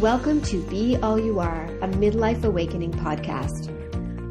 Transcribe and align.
Welcome 0.00 0.42
to 0.42 0.62
Be 0.68 0.96
All 0.98 1.18
You 1.18 1.40
Are, 1.40 1.64
a 1.64 1.88
midlife 1.88 2.44
awakening 2.44 2.92
podcast. 2.92 3.68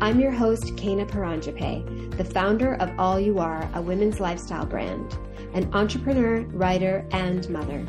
I'm 0.01 0.17
your 0.17 0.31
host, 0.31 0.63
Kena 0.78 1.05
Paranjape, 1.05 2.15
the 2.15 2.23
founder 2.23 2.75
of 2.75 2.97
All 2.97 3.19
You 3.19 3.39
Are, 3.39 3.69
a 3.73 3.81
women's 3.81 4.21
lifestyle 4.21 4.65
brand, 4.65 5.17
an 5.53 5.69
entrepreneur, 5.73 6.43
writer, 6.53 7.05
and 7.11 7.49
mother. 7.49 7.85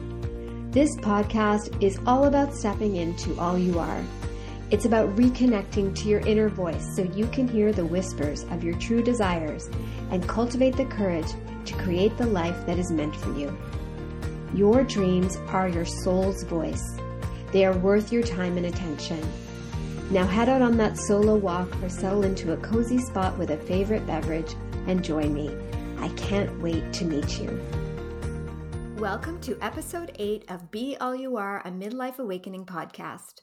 This 0.72 0.96
podcast 0.96 1.80
is 1.80 2.00
all 2.04 2.24
about 2.24 2.52
stepping 2.52 2.96
into 2.96 3.38
all 3.38 3.56
you 3.56 3.78
are. 3.78 4.02
It's 4.72 4.84
about 4.84 5.14
reconnecting 5.14 5.94
to 5.98 6.08
your 6.08 6.20
inner 6.26 6.48
voice 6.48 6.96
so 6.96 7.02
you 7.02 7.28
can 7.28 7.46
hear 7.46 7.72
the 7.72 7.86
whispers 7.86 8.42
of 8.50 8.64
your 8.64 8.74
true 8.78 9.04
desires 9.04 9.70
and 10.10 10.28
cultivate 10.28 10.76
the 10.76 10.86
courage 10.86 11.32
to 11.66 11.74
create 11.74 12.18
the 12.18 12.26
life 12.26 12.66
that 12.66 12.80
is 12.80 12.90
meant 12.90 13.14
for 13.14 13.32
you. 13.38 13.56
Your 14.52 14.82
dreams 14.82 15.36
are 15.50 15.68
your 15.68 15.84
soul's 15.84 16.42
voice 16.42 16.98
they 17.50 17.64
are 17.64 17.76
worth 17.78 18.12
your 18.12 18.22
time 18.22 18.58
and 18.58 18.66
attention. 18.66 19.20
Now 20.10 20.26
head 20.26 20.50
out 20.50 20.60
on 20.60 20.76
that 20.76 20.98
solo 20.98 21.34
walk 21.34 21.70
or 21.82 21.88
settle 21.88 22.24
into 22.24 22.52
a 22.52 22.58
cozy 22.58 22.98
spot 22.98 23.38
with 23.38 23.50
a 23.50 23.56
favorite 23.56 24.06
beverage 24.06 24.54
and 24.86 25.02
join 25.02 25.32
me. 25.32 25.56
I 25.98 26.08
can't 26.10 26.60
wait 26.60 26.92
to 26.94 27.06
meet 27.06 27.40
you. 27.40 27.58
Welcome 28.98 29.40
to 29.42 29.56
episode 29.62 30.12
8 30.18 30.50
of 30.50 30.70
Be 30.70 30.96
All 31.00 31.14
You 31.14 31.38
Are, 31.38 31.60
a 31.64 31.70
Midlife 31.70 32.18
Awakening 32.18 32.66
podcast. 32.66 33.40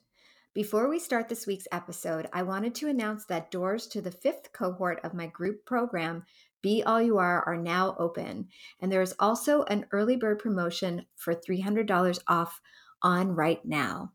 Before 0.53 0.87
we 0.87 0.99
start 0.99 1.27
this 1.27 1.47
week's 1.47 1.67
episode, 1.71 2.29
I 2.31 2.43
wanted 2.43 2.75
to 2.75 2.87
announce 2.87 3.25
that 3.25 3.49
doors 3.49 3.87
to 3.87 4.01
the 4.01 4.11
fifth 4.11 4.53
cohort 4.53 4.99
of 5.03 5.15
my 5.15 5.27
group 5.27 5.65
program, 5.65 6.25
Be 6.61 6.83
All 6.83 7.01
You 7.01 7.17
Are, 7.17 7.43
are 7.47 7.57
now 7.57 7.95
open. 7.97 8.49
And 8.79 8.91
there 8.91 9.01
is 9.01 9.15
also 9.19 9.63
an 9.63 9.87
early 9.91 10.15
bird 10.15 10.37
promotion 10.39 11.07
for 11.15 11.33
$300 11.33 12.19
off 12.27 12.61
on 13.05 13.29
right 13.35 13.63
now. 13.63 14.11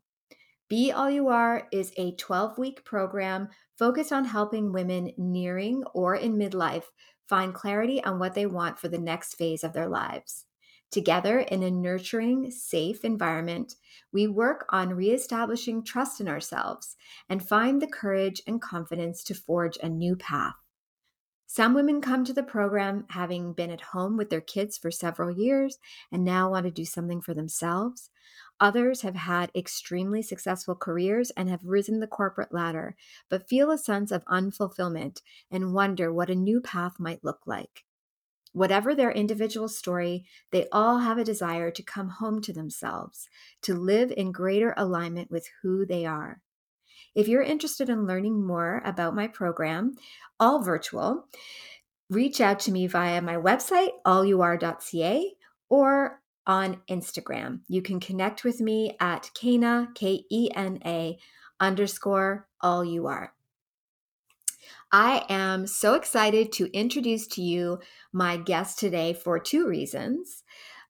Be 0.69 0.91
All 0.91 1.09
You 1.09 1.29
Are 1.29 1.67
is 1.71 1.91
a 1.97 2.15
12 2.15 2.57
week 2.57 2.85
program 2.85 3.47
focused 3.79 4.11
on 4.11 4.25
helping 4.25 4.71
women 4.71 5.11
nearing 5.17 5.83
or 5.93 6.15
in 6.15 6.37
midlife 6.37 6.83
find 7.27 7.53
clarity 7.53 8.03
on 8.03 8.19
what 8.19 8.35
they 8.35 8.45
want 8.45 8.77
for 8.77 8.89
the 8.89 8.99
next 8.99 9.35
phase 9.35 9.63
of 9.63 9.73
their 9.73 9.87
lives. 9.87 10.45
Together 10.91 11.39
in 11.39 11.63
a 11.63 11.71
nurturing, 11.71 12.51
safe 12.51 13.05
environment, 13.05 13.75
we 14.11 14.27
work 14.27 14.65
on 14.69 14.93
reestablishing 14.93 15.85
trust 15.85 16.19
in 16.19 16.27
ourselves 16.27 16.97
and 17.29 17.47
find 17.47 17.81
the 17.81 17.87
courage 17.87 18.41
and 18.45 18.61
confidence 18.61 19.23
to 19.23 19.33
forge 19.33 19.77
a 19.81 19.87
new 19.87 20.17
path. 20.17 20.55
Some 21.47 21.73
women 21.73 21.99
come 21.99 22.23
to 22.23 22.31
the 22.31 22.43
program 22.43 23.05
having 23.09 23.51
been 23.51 23.71
at 23.71 23.81
home 23.81 24.15
with 24.15 24.29
their 24.29 24.39
kids 24.39 24.77
for 24.77 24.89
several 24.89 25.31
years 25.31 25.79
and 26.09 26.23
now 26.23 26.49
want 26.49 26.65
to 26.65 26.71
do 26.71 26.85
something 26.85 27.19
for 27.19 27.33
themselves. 27.33 28.09
Others 28.61 29.01
have 29.01 29.15
had 29.15 29.51
extremely 29.55 30.21
successful 30.21 30.75
careers 30.75 31.31
and 31.31 31.49
have 31.49 31.65
risen 31.65 31.99
the 31.99 32.05
corporate 32.05 32.53
ladder, 32.53 32.95
but 33.27 33.49
feel 33.49 33.71
a 33.71 33.77
sense 33.77 34.11
of 34.11 34.23
unfulfillment 34.25 35.21
and 35.49 35.73
wonder 35.73 36.13
what 36.13 36.29
a 36.29 36.35
new 36.35 36.61
path 36.61 36.99
might 36.99 37.23
look 37.23 37.39
like. 37.47 37.83
Whatever 38.53 38.93
their 38.93 39.11
individual 39.11 39.67
story, 39.67 40.25
they 40.51 40.67
all 40.71 40.99
have 40.99 41.17
a 41.17 41.23
desire 41.23 41.71
to 41.71 41.81
come 41.81 42.09
home 42.09 42.39
to 42.41 42.53
themselves, 42.53 43.27
to 43.63 43.73
live 43.73 44.13
in 44.15 44.31
greater 44.31 44.75
alignment 44.77 45.31
with 45.31 45.49
who 45.63 45.83
they 45.83 46.05
are. 46.05 46.41
If 47.15 47.27
you're 47.27 47.41
interested 47.41 47.89
in 47.89 48.05
learning 48.05 48.45
more 48.45 48.83
about 48.85 49.15
my 49.15 49.27
program, 49.27 49.95
all 50.39 50.61
virtual, 50.61 51.27
reach 52.11 52.39
out 52.39 52.59
to 52.59 52.71
me 52.71 52.85
via 52.85 53.21
my 53.21 53.37
website, 53.37 53.91
allyouare.ca, 54.05 55.33
or 55.69 56.20
on 56.51 56.81
Instagram. 56.89 57.61
You 57.69 57.81
can 57.81 58.01
connect 58.01 58.43
with 58.43 58.59
me 58.59 58.97
at 58.99 59.31
Kena, 59.33 59.95
K 59.95 60.25
E 60.29 60.49
N 60.53 60.79
A 60.85 61.17
underscore 61.61 62.49
all 62.59 62.83
you 62.83 63.07
are. 63.07 63.33
I 64.91 65.23
am 65.29 65.65
so 65.65 65.93
excited 65.93 66.51
to 66.51 66.77
introduce 66.77 67.25
to 67.27 67.41
you 67.41 67.79
my 68.11 68.35
guest 68.35 68.79
today 68.79 69.13
for 69.13 69.39
two 69.39 69.65
reasons. 69.65 70.43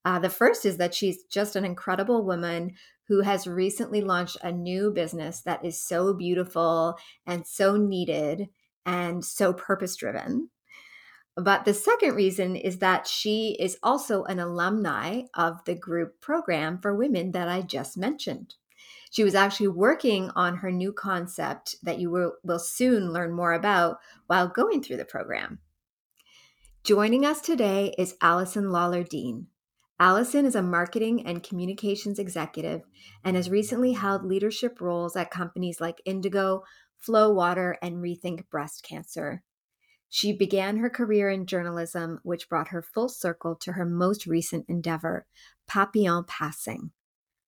Uh, 0.03 0.17
the 0.17 0.31
first 0.31 0.65
is 0.65 0.77
that 0.77 0.95
she's 0.95 1.25
just 1.25 1.55
an 1.55 1.63
incredible 1.63 2.25
woman 2.25 2.71
who 3.07 3.21
has 3.21 3.45
recently 3.45 4.01
launched 4.01 4.37
a 4.41 4.51
new 4.51 4.89
business 4.89 5.41
that 5.41 5.63
is 5.63 5.77
so 5.77 6.11
beautiful 6.11 6.97
and 7.27 7.45
so 7.45 7.77
needed 7.77 8.47
and 8.83 9.23
so 9.23 9.53
purpose 9.53 9.95
driven. 9.95 10.49
But 11.35 11.65
the 11.65 11.73
second 11.73 12.15
reason 12.15 12.55
is 12.55 12.79
that 12.79 13.07
she 13.07 13.55
is 13.59 13.77
also 13.81 14.23
an 14.25 14.39
alumni 14.39 15.23
of 15.33 15.63
the 15.65 15.75
group 15.75 16.19
program 16.19 16.77
for 16.79 16.95
women 16.95 17.31
that 17.31 17.47
I 17.47 17.61
just 17.61 17.97
mentioned. 17.97 18.55
She 19.11 19.23
was 19.23 19.35
actually 19.35 19.69
working 19.69 20.29
on 20.35 20.57
her 20.57 20.71
new 20.71 20.93
concept 20.93 21.75
that 21.83 21.99
you 21.99 22.09
will, 22.09 22.33
will 22.43 22.59
soon 22.59 23.11
learn 23.11 23.33
more 23.33 23.53
about 23.53 23.99
while 24.27 24.47
going 24.47 24.81
through 24.81 24.97
the 24.97 25.05
program. 25.05 25.59
Joining 26.83 27.25
us 27.25 27.41
today 27.41 27.93
is 27.97 28.15
Alison 28.21 28.71
Lawler 28.71 29.03
Dean. 29.03 29.47
Alison 29.99 30.45
is 30.45 30.55
a 30.55 30.63
marketing 30.63 31.25
and 31.27 31.43
communications 31.43 32.17
executive 32.17 32.81
and 33.23 33.35
has 33.35 33.49
recently 33.49 33.93
held 33.93 34.25
leadership 34.25 34.81
roles 34.81 35.15
at 35.15 35.29
companies 35.29 35.79
like 35.79 36.01
Indigo, 36.05 36.63
Flow 36.97 37.31
Water, 37.31 37.77
and 37.81 37.97
Rethink 37.97 38.49
Breast 38.49 38.83
Cancer. 38.83 39.43
She 40.13 40.33
began 40.33 40.75
her 40.75 40.89
career 40.89 41.29
in 41.29 41.45
journalism, 41.45 42.19
which 42.23 42.49
brought 42.49 42.67
her 42.67 42.81
full 42.81 43.07
circle 43.07 43.55
to 43.55 43.71
her 43.71 43.85
most 43.85 44.27
recent 44.27 44.65
endeavor, 44.67 45.25
Papillon 45.69 46.25
Passing. 46.27 46.91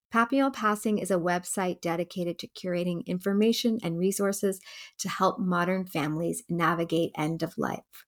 Papillon 0.10 0.54
Passing 0.54 0.98
is 0.98 1.12
a 1.12 1.16
website 1.16 1.82
dedicated 1.82 2.40
to 2.40 2.48
curating 2.48 3.06
information 3.06 3.80
and 3.84 4.00
resources 4.00 4.62
to 5.00 5.10
help 5.10 5.40
modern 5.40 5.86
families 5.86 6.44
navigate 6.48 7.12
end 7.18 7.44
of 7.44 7.58
life. 7.58 8.06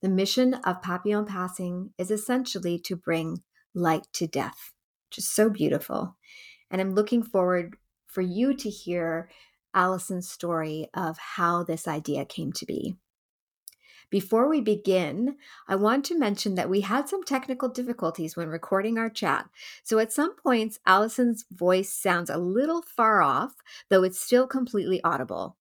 The 0.00 0.08
mission 0.08 0.54
of 0.54 0.80
Papillon 0.80 1.26
Passing 1.26 1.90
is 1.98 2.10
essentially 2.10 2.78
to 2.78 2.96
bring 2.96 3.42
light 3.74 4.06
to 4.14 4.26
death, 4.26 4.72
which 5.10 5.18
is 5.18 5.30
so 5.30 5.50
beautiful. 5.50 6.16
And 6.70 6.80
I'm 6.80 6.94
looking 6.94 7.22
forward 7.22 7.76
for 8.06 8.22
you 8.22 8.54
to 8.54 8.70
hear 8.70 9.28
Alison's 9.74 10.30
story 10.30 10.88
of 10.94 11.18
how 11.18 11.62
this 11.62 11.86
idea 11.86 12.24
came 12.24 12.52
to 12.52 12.64
be. 12.64 12.96
Before 14.12 14.46
we 14.46 14.60
begin, 14.60 15.36
I 15.66 15.76
want 15.76 16.04
to 16.04 16.18
mention 16.18 16.54
that 16.56 16.68
we 16.68 16.82
had 16.82 17.08
some 17.08 17.24
technical 17.24 17.70
difficulties 17.70 18.36
when 18.36 18.48
recording 18.48 18.98
our 18.98 19.08
chat. 19.08 19.48
So 19.84 19.98
at 19.98 20.12
some 20.12 20.36
points, 20.36 20.78
Alison's 20.84 21.46
voice 21.50 21.88
sounds 21.88 22.28
a 22.28 22.36
little 22.36 22.82
far 22.82 23.22
off, 23.22 23.54
though 23.88 24.02
it's 24.02 24.20
still 24.20 24.46
completely 24.46 25.02
audible. 25.02 25.56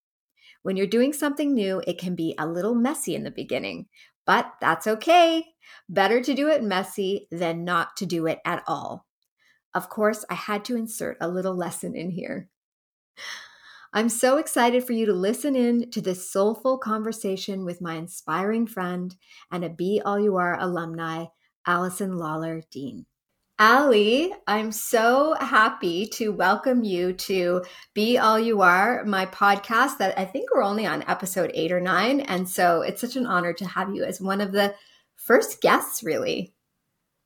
When 0.64 0.76
you're 0.76 0.86
doing 0.86 1.14
something 1.14 1.54
new, 1.54 1.82
it 1.88 1.98
can 1.98 2.14
be 2.14 2.36
a 2.38 2.46
little 2.46 2.76
messy 2.76 3.16
in 3.16 3.24
the 3.24 3.32
beginning, 3.32 3.86
but 4.26 4.52
that's 4.60 4.86
okay. 4.86 5.46
Better 5.88 6.22
to 6.22 6.34
do 6.34 6.50
it 6.50 6.62
messy 6.62 7.30
than 7.32 7.64
not 7.64 7.96
to 7.98 8.06
do 8.06 8.28
it 8.28 8.40
at 8.44 8.64
all. 8.68 9.08
Of 9.74 9.88
course, 9.88 10.26
I 10.30 10.34
had 10.34 10.66
to 10.66 10.76
insert 10.76 11.16
a 11.22 11.30
little 11.30 11.56
lesson 11.56 11.96
in 11.96 12.10
here. 12.10 12.50
I'm 13.94 14.08
so 14.08 14.38
excited 14.38 14.86
for 14.86 14.94
you 14.94 15.06
to 15.08 15.14
listen 15.14 15.54
in 15.54 15.92
to 15.92 16.00
this 16.00 16.32
soulful 16.32 16.78
conversation 16.78 17.66
with 17.66 17.82
my 17.82 17.96
inspiring 17.96 18.66
friend 18.66 19.14
and 19.52 19.66
a 19.66 19.70
Be 19.70 20.02
All 20.06 20.18
You 20.18 20.38
Are 20.38 20.58
alumni, 20.58 21.26
Alison 21.68 22.18
Lawler 22.18 22.62
Dean. 22.72 23.06
Allie, 23.60 24.32
I'm 24.48 24.72
so 24.72 25.36
happy 25.42 26.06
to 26.14 26.30
welcome 26.30 26.86
you 26.86 27.12
to 27.14 27.66
Be 27.94 28.18
All 28.18 28.40
You 28.40 28.62
Are, 28.62 29.04
my 29.04 29.26
podcast 29.26 29.98
that 29.98 30.18
I 30.18 30.24
think 30.24 30.54
we're 30.54 30.64
only 30.64 30.86
on 30.86 31.04
episode 31.10 31.52
eight 31.54 31.74
or 31.74 31.82
nine. 31.82 32.22
And 32.22 32.50
so 32.50 32.84
it's 32.84 33.02
such 33.02 33.18
an 33.18 33.26
honor 33.26 33.52
to 33.52 33.66
have 33.66 33.94
you 33.94 34.06
as 34.06 34.22
one 34.22 34.40
of 34.40 34.54
the 34.54 34.74
first 35.18 35.60
guests, 35.60 36.02
really. 36.02 36.54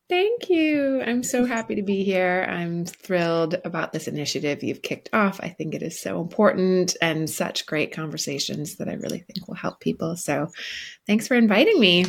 Thank 0.07 0.49
you. 0.49 1.01
I'm 1.01 1.23
so 1.23 1.45
happy 1.45 1.75
to 1.75 1.81
be 1.81 2.03
here. 2.03 2.45
I'm 2.47 2.85
thrilled 2.85 3.55
about 3.65 3.91
this 3.91 4.07
initiative 4.07 4.63
you've 4.63 4.83
kicked 4.83 5.09
off. 5.13 5.39
I 5.41 5.49
think 5.49 5.73
it 5.73 5.81
is 5.81 5.99
so 5.99 6.21
important 6.21 6.95
and 7.01 7.27
such 7.27 7.65
great 7.65 7.91
conversations 7.91 8.75
that 8.75 8.87
I 8.87 8.93
really 8.93 9.19
think 9.19 9.47
will 9.47 9.55
help 9.55 9.79
people. 9.79 10.15
So 10.15 10.49
thanks 11.07 11.27
for 11.27 11.33
inviting 11.33 11.79
me. 11.79 12.05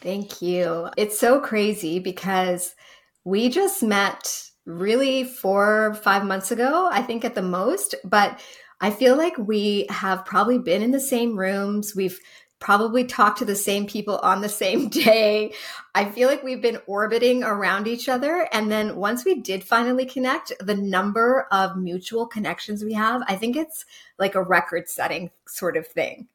Thank 0.00 0.42
you. 0.42 0.88
It's 0.96 1.20
so 1.20 1.40
crazy 1.40 2.00
because 2.00 2.74
we 3.24 3.48
just 3.48 3.80
met 3.82 4.50
really 4.66 5.22
four, 5.22 5.94
five 6.02 6.24
months 6.24 6.50
ago, 6.50 6.88
I 6.90 7.02
think 7.02 7.24
at 7.24 7.36
the 7.36 7.42
most, 7.42 7.94
but 8.02 8.40
I 8.80 8.90
feel 8.90 9.16
like 9.16 9.36
we 9.36 9.86
have 9.90 10.24
probably 10.24 10.58
been 10.58 10.82
in 10.82 10.90
the 10.90 11.00
same 11.00 11.38
rooms. 11.38 11.94
We've 11.94 12.18
probably 12.60 13.04
talk 13.04 13.36
to 13.36 13.44
the 13.44 13.56
same 13.56 13.86
people 13.86 14.18
on 14.18 14.42
the 14.42 14.48
same 14.48 14.88
day. 14.90 15.52
I 15.94 16.04
feel 16.04 16.28
like 16.28 16.44
we've 16.44 16.62
been 16.62 16.80
orbiting 16.86 17.42
around 17.42 17.88
each 17.88 18.08
other. 18.08 18.48
And 18.52 18.70
then 18.70 18.96
once 18.96 19.24
we 19.24 19.40
did 19.40 19.64
finally 19.64 20.06
connect, 20.06 20.52
the 20.60 20.76
number 20.76 21.48
of 21.50 21.76
mutual 21.76 22.26
connections 22.26 22.84
we 22.84 22.92
have, 22.92 23.22
I 23.26 23.34
think 23.34 23.56
it's 23.56 23.84
like 24.18 24.34
a 24.34 24.42
record 24.42 24.88
setting 24.88 25.30
sort 25.48 25.76
of 25.76 25.86
thing. 25.86 26.28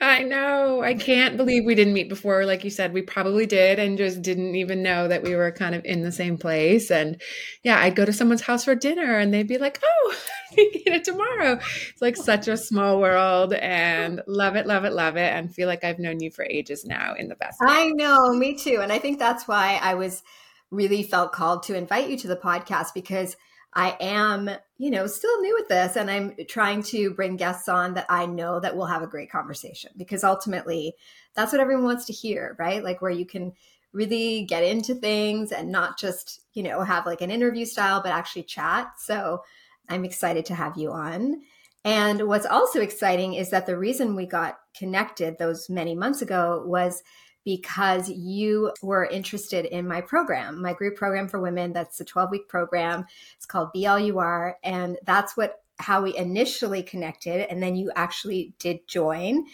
I 0.00 0.24
know. 0.24 0.82
I 0.82 0.94
can't 0.94 1.36
believe 1.36 1.64
we 1.64 1.76
didn't 1.76 1.94
meet 1.94 2.08
before. 2.08 2.44
Like 2.44 2.64
you 2.64 2.70
said, 2.70 2.92
we 2.92 3.02
probably 3.02 3.46
did 3.46 3.78
and 3.78 3.96
just 3.96 4.22
didn't 4.22 4.56
even 4.56 4.82
know 4.82 5.06
that 5.06 5.22
we 5.22 5.36
were 5.36 5.52
kind 5.52 5.74
of 5.74 5.84
in 5.84 6.02
the 6.02 6.10
same 6.10 6.36
place. 6.36 6.90
And 6.90 7.22
yeah, 7.62 7.78
I'd 7.78 7.94
go 7.94 8.04
to 8.04 8.12
someone's 8.12 8.42
house 8.42 8.64
for 8.64 8.74
dinner 8.74 9.18
and 9.18 9.32
they'd 9.32 9.46
be 9.46 9.58
like, 9.58 9.80
oh, 9.84 10.16
you 10.86 10.92
it 10.92 11.04
tomorrow. 11.04 11.58
It's 11.90 12.02
like 12.02 12.16
such 12.16 12.48
a 12.48 12.56
small 12.56 13.00
world 13.00 13.52
and 13.54 14.22
love 14.26 14.56
it, 14.56 14.66
love 14.66 14.84
it, 14.84 14.92
love 14.92 15.16
it. 15.16 15.32
And 15.32 15.54
feel 15.54 15.68
like 15.68 15.84
I've 15.84 15.98
known 15.98 16.20
you 16.20 16.30
for 16.30 16.44
ages 16.44 16.84
now 16.84 17.14
in 17.14 17.28
the 17.28 17.36
best 17.36 17.60
way. 17.60 17.66
I 17.68 17.90
know, 17.90 18.32
me 18.32 18.56
too. 18.56 18.80
And 18.82 18.92
I 18.92 18.98
think 18.98 19.18
that's 19.18 19.48
why 19.48 19.78
I 19.82 19.94
was 19.94 20.22
really 20.70 21.02
felt 21.02 21.32
called 21.32 21.62
to 21.64 21.76
invite 21.76 22.08
you 22.08 22.16
to 22.18 22.28
the 22.28 22.36
podcast 22.36 22.94
because 22.94 23.36
I 23.74 23.96
am, 24.00 24.48
you 24.78 24.90
know, 24.90 25.06
still 25.06 25.40
new 25.40 25.58
at 25.58 25.68
this 25.68 25.96
and 25.96 26.10
I'm 26.10 26.34
trying 26.48 26.82
to 26.84 27.10
bring 27.10 27.36
guests 27.36 27.68
on 27.68 27.94
that 27.94 28.06
I 28.08 28.26
know 28.26 28.60
that 28.60 28.76
we'll 28.76 28.86
have 28.86 29.02
a 29.02 29.08
great 29.08 29.30
conversation 29.30 29.90
because 29.96 30.22
ultimately 30.22 30.94
that's 31.34 31.52
what 31.52 31.60
everyone 31.60 31.84
wants 31.84 32.04
to 32.06 32.12
hear, 32.12 32.54
right? 32.58 32.84
Like 32.84 33.02
where 33.02 33.10
you 33.10 33.26
can 33.26 33.52
really 33.92 34.44
get 34.44 34.62
into 34.62 34.94
things 34.94 35.52
and 35.52 35.70
not 35.70 35.98
just, 35.98 36.42
you 36.52 36.62
know, 36.62 36.82
have 36.82 37.06
like 37.06 37.20
an 37.20 37.30
interview 37.30 37.64
style, 37.64 38.00
but 38.00 38.12
actually 38.12 38.44
chat. 38.44 38.92
So 38.98 39.42
I'm 39.88 40.04
excited 40.04 40.44
to 40.46 40.54
have 40.54 40.76
you 40.76 40.92
on. 40.92 41.42
And 41.84 42.26
what's 42.28 42.46
also 42.46 42.80
exciting 42.80 43.34
is 43.34 43.50
that 43.50 43.66
the 43.66 43.76
reason 43.76 44.16
we 44.16 44.26
got 44.26 44.58
connected 44.76 45.36
those 45.38 45.68
many 45.68 45.94
months 45.94 46.22
ago 46.22 46.62
was 46.66 47.02
because 47.44 48.08
you 48.08 48.72
were 48.82 49.04
interested 49.04 49.66
in 49.66 49.86
my 49.86 50.00
program, 50.00 50.62
my 50.62 50.72
group 50.72 50.96
program 50.96 51.28
for 51.28 51.40
women. 51.40 51.74
That's 51.74 52.00
a 52.00 52.04
12 52.04 52.30
week 52.30 52.48
program. 52.48 53.04
It's 53.36 53.44
called 53.44 53.72
Be 53.72 53.86
All 53.86 53.98
You 53.98 54.18
Are. 54.18 54.56
And 54.64 54.96
that's 55.04 55.36
what 55.36 55.60
how 55.78 56.02
we 56.02 56.16
initially 56.16 56.82
connected. 56.82 57.50
And 57.50 57.62
then 57.62 57.76
you 57.76 57.90
actually 57.96 58.54
did 58.58 58.86
join 58.86 59.44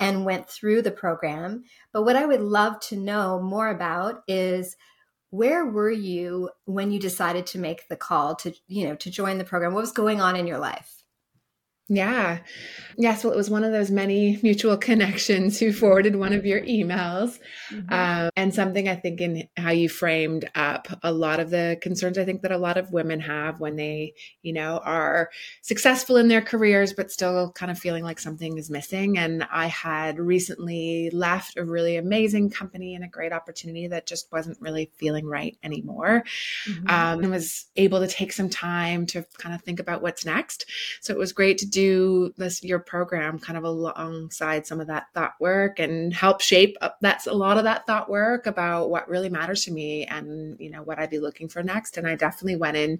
and 0.00 0.24
went 0.24 0.48
through 0.48 0.82
the 0.82 0.90
program. 0.90 1.64
But 1.92 2.04
what 2.04 2.16
I 2.16 2.26
would 2.26 2.40
love 2.40 2.80
to 2.80 2.96
know 2.96 3.40
more 3.40 3.68
about 3.68 4.22
is 4.26 4.76
where 5.30 5.66
were 5.66 5.90
you 5.90 6.50
when 6.64 6.90
you 6.90 6.98
decided 6.98 7.46
to 7.48 7.58
make 7.58 7.88
the 7.88 7.96
call 7.96 8.34
to, 8.36 8.54
you 8.68 8.88
know, 8.88 8.94
to 8.96 9.10
join 9.10 9.38
the 9.38 9.44
program? 9.44 9.74
What 9.74 9.80
was 9.80 9.92
going 9.92 10.20
on 10.20 10.36
in 10.36 10.46
your 10.46 10.58
life? 10.58 10.95
Yeah. 11.88 12.38
Yes. 12.98 13.22
Well, 13.22 13.32
it 13.32 13.36
was 13.36 13.48
one 13.48 13.62
of 13.62 13.70
those 13.70 13.92
many 13.92 14.40
mutual 14.42 14.76
connections 14.76 15.60
who 15.60 15.72
forwarded 15.72 16.16
one 16.16 16.32
of 16.32 16.44
your 16.44 16.60
emails. 16.62 17.38
Mm-hmm. 17.70 17.92
Um, 17.92 18.30
and 18.36 18.52
something 18.52 18.88
I 18.88 18.96
think 18.96 19.20
in 19.20 19.48
how 19.56 19.70
you 19.70 19.88
framed 19.88 20.50
up 20.54 20.88
a 21.02 21.12
lot 21.12 21.38
of 21.38 21.50
the 21.50 21.78
concerns 21.80 22.18
I 22.18 22.24
think 22.24 22.42
that 22.42 22.50
a 22.50 22.58
lot 22.58 22.76
of 22.76 22.92
women 22.92 23.20
have 23.20 23.60
when 23.60 23.76
they, 23.76 24.14
you 24.42 24.52
know, 24.52 24.78
are 24.78 25.30
successful 25.62 26.16
in 26.16 26.26
their 26.26 26.42
careers, 26.42 26.92
but 26.92 27.12
still 27.12 27.52
kind 27.52 27.70
of 27.70 27.78
feeling 27.78 28.02
like 28.02 28.18
something 28.18 28.58
is 28.58 28.68
missing. 28.68 29.16
And 29.18 29.46
I 29.52 29.66
had 29.66 30.18
recently 30.18 31.10
left 31.12 31.56
a 31.56 31.64
really 31.64 31.96
amazing 31.96 32.50
company 32.50 32.96
and 32.96 33.04
a 33.04 33.08
great 33.08 33.32
opportunity 33.32 33.86
that 33.88 34.06
just 34.06 34.32
wasn't 34.32 34.60
really 34.60 34.90
feeling 34.96 35.26
right 35.26 35.56
anymore. 35.62 36.24
Mm-hmm. 36.68 36.88
Um, 36.88 37.20
and 37.20 37.30
was 37.30 37.66
able 37.76 38.00
to 38.00 38.08
take 38.08 38.32
some 38.32 38.48
time 38.48 39.06
to 39.06 39.24
kind 39.38 39.54
of 39.54 39.62
think 39.62 39.78
about 39.78 40.02
what's 40.02 40.24
next. 40.24 40.66
So 41.00 41.12
it 41.12 41.18
was 41.18 41.32
great 41.32 41.58
to 41.58 41.75
do 41.76 42.32
this 42.38 42.64
your 42.64 42.78
program 42.78 43.38
kind 43.38 43.58
of 43.58 43.64
alongside 43.64 44.66
some 44.66 44.80
of 44.80 44.86
that 44.86 45.08
thought 45.12 45.34
work 45.40 45.78
and 45.78 46.14
help 46.14 46.40
shape 46.40 46.74
up 46.80 46.96
that's 47.02 47.26
a 47.26 47.32
lot 47.34 47.58
of 47.58 47.64
that 47.64 47.86
thought 47.86 48.08
work 48.08 48.46
about 48.46 48.88
what 48.88 49.06
really 49.10 49.28
matters 49.28 49.62
to 49.66 49.70
me 49.70 50.06
and 50.06 50.58
you 50.58 50.70
know 50.70 50.82
what 50.82 50.98
I'd 50.98 51.10
be 51.10 51.18
looking 51.18 51.48
for 51.48 51.62
next. 51.62 51.98
And 51.98 52.08
I 52.08 52.14
definitely 52.14 52.56
went 52.56 52.78
in 52.78 52.98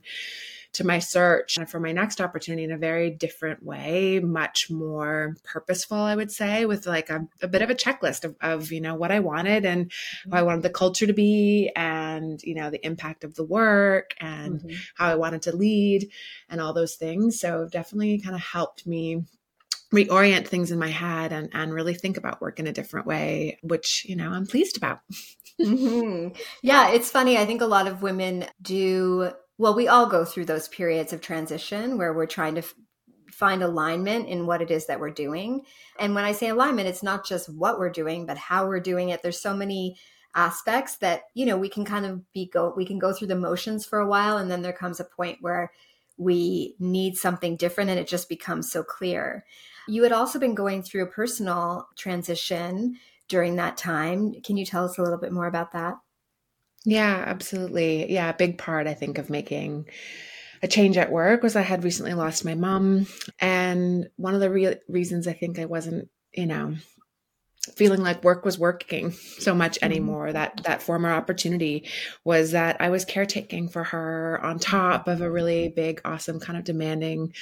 to 0.76 0.86
my 0.86 0.98
search 0.98 1.56
for 1.68 1.80
my 1.80 1.92
next 1.92 2.20
opportunity 2.20 2.64
in 2.64 2.70
a 2.70 2.76
very 2.76 3.10
different 3.10 3.62
way, 3.62 4.20
much 4.20 4.70
more 4.70 5.34
purposeful, 5.42 5.96
I 5.96 6.14
would 6.14 6.30
say, 6.30 6.66
with 6.66 6.86
like 6.86 7.08
a, 7.08 7.26
a 7.40 7.48
bit 7.48 7.62
of 7.62 7.70
a 7.70 7.74
checklist 7.74 8.24
of, 8.24 8.36
of, 8.42 8.70
you 8.70 8.82
know, 8.82 8.94
what 8.94 9.10
I 9.10 9.20
wanted 9.20 9.64
and 9.64 9.90
how 10.30 10.38
I 10.38 10.42
wanted 10.42 10.62
the 10.62 10.70
culture 10.70 11.06
to 11.06 11.14
be 11.14 11.72
and, 11.74 12.42
you 12.42 12.54
know, 12.54 12.68
the 12.68 12.84
impact 12.84 13.24
of 13.24 13.34
the 13.34 13.44
work 13.44 14.10
and 14.20 14.60
mm-hmm. 14.60 14.76
how 14.96 15.08
I 15.08 15.14
wanted 15.14 15.42
to 15.42 15.56
lead 15.56 16.10
and 16.50 16.60
all 16.60 16.74
those 16.74 16.96
things. 16.96 17.40
So 17.40 17.66
definitely 17.72 18.20
kind 18.20 18.34
of 18.34 18.42
helped 18.42 18.86
me 18.86 19.24
reorient 19.94 20.46
things 20.46 20.72
in 20.72 20.78
my 20.78 20.90
head 20.90 21.32
and, 21.32 21.48
and 21.54 21.72
really 21.72 21.94
think 21.94 22.18
about 22.18 22.42
work 22.42 22.60
in 22.60 22.66
a 22.66 22.72
different 22.72 23.06
way, 23.06 23.58
which, 23.62 24.04
you 24.04 24.16
know, 24.16 24.30
I'm 24.30 24.46
pleased 24.46 24.76
about. 24.76 25.00
mm-hmm. 25.60 26.36
Yeah, 26.60 26.90
it's 26.90 27.10
funny. 27.10 27.38
I 27.38 27.46
think 27.46 27.62
a 27.62 27.66
lot 27.66 27.86
of 27.86 28.02
women 28.02 28.44
do 28.60 29.32
well, 29.58 29.74
we 29.74 29.88
all 29.88 30.06
go 30.06 30.24
through 30.24 30.44
those 30.46 30.68
periods 30.68 31.12
of 31.12 31.20
transition 31.20 31.96
where 31.96 32.12
we're 32.12 32.26
trying 32.26 32.54
to 32.56 32.60
f- 32.60 32.74
find 33.30 33.62
alignment 33.62 34.28
in 34.28 34.46
what 34.46 34.62
it 34.62 34.70
is 34.70 34.86
that 34.86 35.00
we're 35.00 35.10
doing. 35.10 35.62
And 35.98 36.14
when 36.14 36.24
I 36.24 36.32
say 36.32 36.48
alignment, 36.48 36.88
it's 36.88 37.02
not 37.02 37.26
just 37.26 37.48
what 37.48 37.78
we're 37.78 37.90
doing, 37.90 38.26
but 38.26 38.38
how 38.38 38.66
we're 38.66 38.80
doing 38.80 39.10
it. 39.10 39.22
There's 39.22 39.40
so 39.40 39.54
many 39.54 39.96
aspects 40.34 40.96
that, 40.98 41.22
you 41.34 41.46
know, 41.46 41.56
we 41.56 41.68
can 41.68 41.84
kind 41.84 42.04
of 42.04 42.32
be 42.32 42.46
go 42.46 42.72
we 42.76 42.84
can 42.84 42.98
go 42.98 43.12
through 43.12 43.28
the 43.28 43.34
motions 43.34 43.86
for 43.86 43.98
a 43.98 44.06
while 44.06 44.36
and 44.36 44.50
then 44.50 44.60
there 44.62 44.72
comes 44.72 45.00
a 45.00 45.04
point 45.04 45.38
where 45.40 45.72
we 46.18 46.74
need 46.78 47.16
something 47.16 47.56
different 47.56 47.90
and 47.90 47.98
it 47.98 48.06
just 48.06 48.28
becomes 48.28 48.70
so 48.70 48.82
clear. 48.82 49.44
You 49.88 50.02
had 50.02 50.12
also 50.12 50.38
been 50.38 50.54
going 50.54 50.82
through 50.82 51.04
a 51.04 51.10
personal 51.10 51.88
transition 51.96 52.98
during 53.28 53.56
that 53.56 53.76
time. 53.76 54.34
Can 54.42 54.56
you 54.56 54.66
tell 54.66 54.84
us 54.84 54.98
a 54.98 55.02
little 55.02 55.18
bit 55.18 55.32
more 55.32 55.46
about 55.46 55.72
that? 55.72 55.96
Yeah, 56.86 57.24
absolutely. 57.26 58.12
Yeah, 58.12 58.30
a 58.30 58.34
big 58.34 58.58
part, 58.58 58.86
I 58.86 58.94
think, 58.94 59.18
of 59.18 59.28
making 59.28 59.86
a 60.62 60.68
change 60.68 60.96
at 60.96 61.10
work 61.10 61.42
was 61.42 61.56
I 61.56 61.62
had 61.62 61.82
recently 61.82 62.14
lost 62.14 62.44
my 62.44 62.54
mom. 62.54 63.06
And 63.40 64.08
one 64.16 64.34
of 64.34 64.40
the 64.40 64.50
re- 64.50 64.76
reasons 64.88 65.26
I 65.26 65.32
think 65.32 65.58
I 65.58 65.64
wasn't, 65.64 66.08
you 66.32 66.46
know, 66.46 66.76
feeling 67.74 68.00
like 68.00 68.22
work 68.22 68.44
was 68.44 68.56
working 68.56 69.10
so 69.10 69.52
much 69.52 69.76
mm-hmm. 69.76 69.86
anymore 69.86 70.32
that 70.32 70.62
that 70.62 70.80
former 70.80 71.10
opportunity 71.10 71.88
was 72.22 72.52
that 72.52 72.76
i 72.80 72.88
was 72.90 73.04
caretaking 73.04 73.68
for 73.68 73.82
her 73.82 74.38
on 74.40 74.56
top 74.56 75.08
of 75.08 75.20
a 75.20 75.28
really 75.28 75.68
big 75.68 76.00
awesome 76.04 76.38
kind 76.38 76.56
of 76.56 76.64
demanding 76.64 77.32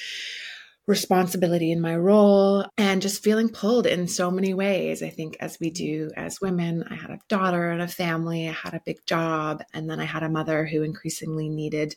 responsibility 0.86 1.72
in 1.72 1.80
my 1.80 1.96
role 1.96 2.66
and 2.76 3.00
just 3.00 3.22
feeling 3.22 3.48
pulled 3.48 3.86
in 3.86 4.06
so 4.06 4.30
many 4.30 4.52
ways. 4.52 5.02
I 5.02 5.08
think, 5.08 5.36
as 5.40 5.58
we 5.58 5.70
do 5.70 6.10
as 6.16 6.40
women, 6.40 6.84
I 6.90 6.94
had 6.94 7.10
a 7.10 7.20
daughter 7.28 7.70
and 7.70 7.80
a 7.80 7.88
family, 7.88 8.48
I 8.48 8.52
had 8.52 8.74
a 8.74 8.82
big 8.84 9.04
job, 9.06 9.62
and 9.72 9.88
then 9.88 10.00
I 10.00 10.04
had 10.04 10.22
a 10.22 10.28
mother 10.28 10.66
who 10.66 10.82
increasingly 10.82 11.48
needed 11.48 11.96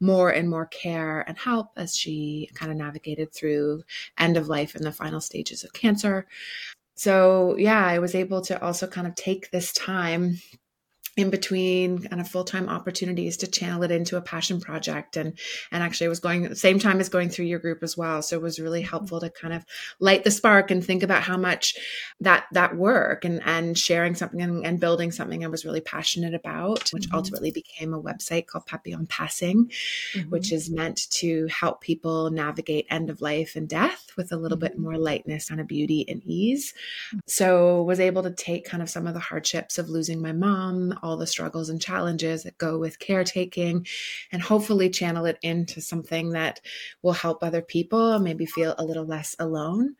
more 0.00 0.30
and 0.30 0.50
more 0.50 0.66
care 0.66 1.20
and 1.28 1.38
help 1.38 1.68
as 1.76 1.96
she 1.96 2.50
kind 2.54 2.72
of 2.72 2.78
navigated 2.78 3.32
through 3.32 3.82
end 4.18 4.36
of 4.36 4.48
life 4.48 4.74
and 4.74 4.84
the 4.84 4.92
final 4.92 5.20
stages 5.20 5.62
of 5.62 5.72
cancer. 5.72 6.26
So, 6.96 7.56
yeah, 7.58 7.84
I 7.84 7.98
was 7.98 8.14
able 8.14 8.40
to 8.42 8.62
also 8.62 8.86
kind 8.86 9.06
of 9.06 9.14
take 9.14 9.50
this 9.50 9.72
time 9.72 10.38
in 11.16 11.30
between 11.30 11.98
kind 11.98 12.20
of 12.20 12.28
full-time 12.28 12.68
opportunities 12.68 13.36
to 13.36 13.46
channel 13.46 13.82
it 13.84 13.90
into 13.90 14.16
a 14.16 14.22
passion 14.22 14.60
project 14.60 15.16
and 15.16 15.38
and 15.70 15.82
actually 15.82 16.06
I 16.06 16.08
was 16.08 16.20
going 16.20 16.44
at 16.44 16.50
the 16.50 16.56
same 16.56 16.78
time 16.78 17.00
as 17.00 17.08
going 17.08 17.28
through 17.28 17.44
your 17.44 17.60
group 17.60 17.82
as 17.82 17.96
well 17.96 18.20
so 18.22 18.36
it 18.36 18.42
was 18.42 18.58
really 18.58 18.80
mm-hmm. 18.80 18.90
helpful 18.90 19.20
to 19.20 19.30
kind 19.30 19.54
of 19.54 19.64
light 20.00 20.24
the 20.24 20.30
spark 20.30 20.70
and 20.70 20.84
think 20.84 21.02
about 21.02 21.22
how 21.22 21.36
much 21.36 21.76
that 22.20 22.46
that 22.52 22.76
work 22.76 23.24
and 23.24 23.40
and 23.44 23.78
sharing 23.78 24.14
something 24.14 24.42
and, 24.42 24.66
and 24.66 24.80
building 24.80 25.12
something 25.12 25.44
I 25.44 25.48
was 25.48 25.64
really 25.64 25.80
passionate 25.80 26.34
about 26.34 26.92
which 26.92 27.04
mm-hmm. 27.04 27.16
ultimately 27.16 27.52
became 27.52 27.94
a 27.94 28.02
website 28.02 28.46
called 28.46 28.66
Papillon 28.66 29.06
Passing 29.06 29.70
mm-hmm. 30.14 30.30
which 30.30 30.52
is 30.52 30.70
meant 30.70 31.08
to 31.10 31.46
help 31.46 31.80
people 31.80 32.30
navigate 32.30 32.86
end 32.90 33.08
of 33.08 33.20
life 33.20 33.54
and 33.54 33.68
death 33.68 34.10
with 34.16 34.32
a 34.32 34.36
little 34.36 34.58
mm-hmm. 34.58 34.66
bit 34.66 34.78
more 34.78 34.98
lightness 34.98 35.50
and 35.50 35.60
a 35.60 35.64
beauty 35.64 36.04
and 36.08 36.22
ease 36.24 36.74
mm. 37.14 37.20
so 37.26 37.82
was 37.82 38.00
able 38.00 38.22
to 38.22 38.32
take 38.32 38.64
kind 38.64 38.82
of 38.82 38.90
some 38.90 39.06
of 39.06 39.14
the 39.14 39.20
hardships 39.20 39.78
of 39.78 39.88
losing 39.88 40.20
my 40.20 40.32
mom 40.32 40.98
all 41.04 41.16
the 41.16 41.26
struggles 41.26 41.68
and 41.68 41.80
challenges 41.80 42.42
that 42.42 42.58
go 42.58 42.78
with 42.78 42.98
caretaking 42.98 43.86
and 44.32 44.42
hopefully 44.42 44.90
channel 44.90 45.26
it 45.26 45.38
into 45.42 45.80
something 45.80 46.30
that 46.30 46.60
will 47.02 47.12
help 47.12 47.42
other 47.42 47.62
people 47.62 48.18
maybe 48.18 48.46
feel 48.46 48.74
a 48.78 48.84
little 48.84 49.04
less 49.04 49.36
alone 49.38 49.94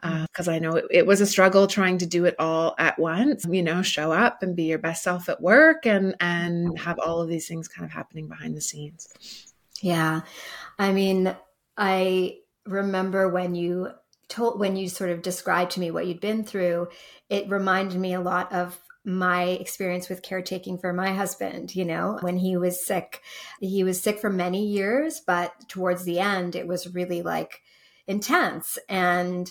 because 0.00 0.46
uh, 0.46 0.52
I 0.52 0.58
know 0.58 0.76
it, 0.76 0.84
it, 0.90 1.06
was 1.06 1.20
a 1.20 1.26
struggle 1.26 1.66
trying 1.66 1.98
to 1.98 2.06
do 2.06 2.24
it 2.24 2.36
all 2.38 2.74
at 2.78 2.98
once. 2.98 3.44
You 3.50 3.62
know, 3.62 3.82
show 3.82 4.12
up 4.12 4.42
and 4.42 4.54
be 4.54 4.64
your 4.64 4.78
best 4.78 5.02
self 5.02 5.28
at 5.28 5.40
work, 5.40 5.86
and 5.86 6.14
and 6.20 6.78
have 6.78 7.00
all 7.00 7.20
of 7.20 7.28
these 7.28 7.48
things 7.48 7.66
kind 7.66 7.84
of 7.84 7.90
happening 7.90 8.28
behind 8.28 8.56
the 8.56 8.60
scenes. 8.60 9.08
Yeah, 9.82 10.20
I 10.78 10.92
mean, 10.92 11.34
I 11.76 12.38
remember 12.64 13.28
when 13.28 13.56
you 13.56 13.88
told 14.28 14.60
when 14.60 14.76
you 14.76 14.88
sort 14.88 15.10
of 15.10 15.22
described 15.22 15.72
to 15.72 15.80
me 15.80 15.90
what 15.90 16.06
you'd 16.06 16.20
been 16.20 16.44
through. 16.44 16.88
It 17.28 17.50
reminded 17.50 17.98
me 17.98 18.14
a 18.14 18.20
lot 18.20 18.52
of 18.52 18.78
my 19.04 19.44
experience 19.44 20.08
with 20.08 20.22
caretaking 20.22 20.78
for 20.78 20.92
my 20.92 21.14
husband, 21.14 21.74
you 21.74 21.84
know, 21.84 22.18
when 22.20 22.36
he 22.36 22.56
was 22.56 22.84
sick. 22.84 23.22
He 23.60 23.84
was 23.84 24.00
sick 24.00 24.18
for 24.18 24.30
many 24.30 24.66
years, 24.66 25.22
but 25.26 25.52
towards 25.68 26.04
the 26.04 26.18
end, 26.18 26.54
it 26.54 26.66
was 26.66 26.94
really 26.94 27.22
like 27.22 27.62
intense. 28.06 28.78
And 28.88 29.50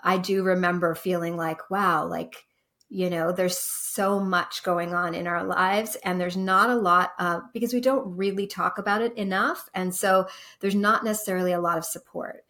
I 0.00 0.18
do 0.18 0.42
remember 0.42 0.94
feeling 0.94 1.36
like, 1.36 1.70
wow, 1.70 2.06
like, 2.06 2.44
you 2.88 3.08
know, 3.08 3.32
there's 3.32 3.58
so 3.58 4.20
much 4.20 4.62
going 4.62 4.92
on 4.92 5.14
in 5.14 5.26
our 5.26 5.44
lives, 5.44 5.96
and 6.04 6.20
there's 6.20 6.36
not 6.36 6.68
a 6.68 6.76
lot 6.76 7.12
of 7.18 7.40
because 7.54 7.72
we 7.72 7.80
don't 7.80 8.16
really 8.16 8.46
talk 8.46 8.76
about 8.76 9.00
it 9.00 9.16
enough. 9.16 9.68
And 9.74 9.94
so 9.94 10.26
there's 10.60 10.74
not 10.74 11.02
necessarily 11.02 11.52
a 11.52 11.60
lot 11.60 11.78
of 11.78 11.86
support. 11.86 12.44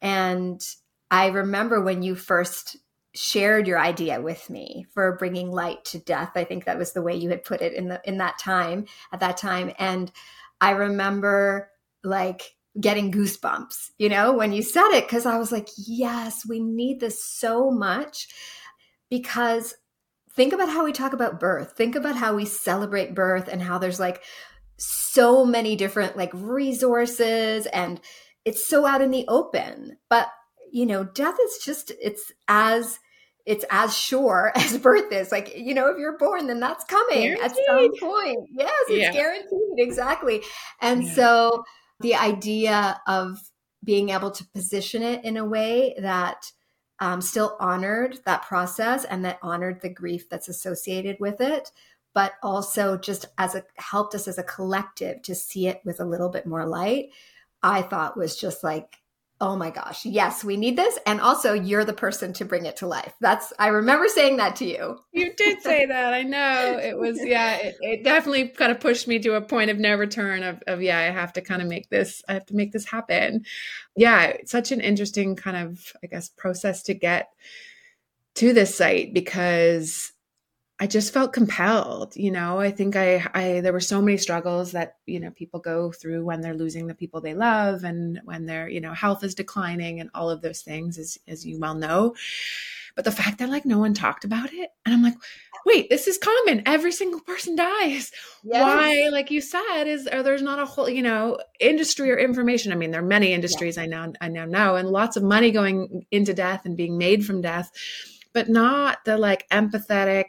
And 0.00 0.64
I 1.10 1.26
remember 1.28 1.82
when 1.82 2.02
you 2.02 2.14
first 2.14 2.76
shared 3.14 3.66
your 3.66 3.78
idea 3.78 4.20
with 4.20 4.48
me 4.50 4.86
for 4.92 5.16
bringing 5.16 5.50
light 5.50 5.84
to 5.86 5.98
death. 5.98 6.32
I 6.34 6.44
think 6.44 6.64
that 6.64 6.78
was 6.78 6.92
the 6.92 7.02
way 7.02 7.16
you 7.16 7.30
had 7.30 7.44
put 7.44 7.62
it 7.62 7.72
in 7.72 7.88
the 7.88 8.00
in 8.04 8.18
that 8.18 8.38
time 8.38 8.86
at 9.12 9.20
that 9.20 9.36
time 9.36 9.72
and 9.78 10.12
I 10.60 10.70
remember 10.70 11.70
like 12.04 12.54
getting 12.80 13.10
goosebumps, 13.10 13.90
you 13.98 14.08
know, 14.08 14.32
when 14.32 14.52
you 14.52 14.62
said 14.62 14.90
it 14.90 15.08
cuz 15.08 15.26
I 15.26 15.38
was 15.38 15.50
like, 15.50 15.68
yes, 15.76 16.46
we 16.48 16.60
need 16.60 17.00
this 17.00 17.24
so 17.24 17.70
much 17.70 18.28
because 19.10 19.74
think 20.32 20.52
about 20.52 20.68
how 20.68 20.84
we 20.84 20.92
talk 20.92 21.12
about 21.12 21.40
birth. 21.40 21.72
Think 21.76 21.96
about 21.96 22.16
how 22.16 22.34
we 22.34 22.44
celebrate 22.44 23.14
birth 23.14 23.48
and 23.48 23.62
how 23.62 23.78
there's 23.78 23.98
like 23.98 24.22
so 24.76 25.44
many 25.44 25.74
different 25.74 26.16
like 26.16 26.30
resources 26.34 27.66
and 27.66 28.00
it's 28.44 28.66
so 28.66 28.86
out 28.86 29.02
in 29.02 29.10
the 29.10 29.26
open. 29.28 29.98
But, 30.08 30.28
you 30.72 30.86
know, 30.86 31.04
death 31.04 31.36
is 31.42 31.58
just 31.64 31.92
it's 32.00 32.32
as 32.48 32.98
it's 33.46 33.64
as 33.70 33.96
sure 33.96 34.52
as 34.56 34.78
birth 34.78 35.10
is. 35.10 35.32
Like, 35.32 35.56
you 35.56 35.74
know, 35.74 35.88
if 35.88 35.98
you're 35.98 36.18
born, 36.18 36.46
then 36.46 36.60
that's 36.60 36.84
coming 36.84 37.22
guaranteed. 37.22 37.44
at 37.44 37.56
some 37.66 37.90
point. 37.98 38.48
Yes, 38.52 38.72
it's 38.88 38.98
yeah. 38.98 39.12
guaranteed. 39.12 39.78
Exactly. 39.78 40.42
And 40.80 41.04
yeah. 41.04 41.14
so 41.14 41.64
the 42.00 42.14
idea 42.14 43.00
of 43.06 43.38
being 43.84 44.10
able 44.10 44.30
to 44.30 44.44
position 44.48 45.02
it 45.02 45.24
in 45.24 45.36
a 45.36 45.44
way 45.44 45.94
that 45.98 46.52
um, 47.00 47.20
still 47.20 47.56
honored 47.60 48.18
that 48.26 48.42
process 48.42 49.04
and 49.04 49.24
that 49.24 49.38
honored 49.40 49.80
the 49.80 49.88
grief 49.88 50.28
that's 50.28 50.48
associated 50.48 51.16
with 51.20 51.40
it 51.40 51.70
but 52.14 52.32
also 52.42 52.96
just 52.96 53.26
as 53.38 53.54
a 53.54 53.62
helped 53.76 54.14
us 54.14 54.26
as 54.26 54.38
a 54.38 54.42
collective 54.42 55.22
to 55.22 55.34
see 55.34 55.68
it 55.68 55.80
with 55.84 56.00
a 56.00 56.04
little 56.04 56.28
bit 56.28 56.46
more 56.46 56.66
light 56.66 57.10
i 57.62 57.80
thought 57.80 58.16
was 58.16 58.36
just 58.36 58.64
like 58.64 58.97
oh 59.40 59.56
my 59.56 59.70
gosh. 59.70 60.04
Yes 60.04 60.42
we 60.42 60.56
need 60.56 60.76
this. 60.76 60.98
And 61.06 61.20
also 61.20 61.52
you're 61.52 61.84
the 61.84 61.92
person 61.92 62.32
to 62.34 62.44
bring 62.44 62.66
it 62.66 62.76
to 62.78 62.86
life. 62.86 63.14
That's 63.20 63.52
i 63.58 63.68
remember 63.68 64.08
saying 64.08 64.36
that 64.38 64.56
to 64.56 64.64
you. 64.64 64.98
You 65.12 65.32
did 65.34 65.62
say 65.62 65.86
that. 65.86 66.14
I 66.14 66.22
know. 66.22 66.78
It 66.82 66.98
was 66.98 67.18
yeah 67.22 67.56
it, 67.56 67.76
it, 67.80 68.04
definitely 68.04 68.48
kind 68.48 68.72
of 68.72 68.80
pushed 68.80 69.08
me 69.08 69.18
to 69.20 69.34
a 69.34 69.40
point 69.40 69.70
of 69.70 69.78
no 69.78 69.94
return 69.94 70.42
of, 70.42 70.62
of 70.66 70.82
yeah 70.82 70.98
i 70.98 71.02
have 71.02 71.32
to 71.34 71.40
kind 71.40 71.62
of 71.62 71.68
make 71.68 71.88
this 71.90 72.22
i 72.28 72.34
have 72.34 72.46
to 72.46 72.56
make 72.56 72.72
this 72.72 72.84
happen. 72.84 73.44
Yeah 73.96 74.24
it's 74.24 74.50
such 74.50 74.72
an 74.72 74.80
interesting 74.80 75.36
kind 75.36 75.56
of 75.56 75.92
i 76.02 76.06
guess 76.06 76.28
process 76.28 76.82
to 76.84 76.94
get 76.94 77.28
to 78.36 78.52
this 78.52 78.74
site 78.74 79.12
because 79.12 80.12
I 80.80 80.86
just 80.86 81.12
felt 81.12 81.32
compelled, 81.32 82.14
you 82.14 82.30
know. 82.30 82.60
I 82.60 82.70
think 82.70 82.94
I, 82.94 83.28
I, 83.34 83.60
there 83.60 83.72
were 83.72 83.80
so 83.80 84.00
many 84.00 84.16
struggles 84.16 84.72
that 84.72 84.96
you 85.06 85.18
know 85.18 85.30
people 85.30 85.58
go 85.58 85.90
through 85.90 86.24
when 86.24 86.40
they're 86.40 86.54
losing 86.54 86.86
the 86.86 86.94
people 86.94 87.20
they 87.20 87.34
love, 87.34 87.82
and 87.82 88.20
when 88.24 88.46
their 88.46 88.68
you 88.68 88.80
know 88.80 88.92
health 88.92 89.24
is 89.24 89.34
declining, 89.34 89.98
and 89.98 90.10
all 90.14 90.30
of 90.30 90.40
those 90.40 90.62
things, 90.62 90.96
as 90.96 91.18
as 91.26 91.44
you 91.44 91.58
well 91.58 91.74
know. 91.74 92.14
But 92.94 93.04
the 93.04 93.12
fact 93.12 93.38
that 93.38 93.48
like 93.48 93.64
no 93.64 93.78
one 93.78 93.92
talked 93.92 94.24
about 94.24 94.52
it, 94.52 94.70
and 94.86 94.94
I'm 94.94 95.02
like, 95.02 95.16
wait, 95.66 95.90
this 95.90 96.06
is 96.06 96.18
common. 96.18 96.62
Every 96.64 96.92
single 96.92 97.20
person 97.20 97.56
dies. 97.56 98.12
Yes. 98.44 98.62
Why, 98.62 99.08
like 99.10 99.32
you 99.32 99.40
said, 99.40 99.84
is 99.84 100.06
or 100.06 100.22
there's 100.22 100.42
not 100.42 100.60
a 100.60 100.64
whole 100.64 100.88
you 100.88 101.02
know 101.02 101.38
industry 101.58 102.12
or 102.12 102.18
information. 102.18 102.72
I 102.72 102.76
mean, 102.76 102.92
there 102.92 103.02
are 103.02 103.04
many 103.04 103.32
industries 103.32 103.78
I 103.78 103.86
now 103.86 104.12
I 104.20 104.28
now 104.28 104.44
know, 104.44 104.76
and 104.76 104.88
lots 104.88 105.16
of 105.16 105.24
money 105.24 105.50
going 105.50 106.06
into 106.12 106.34
death 106.34 106.66
and 106.66 106.76
being 106.76 106.98
made 106.98 107.26
from 107.26 107.40
death 107.40 107.72
but 108.32 108.48
not 108.48 109.04
the 109.04 109.16
like 109.16 109.48
empathetic, 109.50 110.24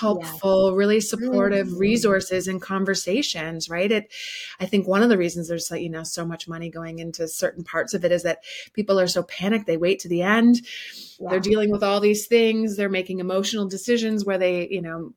helpful, 0.00 0.70
yeah. 0.70 0.76
really 0.76 1.00
supportive 1.00 1.68
mm-hmm. 1.68 1.78
resources 1.78 2.48
and 2.48 2.62
conversations, 2.62 3.68
right? 3.68 3.92
It, 3.92 4.12
I 4.58 4.66
think 4.66 4.88
one 4.88 5.02
of 5.02 5.10
the 5.10 5.18
reasons 5.18 5.48
there's 5.48 5.70
like, 5.70 5.82
you 5.82 5.90
know, 5.90 6.02
so 6.02 6.24
much 6.24 6.48
money 6.48 6.70
going 6.70 6.98
into 6.98 7.28
certain 7.28 7.62
parts 7.62 7.94
of 7.94 8.04
it 8.04 8.12
is 8.12 8.22
that 8.22 8.38
people 8.72 8.98
are 8.98 9.06
so 9.06 9.22
panicked. 9.24 9.66
They 9.66 9.76
wait 9.76 10.00
to 10.00 10.08
the 10.08 10.22
end. 10.22 10.60
Yeah. 11.18 11.30
They're 11.30 11.40
dealing 11.40 11.70
with 11.70 11.82
all 11.82 12.00
these 12.00 12.26
things. 12.26 12.76
They're 12.76 12.88
making 12.88 13.20
emotional 13.20 13.68
decisions 13.68 14.24
where 14.24 14.38
they, 14.38 14.68
you 14.68 14.82
know, 14.82 15.12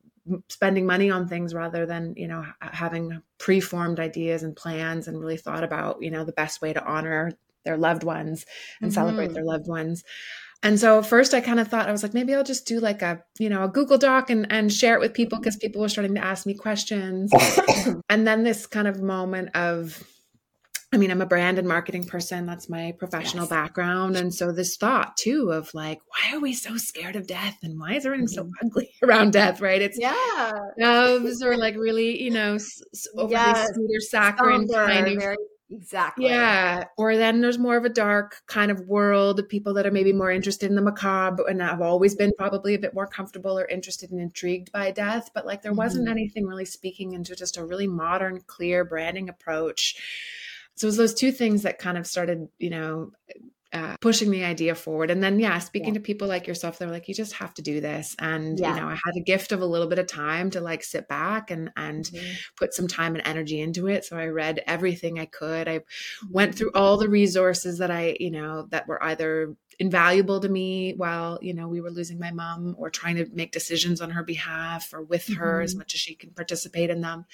spending 0.48 0.86
money 0.86 1.10
on 1.10 1.28
things 1.28 1.54
rather 1.54 1.86
than 1.86 2.12
you 2.16 2.26
know 2.26 2.44
having 2.60 3.22
preformed 3.38 4.00
ideas 4.00 4.42
and 4.42 4.56
plans 4.56 5.06
and 5.06 5.20
really 5.20 5.36
thought 5.36 5.62
about 5.62 6.02
you 6.02 6.10
know 6.10 6.24
the 6.24 6.32
best 6.32 6.60
way 6.60 6.72
to 6.72 6.84
honor 6.84 7.30
their 7.64 7.76
loved 7.76 8.02
ones 8.02 8.44
and 8.80 8.90
mm-hmm. 8.90 8.94
celebrate 8.94 9.32
their 9.32 9.44
loved 9.44 9.68
ones 9.68 10.02
and 10.66 10.80
so 10.80 11.02
first 11.02 11.32
I 11.34 11.40
kind 11.40 11.60
of 11.60 11.68
thought 11.68 11.88
I 11.88 11.92
was 11.92 12.02
like 12.02 12.14
maybe 12.14 12.34
I'll 12.34 12.44
just 12.44 12.66
do 12.66 12.80
like 12.80 13.02
a 13.02 13.22
you 13.38 13.48
know 13.48 13.64
a 13.64 13.68
Google 13.68 13.98
Doc 13.98 14.30
and 14.30 14.50
and 14.50 14.72
share 14.72 14.94
it 14.94 15.00
with 15.00 15.14
people 15.14 15.38
because 15.38 15.56
people 15.56 15.80
were 15.80 15.88
starting 15.88 16.14
to 16.14 16.24
ask 16.24 16.46
me 16.46 16.54
questions. 16.54 17.32
and 18.08 18.26
then 18.26 18.42
this 18.42 18.66
kind 18.66 18.88
of 18.88 19.00
moment 19.00 19.54
of 19.54 20.02
I 20.92 20.98
mean, 20.98 21.10
I'm 21.10 21.20
a 21.20 21.26
brand 21.26 21.58
and 21.58 21.66
marketing 21.66 22.04
person. 22.04 22.46
That's 22.46 22.68
my 22.68 22.94
professional 22.98 23.44
yes. 23.44 23.50
background. 23.50 24.16
And 24.16 24.32
so 24.32 24.52
this 24.52 24.76
thought 24.76 25.16
too 25.16 25.50
of 25.50 25.68
like, 25.74 25.98
why 26.08 26.36
are 26.36 26.40
we 26.40 26.52
so 26.54 26.76
scared 26.76 27.16
of 27.16 27.26
death? 27.26 27.56
And 27.62 27.78
why 27.78 27.94
is 27.94 28.06
everything 28.06 28.28
mm-hmm. 28.28 28.48
so 28.48 28.64
ugly 28.64 28.90
around 29.02 29.32
death? 29.32 29.60
Right. 29.60 29.82
It's 29.82 29.98
yeah. 29.98 30.52
Doves 30.78 31.42
or 31.42 31.56
like 31.56 31.76
really, 31.76 32.22
you 32.22 32.30
know, 32.30 32.56
overly 33.16 33.32
yes. 33.32 33.68
sweet 33.74 33.96
or 33.96 34.00
saccharine 34.00 34.68
kind 34.68 35.08
of 35.08 35.18
very 35.18 35.36
Exactly. 35.70 36.26
Yeah. 36.26 36.84
Or 36.96 37.16
then 37.16 37.40
there's 37.40 37.58
more 37.58 37.76
of 37.76 37.84
a 37.84 37.90
dark 37.90 38.42
kind 38.46 38.70
of 38.70 38.80
world, 38.86 39.40
people 39.48 39.74
that 39.74 39.86
are 39.86 39.90
maybe 39.90 40.12
more 40.12 40.30
interested 40.30 40.70
in 40.70 40.76
the 40.76 40.82
macabre 40.82 41.44
and 41.48 41.60
have 41.60 41.80
always 41.80 42.14
been 42.14 42.32
probably 42.38 42.74
a 42.74 42.78
bit 42.78 42.94
more 42.94 43.06
comfortable 43.06 43.58
or 43.58 43.66
interested 43.66 44.10
and 44.12 44.20
intrigued 44.20 44.70
by 44.70 44.92
death. 44.92 45.30
But 45.34 45.44
like 45.44 45.62
there 45.62 45.72
wasn't 45.72 46.04
mm-hmm. 46.04 46.12
anything 46.12 46.46
really 46.46 46.64
speaking 46.64 47.12
into 47.12 47.34
just 47.34 47.56
a 47.56 47.64
really 47.64 47.88
modern, 47.88 48.42
clear 48.46 48.84
branding 48.84 49.28
approach. 49.28 49.96
So 50.76 50.86
it 50.86 50.88
was 50.88 50.96
those 50.98 51.14
two 51.14 51.32
things 51.32 51.62
that 51.62 51.78
kind 51.78 51.98
of 51.98 52.06
started, 52.06 52.48
you 52.58 52.70
know, 52.70 53.12
uh, 53.76 53.96
pushing 54.00 54.30
the 54.30 54.44
idea 54.44 54.74
forward. 54.74 55.10
And 55.10 55.22
then, 55.22 55.38
yeah, 55.38 55.58
speaking 55.58 55.88
yeah. 55.88 55.94
to 55.94 56.00
people 56.00 56.26
like 56.26 56.46
yourself, 56.46 56.78
they're 56.78 56.90
like, 56.90 57.08
you 57.08 57.14
just 57.14 57.34
have 57.34 57.52
to 57.54 57.62
do 57.62 57.80
this. 57.80 58.16
And, 58.18 58.58
yeah. 58.58 58.74
you 58.74 58.80
know, 58.80 58.88
I 58.88 58.94
had 58.94 59.16
a 59.16 59.20
gift 59.20 59.52
of 59.52 59.60
a 59.60 59.66
little 59.66 59.86
bit 59.86 59.98
of 59.98 60.06
time 60.06 60.50
to 60.50 60.60
like 60.60 60.82
sit 60.82 61.06
back 61.08 61.50
and, 61.50 61.70
and 61.76 62.04
mm-hmm. 62.04 62.34
put 62.56 62.74
some 62.74 62.88
time 62.88 63.14
and 63.14 63.26
energy 63.26 63.60
into 63.60 63.86
it. 63.86 64.04
So 64.04 64.16
I 64.16 64.26
read 64.26 64.62
everything 64.66 65.20
I 65.20 65.26
could. 65.26 65.68
I 65.68 65.80
went 66.30 66.54
through 66.54 66.72
all 66.74 66.96
the 66.96 67.08
resources 67.08 67.78
that 67.78 67.90
I, 67.90 68.16
you 68.18 68.30
know, 68.30 68.66
that 68.70 68.88
were 68.88 69.02
either 69.02 69.54
invaluable 69.78 70.40
to 70.40 70.48
me 70.48 70.94
while, 70.96 71.38
you 71.42 71.52
know, 71.52 71.68
we 71.68 71.82
were 71.82 71.90
losing 71.90 72.18
my 72.18 72.32
mom 72.32 72.74
or 72.78 72.88
trying 72.88 73.16
to 73.16 73.26
make 73.32 73.52
decisions 73.52 74.00
on 74.00 74.10
her 74.10 74.22
behalf 74.22 74.94
or 74.94 75.02
with 75.02 75.26
mm-hmm. 75.26 75.40
her 75.40 75.60
as 75.60 75.72
mm-hmm. 75.72 75.80
much 75.80 75.94
as 75.94 76.00
she 76.00 76.14
can 76.14 76.30
participate 76.30 76.88
in 76.88 77.02
them 77.02 77.26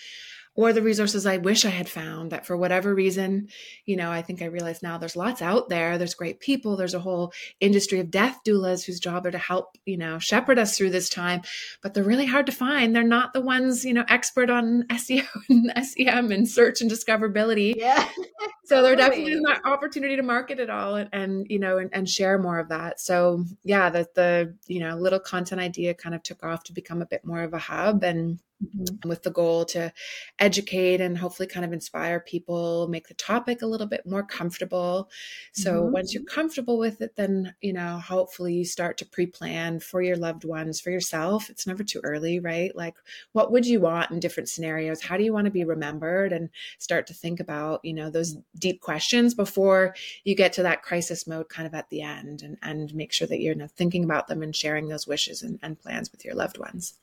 or 0.54 0.72
the 0.72 0.82
resources 0.82 1.24
I 1.24 1.38
wish 1.38 1.64
I 1.64 1.70
had 1.70 1.88
found 1.88 2.30
that 2.30 2.44
for 2.44 2.56
whatever 2.56 2.94
reason, 2.94 3.48
you 3.86 3.96
know, 3.96 4.10
I 4.10 4.20
think 4.20 4.42
I 4.42 4.46
realize 4.46 4.82
now 4.82 4.98
there's 4.98 5.16
lots 5.16 5.40
out 5.40 5.70
there. 5.70 5.96
There's 5.96 6.14
great 6.14 6.40
people. 6.40 6.76
There's 6.76 6.92
a 6.92 7.00
whole 7.00 7.32
industry 7.58 8.00
of 8.00 8.10
death 8.10 8.40
doulas 8.46 8.84
whose 8.84 9.00
job 9.00 9.24
are 9.24 9.30
to 9.30 9.38
help, 9.38 9.78
you 9.86 9.96
know, 9.96 10.18
shepherd 10.18 10.58
us 10.58 10.76
through 10.76 10.90
this 10.90 11.08
time, 11.08 11.40
but 11.82 11.94
they're 11.94 12.04
really 12.04 12.26
hard 12.26 12.46
to 12.46 12.52
find. 12.52 12.94
They're 12.94 13.02
not 13.02 13.32
the 13.32 13.40
ones, 13.40 13.84
you 13.84 13.94
know, 13.94 14.04
expert 14.08 14.50
on 14.50 14.82
SEO 14.90 15.26
and 15.48 15.72
SEM 15.86 16.30
and 16.30 16.46
search 16.46 16.82
and 16.82 16.90
discoverability. 16.90 17.74
Yeah. 17.74 18.06
so 18.66 18.82
there 18.82 18.94
definitely 18.94 19.32
is 19.32 19.40
an 19.40 19.56
opportunity 19.64 20.16
to 20.16 20.22
market 20.22 20.60
it 20.60 20.68
all 20.68 20.96
and, 20.96 21.08
and 21.14 21.46
you 21.48 21.58
know, 21.58 21.78
and, 21.78 21.88
and 21.94 22.06
share 22.06 22.38
more 22.38 22.58
of 22.58 22.68
that. 22.68 23.00
So 23.00 23.44
yeah, 23.64 23.88
the, 23.88 24.06
the, 24.14 24.54
you 24.66 24.80
know, 24.80 24.96
little 24.96 25.20
content 25.20 25.62
idea 25.62 25.94
kind 25.94 26.14
of 26.14 26.22
took 26.22 26.44
off 26.44 26.64
to 26.64 26.74
become 26.74 27.00
a 27.00 27.06
bit 27.06 27.24
more 27.24 27.40
of 27.40 27.54
a 27.54 27.58
hub 27.58 28.04
and 28.04 28.38
Mm-hmm. 28.62 29.08
with 29.08 29.24
the 29.24 29.30
goal 29.30 29.64
to 29.66 29.92
educate 30.38 31.00
and 31.00 31.18
hopefully 31.18 31.48
kind 31.48 31.64
of 31.64 31.72
inspire 31.72 32.20
people, 32.20 32.86
make 32.86 33.08
the 33.08 33.14
topic 33.14 33.62
a 33.62 33.66
little 33.66 33.88
bit 33.88 34.06
more 34.06 34.22
comfortable. 34.22 35.10
So 35.52 35.82
mm-hmm. 35.82 35.92
once 35.92 36.14
you're 36.14 36.22
comfortable 36.22 36.78
with 36.78 37.00
it, 37.00 37.16
then, 37.16 37.54
you 37.60 37.72
know, 37.72 37.98
hopefully 37.98 38.54
you 38.54 38.64
start 38.64 38.98
to 38.98 39.06
pre 39.06 39.26
plan 39.26 39.80
for 39.80 40.00
your 40.00 40.16
loved 40.16 40.44
ones, 40.44 40.80
for 40.80 40.90
yourself. 40.90 41.50
It's 41.50 41.66
never 41.66 41.82
too 41.82 42.00
early, 42.04 42.38
right? 42.38 42.74
Like, 42.76 42.94
what 43.32 43.50
would 43.50 43.66
you 43.66 43.80
want 43.80 44.10
in 44.10 44.20
different 44.20 44.48
scenarios? 44.48 45.02
How 45.02 45.16
do 45.16 45.24
you 45.24 45.32
want 45.32 45.46
to 45.46 45.50
be 45.50 45.64
remembered? 45.64 46.32
And 46.32 46.48
start 46.78 47.06
to 47.08 47.14
think 47.14 47.40
about, 47.40 47.84
you 47.84 47.94
know, 47.94 48.10
those 48.10 48.36
deep 48.58 48.80
questions 48.80 49.34
before 49.34 49.94
you 50.24 50.36
get 50.36 50.52
to 50.54 50.62
that 50.62 50.82
crisis 50.82 51.26
mode 51.26 51.48
kind 51.48 51.66
of 51.66 51.74
at 51.74 51.90
the 51.90 52.02
end 52.02 52.42
and, 52.42 52.58
and 52.62 52.94
make 52.94 53.12
sure 53.12 53.26
that 53.26 53.40
you're 53.40 53.54
you 53.54 53.58
know, 53.58 53.66
thinking 53.66 54.04
about 54.04 54.28
them 54.28 54.42
and 54.42 54.54
sharing 54.54 54.88
those 54.88 55.06
wishes 55.06 55.42
and, 55.42 55.58
and 55.62 55.80
plans 55.80 56.12
with 56.12 56.24
your 56.24 56.34
loved 56.34 56.58
ones. 56.58 56.94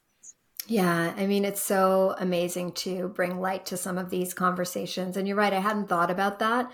Yeah, 0.70 1.16
I 1.18 1.26
mean, 1.26 1.46
it's 1.46 1.64
so 1.64 2.14
amazing 2.20 2.74
to 2.74 3.08
bring 3.10 3.40
light 3.42 3.66
to 3.68 3.78
some 3.78 3.98
of 3.98 4.12
these 4.12 4.36
conversations. 4.36 5.18
And 5.18 5.28
you're 5.28 5.36
right, 5.36 5.52
I 5.52 5.60
hadn't 5.60 5.90
thought 5.90 6.12
about 6.12 6.38
that. 6.40 6.72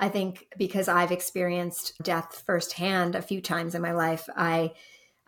I 0.00 0.08
think 0.08 0.48
because 0.58 0.88
I've 0.88 1.12
experienced 1.12 1.92
death 2.02 2.42
firsthand 2.44 3.14
a 3.14 3.22
few 3.22 3.40
times 3.40 3.76
in 3.76 3.82
my 3.82 3.92
life, 3.92 4.28
I 4.36 4.72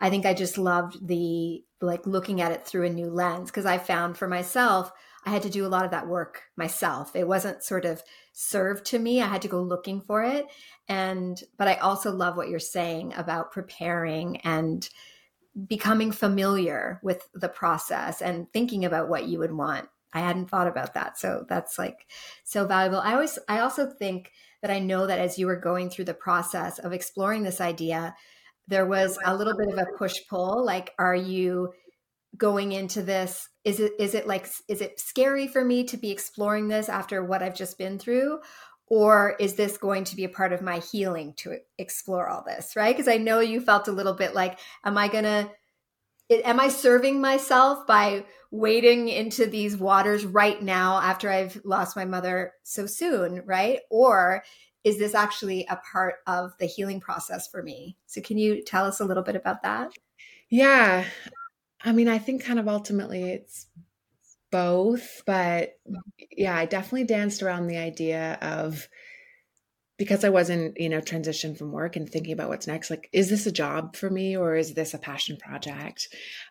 I 0.01 0.09
think 0.09 0.25
I 0.25 0.33
just 0.33 0.57
loved 0.57 1.07
the 1.07 1.63
like 1.81 2.05
looking 2.05 2.41
at 2.41 2.51
it 2.51 2.65
through 2.65 2.87
a 2.87 2.89
new 2.89 3.09
lens 3.09 3.51
because 3.51 3.65
I 3.65 3.77
found 3.77 4.17
for 4.17 4.27
myself 4.27 4.91
I 5.25 5.31
had 5.31 5.43
to 5.43 5.49
do 5.49 5.65
a 5.65 5.69
lot 5.69 5.85
of 5.85 5.91
that 5.91 6.07
work 6.07 6.43
myself. 6.57 7.15
It 7.15 7.27
wasn't 7.27 7.63
sort 7.63 7.85
of 7.85 8.03
served 8.33 8.85
to 8.87 8.99
me. 8.99 9.21
I 9.21 9.27
had 9.27 9.41
to 9.43 9.47
go 9.47 9.61
looking 9.61 10.01
for 10.01 10.23
it. 10.23 10.45
And 10.89 11.41
but 11.57 11.69
I 11.69 11.75
also 11.75 12.11
love 12.11 12.35
what 12.35 12.49
you're 12.49 12.59
saying 12.59 13.13
about 13.15 13.51
preparing 13.53 14.37
and 14.37 14.87
becoming 15.67 16.11
familiar 16.11 16.99
with 17.03 17.27
the 17.33 17.49
process 17.49 18.21
and 18.21 18.51
thinking 18.53 18.85
about 18.85 19.09
what 19.09 19.27
you 19.27 19.39
would 19.39 19.51
want. 19.51 19.89
I 20.13 20.21
hadn't 20.21 20.49
thought 20.49 20.67
about 20.67 20.93
that. 20.95 21.17
So 21.17 21.45
that's 21.47 21.77
like 21.77 22.07
so 22.43 22.65
valuable. 22.65 22.99
I 22.99 23.13
always 23.13 23.37
I 23.47 23.59
also 23.59 23.89
think 23.89 24.31
that 24.61 24.71
I 24.71 24.79
know 24.79 25.07
that 25.07 25.19
as 25.19 25.37
you 25.37 25.47
were 25.47 25.55
going 25.55 25.89
through 25.89 26.05
the 26.05 26.13
process 26.13 26.79
of 26.79 26.93
exploring 26.93 27.43
this 27.43 27.61
idea, 27.61 28.15
there 28.67 28.85
was 28.85 29.17
a 29.25 29.35
little 29.35 29.55
bit 29.57 29.69
of 29.71 29.77
a 29.77 29.97
push 29.97 30.19
pull. 30.29 30.63
Like, 30.65 30.93
are 30.99 31.15
you 31.15 31.73
going 32.37 32.71
into 32.71 33.01
this? 33.01 33.49
Is 33.63 33.79
it 33.79 33.93
is 33.99 34.15
it 34.15 34.27
like 34.27 34.47
is 34.67 34.81
it 34.81 34.99
scary 34.99 35.47
for 35.47 35.63
me 35.63 35.83
to 35.85 35.97
be 35.97 36.11
exploring 36.11 36.67
this 36.67 36.89
after 36.89 37.23
what 37.23 37.43
I've 37.43 37.55
just 37.55 37.77
been 37.77 37.99
through? 37.99 38.39
Or 38.89 39.35
is 39.39 39.53
this 39.53 39.77
going 39.77 40.03
to 40.05 40.15
be 40.15 40.23
a 40.23 40.29
part 40.29 40.51
of 40.51 40.61
my 40.61 40.79
healing 40.79 41.33
to 41.37 41.57
explore 41.77 42.27
all 42.27 42.43
this, 42.43 42.75
right? 42.75 42.95
Because 42.95 43.07
I 43.07 43.17
know 43.17 43.39
you 43.39 43.61
felt 43.61 43.87
a 43.87 43.91
little 43.91 44.13
bit 44.13 44.33
like, 44.33 44.59
am 44.83 44.97
I 44.97 45.07
gonna 45.07 45.51
am 46.31 46.59
I 46.59 46.69
serving 46.69 47.21
myself 47.21 47.87
by 47.87 48.25
wading 48.51 49.09
into 49.09 49.45
these 49.45 49.77
waters 49.77 50.25
right 50.25 50.61
now 50.61 50.99
after 50.99 51.29
I've 51.29 51.59
lost 51.63 51.95
my 51.95 52.05
mother 52.05 52.53
so 52.63 52.85
soon, 52.85 53.43
right? 53.45 53.79
Or 53.89 54.43
is 54.83 54.97
this 54.97 55.13
actually 55.13 55.65
a 55.69 55.79
part 55.91 56.15
of 56.27 56.53
the 56.59 56.65
healing 56.65 56.99
process 56.99 57.47
for 57.47 57.61
me? 57.61 57.97
So, 58.05 58.21
can 58.21 58.37
you 58.37 58.63
tell 58.63 58.85
us 58.85 58.99
a 58.99 59.05
little 59.05 59.23
bit 59.23 59.35
about 59.35 59.63
that? 59.63 59.91
Yeah. 60.49 61.05
I 61.81 61.91
mean, 61.91 62.07
I 62.07 62.17
think 62.17 62.43
kind 62.43 62.59
of 62.59 62.67
ultimately 62.67 63.31
it's 63.31 63.67
both, 64.51 65.23
but 65.25 65.79
yeah, 66.31 66.55
I 66.55 66.65
definitely 66.65 67.05
danced 67.05 67.43
around 67.43 67.67
the 67.67 67.77
idea 67.77 68.37
of 68.41 68.87
because 69.99 70.23
I 70.23 70.29
wasn't, 70.29 70.79
you 70.79 70.87
know, 70.87 71.01
transition 71.01 71.55
from 71.55 71.73
work 71.73 71.97
and 71.97 72.09
thinking 72.09 72.31
about 72.31 72.47
what's 72.47 72.67
next, 72.67 72.89
like, 72.89 73.09
is 73.11 73.29
this 73.29 73.45
a 73.45 73.51
job 73.51 73.97
for 73.97 74.09
me 74.09 74.37
or 74.37 74.55
is 74.55 74.73
this 74.73 74.93
a 74.93 74.97
passion 74.97 75.35
project? 75.35 76.07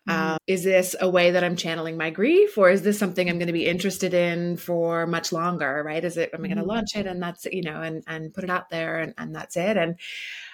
Mm-hmm. 0.07 0.33
Um, 0.33 0.39
is 0.47 0.65
this 0.65 0.95
a 1.01 1.09
way 1.09 1.31
that 1.31 1.43
I'm 1.43 1.57
channeling 1.57 1.97
my 1.97 2.11
grief 2.11 2.59
or 2.59 2.69
is 2.69 2.83
this 2.83 2.99
something 2.99 3.27
I'm 3.27 3.39
going 3.39 3.47
to 3.47 3.55
be 3.55 3.67
interested 3.67 4.13
in 4.13 4.59
for 4.59 5.07
much 5.07 5.33
longer? 5.33 5.83
Right? 5.83 6.05
Is 6.05 6.19
it, 6.19 6.29
am 6.35 6.45
I 6.45 6.49
going 6.49 6.59
to 6.59 6.63
mm-hmm. 6.63 6.71
launch 6.73 6.95
it 6.95 7.07
and 7.07 7.23
that's, 7.23 7.47
you 7.47 7.63
know, 7.63 7.81
and, 7.81 8.05
and 8.07 8.35
put 8.35 8.45
it 8.45 8.51
out 8.51 8.69
there 8.69 8.99
and, 8.99 9.15
and 9.17 9.35
that's 9.35 9.57
it. 9.57 9.79
And 9.79 9.97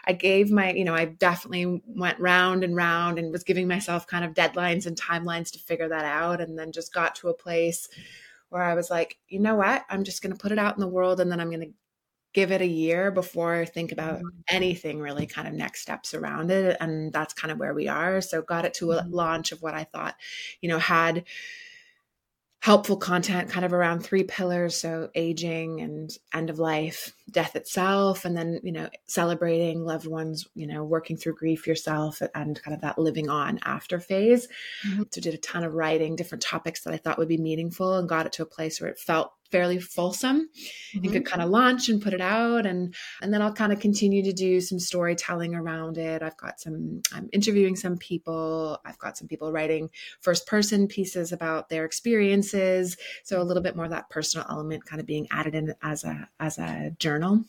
I 0.05 0.13
gave 0.13 0.53
my, 0.53 0.73
you 0.73 0.85
know, 0.85 0.95
I 0.95 1.07
definitely 1.07 1.83
went 1.85 2.21
round 2.21 2.63
and 2.63 2.77
round 2.77 3.19
and 3.19 3.33
was 3.33 3.43
giving 3.43 3.67
myself 3.67 4.07
kind 4.07 4.25
of 4.25 4.35
deadlines 4.35 4.87
and 4.87 4.97
timelines 4.97 5.51
to 5.51 5.59
figure 5.59 5.89
that 5.89 6.05
out. 6.05 6.41
And 6.41 6.57
then 6.57 6.71
just 6.71 6.95
got 6.95 7.17
to 7.17 7.29
a 7.29 7.35
place 7.35 7.89
where 8.51 8.63
I 8.63 8.75
was 8.75 8.89
like, 8.89 9.19
you 9.27 9.41
know 9.41 9.57
what? 9.57 9.85
I'm 9.91 10.05
just 10.05 10.23
going 10.23 10.33
to 10.33 10.39
put 10.39 10.53
it 10.53 10.61
out 10.61 10.77
in 10.77 10.81
the 10.81 10.87
world 10.87 11.19
and 11.19 11.29
then 11.29 11.41
I'm 11.41 11.51
going 11.51 11.63
to 11.63 11.73
give 12.35 12.51
it 12.51 12.61
a 12.61 12.67
year 12.67 13.11
before 13.11 13.55
I 13.55 13.65
think 13.65 13.93
about 13.93 14.17
mm-hmm. 14.17 14.29
anything 14.49 15.01
really 15.01 15.27
kind 15.27 15.49
of 15.49 15.55
next 15.55 15.83
steps 15.83 16.13
around 16.13 16.51
it. 16.51 16.77
And 16.81 17.13
that's 17.13 17.33
kind 17.33 17.53
of 17.53 17.59
where 17.59 17.73
we 17.73 17.89
are. 17.89 18.21
So 18.21 18.43
got 18.43 18.65
it 18.65 18.75
to 18.75 18.93
a 18.93 19.03
mm-hmm. 19.03 19.15
launch 19.15 19.53
of 19.53 19.63
what 19.63 19.75
I 19.75 19.85
thought, 19.85 20.17
you 20.61 20.69
know, 20.69 20.79
had 20.79 21.25
helpful 22.65 22.97
content 22.97 23.51
kind 23.51 23.67
of 23.67 23.75
around 23.75 24.01
three 24.01 24.25
pillars 24.25 24.75
so 24.75 25.11
aging 25.15 25.83
and 25.83 26.17
end 26.33 26.49
of 26.49 26.59
life 26.59 27.15
death 27.31 27.57
itself 27.57 28.25
and 28.25 28.35
then 28.35 28.59
you 28.63 28.73
know 28.73 28.89
celebrating 29.07 29.85
loved 29.85 30.07
ones 30.07 30.49
you 30.55 30.67
know 30.67 30.83
working 30.83 31.15
through 31.15 31.35
grief 31.35 31.67
yourself 31.67 32.23
and 32.35 32.63
kind 32.63 32.75
of 32.75 32.81
that 32.81 32.99
living 32.99 33.29
on 33.29 33.61
after 33.65 34.01
phase 34.01 34.49
mm-hmm. 34.89 35.03
so 35.11 35.21
did 35.21 35.35
a 35.35 35.39
ton 35.39 35.63
of 35.63 35.75
writing 35.75 36.17
different 36.17 36.41
topics 36.41 36.81
that 36.81 36.95
i 36.95 36.97
thought 36.97 37.19
would 37.19 37.29
be 37.29 37.37
meaningful 37.37 37.99
and 37.99 38.09
got 38.09 38.25
it 38.25 38.33
to 38.33 38.43
a 38.43 38.47
place 38.47 38.81
where 38.81 38.89
it 38.89 38.99
felt 38.99 39.35
fairly 39.51 39.79
fulsome 39.79 40.49
mm-hmm. 40.49 41.05
and 41.05 41.13
could 41.13 41.27
kind 41.27 41.43
of 41.43 41.51
launch 41.51 41.89
and 41.89 42.03
put 42.03 42.13
it 42.13 42.21
out 42.21 42.67
and 42.67 42.95
and 43.23 43.33
then 43.33 43.43
I'll 43.43 43.53
kind 43.53 43.73
of 43.73 43.81
continue 43.81 44.23
to 44.25 44.33
do 44.33 44.61
some 44.61 44.79
storytelling 44.79 45.55
around 45.55 45.99
it. 45.99 46.23
I've 46.23 46.37
got 46.37 46.61
some 46.61 47.03
I'm 47.13 47.29
interviewing 47.33 47.77
some 47.77 47.97
people. 47.97 48.79
I've 48.85 48.99
got 48.99 49.17
some 49.17 49.29
people 49.29 49.53
writing 49.53 49.91
first 50.21 50.47
person 50.47 50.89
pieces 50.89 51.33
about 51.33 51.69
their 51.69 51.85
experiences. 51.85 52.97
So 53.25 53.41
a 53.41 53.45
little 53.45 53.63
bit 53.63 53.77
more 53.77 53.85
of 53.85 53.91
that 53.93 54.11
personal 54.11 54.47
element 54.49 54.85
kind 54.87 55.01
of 55.01 55.07
being 55.07 55.27
added 55.31 55.55
in 55.55 55.75
as 55.83 56.05
a 56.05 56.29
as 56.41 56.59
a 56.59 56.91
journal 56.99 57.45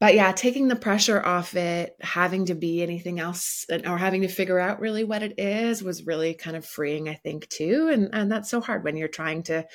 but 0.00 0.14
yeah, 0.14 0.32
taking 0.32 0.68
the 0.68 0.76
pressure 0.76 1.22
off 1.24 1.54
it, 1.54 1.94
having 2.00 2.46
to 2.46 2.54
be 2.54 2.82
anything 2.82 3.20
else 3.20 3.66
or 3.86 3.98
having 3.98 4.22
to 4.22 4.28
figure 4.28 4.58
out 4.58 4.80
really 4.80 5.04
what 5.04 5.22
it 5.22 5.38
is 5.38 5.82
was 5.82 6.06
really 6.06 6.34
kind 6.34 6.56
of 6.56 6.64
freeing, 6.64 7.08
I 7.08 7.14
think, 7.14 7.48
too. 7.48 7.90
And 7.92 8.08
and 8.12 8.32
that's 8.32 8.50
so 8.50 8.60
hard 8.60 8.82
when 8.82 8.96
you're 8.96 9.08
trying 9.08 9.44
to 9.44 9.66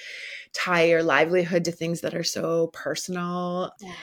tie 0.52 0.86
your 0.86 1.04
livelihood 1.04 1.66
to 1.66 1.72
things 1.72 2.02
that 2.02 2.16
are 2.16 2.24
so 2.24 2.68
personal. 2.74 3.72
Yeah 3.80 3.94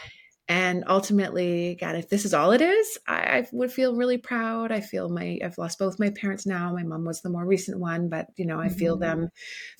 and 0.48 0.84
ultimately 0.88 1.76
god 1.80 1.94
if 1.94 2.08
this 2.08 2.24
is 2.24 2.34
all 2.34 2.50
it 2.50 2.60
is 2.60 2.98
I, 3.06 3.14
I, 3.14 3.48
would 3.52 3.72
feel 3.72 3.94
really 3.96 4.18
proud. 4.18 4.72
I 4.72 4.80
feel 4.80 5.08
my 5.08 5.38
i've 5.44 5.58
lost 5.58 5.78
both 5.78 5.98
my 5.98 6.10
parents 6.10 6.46
now. 6.46 6.72
My 6.72 6.82
mom 6.82 7.04
was 7.04 7.20
the 7.20 7.30
more 7.30 7.46
recent 7.46 7.78
one 7.78 8.08
but 8.08 8.26
you 8.36 8.46
know 8.46 8.58
i 8.58 8.66
mm-hmm. 8.66 8.76
feel 8.76 8.96
them 8.96 9.28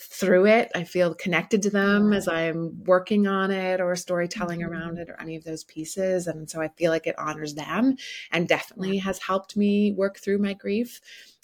through 0.01 0.46
it. 0.46 0.70
I 0.75 0.85
feel 0.85 1.14
connected 1.14 1.62
to 1.62 1.70
them 1.70 2.12
as 2.12 2.29
i'm 2.29 2.85
working 2.85 3.27
on 3.27 3.51
it 3.51 3.81
or 3.81 3.94
storytelling 3.96 4.61
mm-hmm. 4.61 4.72
around 4.72 4.98
it 4.98 5.09
or 5.09 5.20
any 5.20 5.37
of 5.37 5.44
those 5.44 5.64
pieces. 5.64 6.27
And 6.27 6.48
so 6.48 6.61
i 6.61 6.68
feel 6.68 6.90
like 6.90 7.07
it 7.07 7.18
honors 7.18 7.55
them 7.55 7.96
and 8.31 8.48
definitely 8.48 8.98
has 8.98 9.18
helped 9.18 9.57
me 9.57 9.92
work 9.92 10.18
through 10.18 10.38
my 10.38 10.55
grief. 10.55 11.01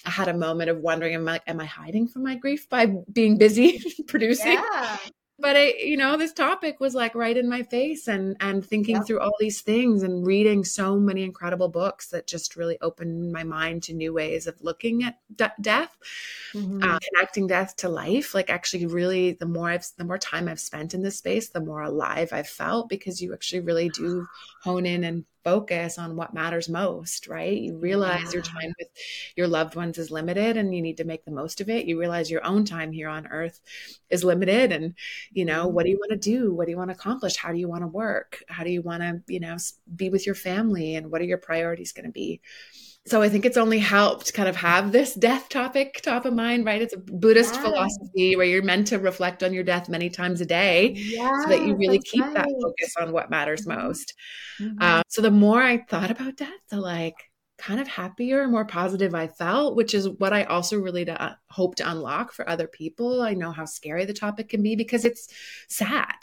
I 0.07 0.11
had 0.11 0.29
a 0.29 0.35
moment 0.35 0.71
of 0.71 0.79
wondering, 0.79 1.15
am 1.15 1.29
I, 1.29 1.41
am 1.49 1.61
I 1.61 1.65
hiding 1.65 2.07
from 2.07 2.23
my 2.23 2.37
grief 2.37 2.69
by 2.69 2.87
being 3.13 3.37
busy 3.37 3.83
producing? 4.07 4.53
Yeah 4.53 4.97
but 5.39 5.57
I, 5.57 5.75
you 5.75 5.97
know, 5.97 6.17
this 6.17 6.33
topic 6.33 6.81
was 6.81 6.95
like 6.95 7.15
right 7.15 7.37
in 7.37 7.49
my 7.49 7.63
face 7.63 8.09
and 8.09 8.37
and 8.41 8.65
thinking 8.65 8.97
yeah. 8.97 9.03
through 9.03 9.21
all 9.21 9.35
these 9.39 9.61
things 9.61 10.03
and 10.03 10.27
reading 10.27 10.65
so 10.65 10.97
many 10.97 11.23
incredible 11.23 11.69
books 11.69 12.09
that 12.09 12.27
just 12.27 12.57
really 12.57 12.77
opened 12.81 13.33
my 13.33 13.45
mind 13.45 13.85
to 13.85 13.95
new 13.95 14.13
ways 14.13 14.47
of 14.47 14.61
looking 14.61 15.05
at 15.05 15.19
de- 15.35 15.53
death, 15.61 15.97
mm-hmm. 16.53 16.83
uh, 16.83 16.99
connecting 16.99 17.47
death 17.47 17.77
to 17.77 17.89
life. 17.89 18.35
Like 18.35 18.51
actually, 18.51 18.87
really, 18.87 19.33
the 19.33 19.47
more 19.47 19.71
I've 19.71 19.87
the 19.97 20.05
more 20.05 20.19
time 20.19 20.49
I've 20.49 20.61
spent 20.61 20.93
in 20.93 21.03
this 21.03 21.19
space, 21.19 21.51
the 21.51 21.61
more 21.61 21.83
alive 21.83 22.33
I've 22.33 22.49
felt 22.49 22.89
because 22.89 23.23
you 23.23 23.33
actually 23.33 23.61
really 23.61 23.91
do 23.91 24.27
hone 24.63 24.87
in 24.87 25.05
and 25.05 25.25
focus 25.45 25.99
on 25.99 26.17
what 26.17 26.35
matters 26.35 26.69
most, 26.69 27.27
right? 27.27 27.57
You 27.57 27.79
realize 27.79 28.25
yeah. 28.27 28.33
your 28.35 28.43
time 28.43 28.75
with 28.79 28.89
your 29.37 29.49
loved 29.49 29.77
ones 29.77 29.99
is 29.99 30.11
limited 30.11 30.57
and 30.57 30.75
you 30.75 30.83
need 30.83 30.97
to 30.99 31.05
make 31.05 31.25
the 31.25 31.31
most 31.31 31.61
of 31.61 31.69
it. 31.69 31.87
You 31.87 31.99
realize 31.99 32.31
your 32.31 32.45
own 32.45 32.65
time 32.65 32.93
here 32.93 33.09
on 33.09 33.27
earth 33.29 33.61
is 34.11 34.25
limited 34.25 34.73
and, 34.73 34.95
you 35.33 35.45
know, 35.45 35.67
mm-hmm. 35.67 35.75
what 35.75 35.85
do 35.85 35.91
you 35.91 35.99
want 35.99 36.11
to 36.11 36.31
do? 36.31 36.53
What 36.55 36.67
do 36.67 36.71
you 36.73 36.79
want 36.79 36.91
to 36.91 36.97
accomplish? 36.97 37.37
How 37.37 37.53
do 37.53 37.59
you 37.59 37.69
want 37.69 37.83
to 37.83 37.89
work? 37.89 38.43
How 38.49 38.65
do 38.65 38.71
you 38.71 38.83
want 38.83 39.03
to, 39.03 39.23
you 39.27 39.41
know, 39.41 39.57
be 39.95 40.11
with 40.11 40.27
your 40.27 40.35
family 40.35 40.95
and 40.97 41.11
what 41.11 41.21
are 41.21 41.25
your 41.25 41.39
priorities 41.39 41.93
going 41.93 42.07
to 42.07 42.13
be? 42.13 42.41
So 43.07 43.23
I 43.23 43.29
think 43.29 43.47
it's 43.47 43.57
only 43.57 43.79
helped 43.79 44.35
kind 44.35 44.49
of 44.49 44.57
have 44.57 44.93
this 44.93 45.15
death 45.15 45.49
topic 45.49 46.01
top 46.03 46.27
of 46.27 46.35
mind, 46.35 46.67
right? 46.67 46.83
It's 46.83 46.95
a 46.95 46.99
Buddhist 46.99 47.55
yes. 47.55 47.65
philosophy 47.65 48.37
where 48.37 48.47
you're 48.47 48.63
meant 48.63 48.89
to 48.89 48.99
reflect 48.99 49.43
on 49.43 49.55
your 49.55 49.65
death 49.65 49.89
many 49.89 50.11
times 50.11 50.41
a 50.41 50.47
day 50.47 50.93
yes, 50.97 51.43
so 51.43 51.49
that 51.49 51.63
you 51.63 51.75
really 51.77 52.01
keep 52.01 52.23
right. 52.23 52.35
that 52.35 52.49
focus 52.63 52.95
on 53.01 53.13
what 53.13 53.31
matters 53.31 53.67
mm-hmm. 53.67 53.87
most. 53.87 54.15
Mm-hmm. 54.61 54.83
Um, 54.83 55.03
so 55.09 55.23
the 55.23 55.31
more 55.31 55.63
I 55.63 55.79
thought 55.79 56.11
about 56.11 56.37
death, 56.37 56.51
the 56.71 56.81
like, 56.81 57.15
kind 57.59 57.81
of 57.81 57.89
happier, 57.89 58.47
more 58.47 58.65
positive 58.65 59.15
I 59.15 59.27
felt, 59.27 59.75
which 59.75 59.93
is 59.93 60.09
what 60.09 60.33
I 60.33 60.45
also 60.45 60.79
really 60.79 61.05
to, 61.07 61.21
uh, 61.21 61.35
hope 61.51 61.75
to 61.77 61.91
unlock 61.91 62.33
for 62.33 62.49
other 62.49 62.69
people. 62.69 63.21
I 63.23 63.35
know 63.35 63.51
how 63.51 63.65
scary 63.65 64.05
the 64.05 64.15
topic 64.15 64.49
can 64.49 64.63
be 64.63 64.77
because 64.77 65.05
it's 65.05 65.29
sad 65.69 66.15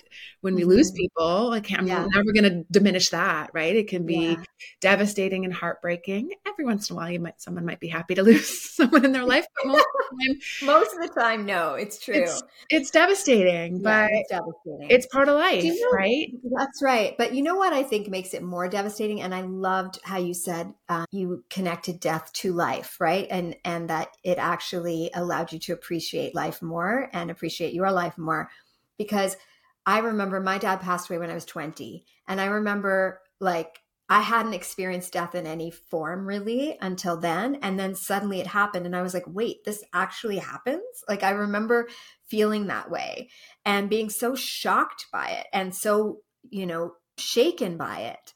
when 0.42 0.56
we 0.56 0.62
mm-hmm. 0.62 0.70
lose 0.70 0.92
people. 0.92 1.50
Like 1.50 1.72
I'm 1.72 1.88
yeah. 1.88 2.06
never 2.08 2.32
going 2.32 2.44
to 2.44 2.66
diminish 2.72 3.10
that, 3.10 3.50
right? 3.54 3.76
It 3.76 3.90
can 3.90 4.06
be 4.06 4.32
yeah. 4.32 4.44
devastating 4.80 5.44
and 5.44 5.54
heartbreaking. 5.54 6.32
Every 6.48 6.66
once 6.66 6.90
in 6.90 6.96
a 6.96 6.98
while, 6.98 7.12
you 7.12 7.20
might 7.20 7.42
someone 7.42 7.66
might 7.66 7.82
be 7.82 7.90
happy 7.90 8.16
to 8.16 8.24
lose 8.30 8.74
someone 8.74 9.04
in 9.04 9.12
their 9.12 9.26
life, 9.26 9.46
but 9.56 9.68
most 9.68 9.86
of 9.86 10.10
the 10.10 10.26
time, 10.26 10.40
most 10.66 10.94
of 10.96 11.02
the 11.02 11.20
time, 11.20 11.46
no, 11.46 11.74
it's 11.74 12.00
true. 12.00 12.16
It's, 12.16 12.44
it's 12.70 12.92
devastating, 12.92 13.76
yeah, 13.76 14.08
but 14.08 14.10
it's 14.14 14.30
devastating. 14.30 14.88
It's 14.90 15.06
part 15.08 15.28
of 15.28 15.36
life, 15.36 15.64
you 15.64 15.80
know, 15.80 15.98
right? 15.98 16.28
That's 16.58 16.82
right. 16.82 17.16
But 17.18 17.34
you 17.34 17.44
know 17.44 17.56
what 17.56 17.74
I 17.74 17.84
think 17.84 18.08
makes 18.08 18.34
it 18.34 18.42
more 18.42 18.70
devastating, 18.70 19.22
and 19.22 19.36
I 19.36 19.42
loved 19.42 20.00
how 20.04 20.18
you 20.18 20.34
said 20.34 20.74
uh, 20.88 21.06
you 21.12 21.26
you 21.26 21.44
connected 21.50 22.00
death 22.00 22.32
to 22.34 22.54
life, 22.54 22.98
right? 23.00 23.28
And 23.30 23.56
and 23.66 23.90
that 23.90 24.10
it 24.24 24.38
actually 24.38 25.12
allowed 25.16 25.52
you 25.52 25.60
to 25.60 25.74
appreciate 25.74 26.36
life 26.36 26.62
more 26.62 27.10
and 27.14 27.32
appreciate 27.32 27.74
your 27.74 27.92
life 27.92 28.18
more 28.18 28.50
because 28.98 29.38
I 29.86 30.00
remember 30.00 30.40
my 30.40 30.58
dad 30.58 30.82
passed 30.82 31.10
away 31.10 31.20
when 31.20 31.30
I 31.30 31.36
was 31.36 31.46
20 31.46 32.06
and 32.28 32.42
I 32.42 32.46
remember 32.46 33.22
like 33.40 33.80
I 34.08 34.22
hadn't 34.22 34.54
experienced 34.54 35.14
death 35.14 35.34
in 35.34 35.48
any 35.48 35.72
form 35.72 36.28
really 36.28 36.78
until 36.80 37.18
then. 37.18 37.56
And 37.56 37.80
then 37.80 37.96
suddenly 37.96 38.40
it 38.40 38.48
happened. 38.48 38.86
And 38.86 38.96
I 38.96 39.02
was 39.02 39.16
like, 39.16 39.26
wait, 39.26 39.64
this 39.66 39.84
actually 39.94 40.38
happens? 40.38 40.84
Like, 41.10 41.24
I 41.24 41.32
remember 41.32 41.88
feeling 42.28 42.68
that 42.68 42.92
way 42.92 43.30
and 43.66 43.90
being 43.90 44.12
so 44.12 44.36
shocked 44.36 45.08
by 45.12 45.30
it 45.30 45.48
and 45.52 45.74
so, 45.74 46.20
you 46.52 46.68
know, 46.68 46.94
shaken 47.18 47.78
by 47.78 48.02
it. 48.02 48.34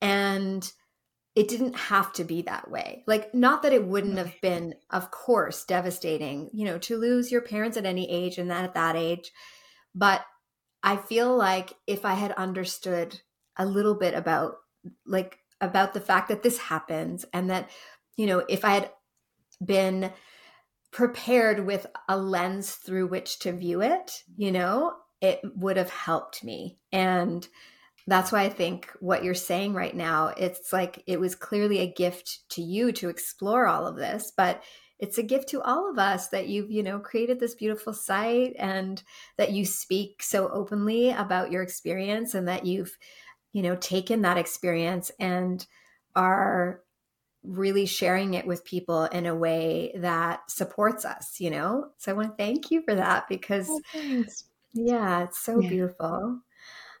And 0.00 0.70
it 1.40 1.48
didn't 1.48 1.74
have 1.74 2.12
to 2.12 2.22
be 2.22 2.42
that 2.42 2.70
way. 2.70 3.02
Like, 3.06 3.34
not 3.34 3.62
that 3.62 3.72
it 3.72 3.86
wouldn't 3.86 4.18
have 4.18 4.38
been, 4.42 4.74
of 4.90 5.10
course, 5.10 5.64
devastating, 5.64 6.50
you 6.52 6.66
know, 6.66 6.76
to 6.80 6.98
lose 6.98 7.32
your 7.32 7.40
parents 7.40 7.78
at 7.78 7.86
any 7.86 8.10
age 8.10 8.36
and 8.36 8.50
then 8.50 8.62
at 8.62 8.74
that 8.74 8.94
age. 8.94 9.32
But 9.94 10.20
I 10.82 10.96
feel 10.96 11.34
like 11.34 11.72
if 11.86 12.04
I 12.04 12.12
had 12.12 12.32
understood 12.32 13.22
a 13.56 13.64
little 13.64 13.94
bit 13.94 14.12
about, 14.12 14.56
like, 15.06 15.38
about 15.62 15.94
the 15.94 16.00
fact 16.02 16.28
that 16.28 16.42
this 16.42 16.58
happens 16.58 17.24
and 17.32 17.48
that, 17.48 17.70
you 18.18 18.26
know, 18.26 18.44
if 18.46 18.62
I 18.62 18.72
had 18.74 18.90
been 19.64 20.12
prepared 20.92 21.64
with 21.64 21.86
a 22.06 22.18
lens 22.18 22.72
through 22.72 23.06
which 23.06 23.38
to 23.38 23.52
view 23.52 23.80
it, 23.80 24.24
you 24.36 24.52
know, 24.52 24.92
it 25.22 25.40
would 25.56 25.78
have 25.78 25.88
helped 25.88 26.44
me. 26.44 26.80
And 26.92 27.48
that's 28.06 28.32
why 28.32 28.42
I 28.42 28.48
think 28.48 28.90
what 29.00 29.22
you're 29.24 29.34
saying 29.34 29.74
right 29.74 29.94
now, 29.94 30.28
it's 30.28 30.72
like 30.72 31.02
it 31.06 31.20
was 31.20 31.34
clearly 31.34 31.80
a 31.80 31.92
gift 31.92 32.48
to 32.50 32.62
you 32.62 32.92
to 32.92 33.08
explore 33.08 33.66
all 33.66 33.86
of 33.86 33.96
this, 33.96 34.32
but 34.36 34.62
it's 34.98 35.18
a 35.18 35.22
gift 35.22 35.48
to 35.50 35.62
all 35.62 35.90
of 35.90 35.98
us 35.98 36.28
that 36.28 36.48
you've, 36.48 36.70
you 36.70 36.82
know, 36.82 36.98
created 36.98 37.40
this 37.40 37.54
beautiful 37.54 37.92
site 37.92 38.54
and 38.58 39.02
that 39.38 39.52
you 39.52 39.64
speak 39.64 40.22
so 40.22 40.48
openly 40.50 41.10
about 41.10 41.50
your 41.50 41.62
experience 41.62 42.34
and 42.34 42.48
that 42.48 42.66
you've, 42.66 42.96
you 43.52 43.62
know, 43.62 43.76
taken 43.76 44.22
that 44.22 44.38
experience 44.38 45.10
and 45.18 45.66
are 46.14 46.82
really 47.42 47.86
sharing 47.86 48.34
it 48.34 48.46
with 48.46 48.64
people 48.64 49.04
in 49.04 49.24
a 49.24 49.34
way 49.34 49.92
that 49.96 50.50
supports 50.50 51.06
us, 51.06 51.40
you 51.40 51.50
know? 51.50 51.88
So 51.96 52.12
I 52.12 52.14
want 52.14 52.36
to 52.36 52.44
thank 52.44 52.70
you 52.70 52.82
for 52.82 52.94
that 52.94 53.26
because 53.28 53.68
oh, 53.70 54.24
yeah, 54.74 55.24
it's 55.24 55.38
so 55.38 55.60
yeah. 55.60 55.68
beautiful. 55.68 56.40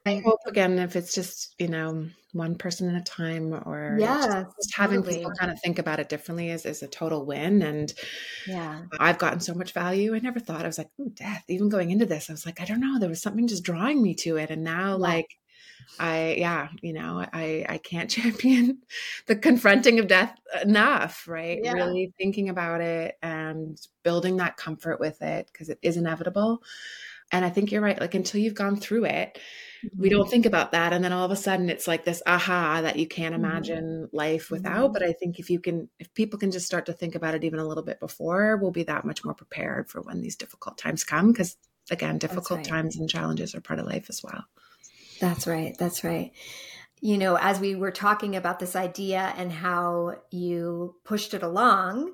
I 0.06 0.22
hope 0.24 0.40
again 0.46 0.78
if 0.78 0.96
it's 0.96 1.14
just, 1.14 1.54
you 1.58 1.68
know, 1.68 2.06
one 2.32 2.54
person 2.54 2.94
at 2.94 3.00
a 3.00 3.04
time 3.04 3.52
or 3.52 3.96
yeah, 3.98 4.44
just, 4.44 4.56
just 4.56 4.74
having 4.74 5.02
people 5.02 5.32
kind 5.38 5.50
of 5.50 5.60
think 5.60 5.78
about 5.78 6.00
it 6.00 6.08
differently 6.08 6.48
is, 6.48 6.64
is 6.64 6.82
a 6.82 6.88
total 6.88 7.26
win. 7.26 7.60
And 7.62 7.92
yeah, 8.46 8.82
I've 8.98 9.18
gotten 9.18 9.40
so 9.40 9.52
much 9.52 9.72
value. 9.72 10.14
I 10.14 10.20
never 10.20 10.40
thought 10.40 10.62
I 10.62 10.66
was 10.66 10.78
like, 10.78 10.90
oh, 11.00 11.10
death. 11.14 11.44
Even 11.48 11.68
going 11.68 11.90
into 11.90 12.06
this, 12.06 12.30
I 12.30 12.32
was 12.32 12.46
like, 12.46 12.60
I 12.60 12.64
don't 12.64 12.80
know, 12.80 12.98
there 12.98 13.08
was 13.08 13.20
something 13.20 13.46
just 13.46 13.64
drawing 13.64 14.02
me 14.02 14.14
to 14.16 14.36
it. 14.36 14.50
And 14.50 14.64
now, 14.64 14.90
yeah. 14.90 14.94
like, 14.94 15.26
I 15.98 16.36
yeah, 16.38 16.68
you 16.82 16.92
know, 16.92 17.24
I 17.32 17.66
I 17.68 17.78
can't 17.78 18.10
champion 18.10 18.78
the 19.26 19.36
confronting 19.36 19.98
of 19.98 20.06
death 20.06 20.34
enough, 20.62 21.26
right? 21.28 21.58
Yeah. 21.62 21.72
Really 21.72 22.12
thinking 22.18 22.48
about 22.48 22.80
it 22.80 23.16
and 23.22 23.78
building 24.02 24.36
that 24.38 24.56
comfort 24.56 25.00
with 25.00 25.20
it 25.20 25.48
because 25.52 25.68
it 25.68 25.78
is 25.82 25.96
inevitable. 25.96 26.62
And 27.32 27.44
I 27.44 27.50
think 27.50 27.70
you're 27.70 27.82
right. 27.82 28.00
Like 28.00 28.14
until 28.14 28.40
you've 28.40 28.54
gone 28.54 28.76
through 28.76 29.04
it, 29.06 29.38
we 29.96 30.08
don't 30.08 30.22
mm-hmm. 30.22 30.30
think 30.30 30.46
about 30.46 30.72
that 30.72 30.92
and 30.92 31.02
then 31.02 31.12
all 31.12 31.24
of 31.24 31.30
a 31.30 31.36
sudden 31.36 31.70
it's 31.70 31.88
like 31.88 32.04
this 32.04 32.22
aha 32.26 32.80
that 32.82 32.98
you 32.98 33.06
can't 33.06 33.34
mm-hmm. 33.34 33.44
imagine 33.44 34.08
life 34.12 34.50
without 34.50 34.84
mm-hmm. 34.84 34.92
but 34.92 35.02
i 35.02 35.12
think 35.12 35.38
if 35.38 35.50
you 35.50 35.58
can 35.58 35.88
if 35.98 36.12
people 36.14 36.38
can 36.38 36.50
just 36.50 36.66
start 36.66 36.86
to 36.86 36.92
think 36.92 37.14
about 37.14 37.34
it 37.34 37.44
even 37.44 37.58
a 37.58 37.66
little 37.66 37.82
bit 37.82 38.00
before 38.00 38.56
we'll 38.56 38.70
be 38.70 38.82
that 38.82 39.04
much 39.04 39.24
more 39.24 39.34
prepared 39.34 39.88
for 39.88 40.00
when 40.02 40.20
these 40.20 40.36
difficult 40.36 40.76
times 40.76 41.04
come 41.04 41.32
because 41.32 41.56
again 41.90 42.18
difficult 42.18 42.58
right. 42.58 42.68
times 42.68 42.96
and 42.96 43.08
challenges 43.08 43.54
are 43.54 43.60
part 43.60 43.78
of 43.78 43.86
life 43.86 44.06
as 44.08 44.22
well 44.22 44.44
that's 45.20 45.46
right 45.46 45.76
that's 45.78 46.04
right 46.04 46.32
you 47.02 47.16
know, 47.16 47.36
as 47.36 47.58
we 47.58 47.74
were 47.74 47.90
talking 47.90 48.36
about 48.36 48.58
this 48.58 48.76
idea 48.76 49.32
and 49.38 49.50
how 49.50 50.16
you 50.30 50.96
pushed 51.02 51.32
it 51.32 51.42
along, 51.42 52.12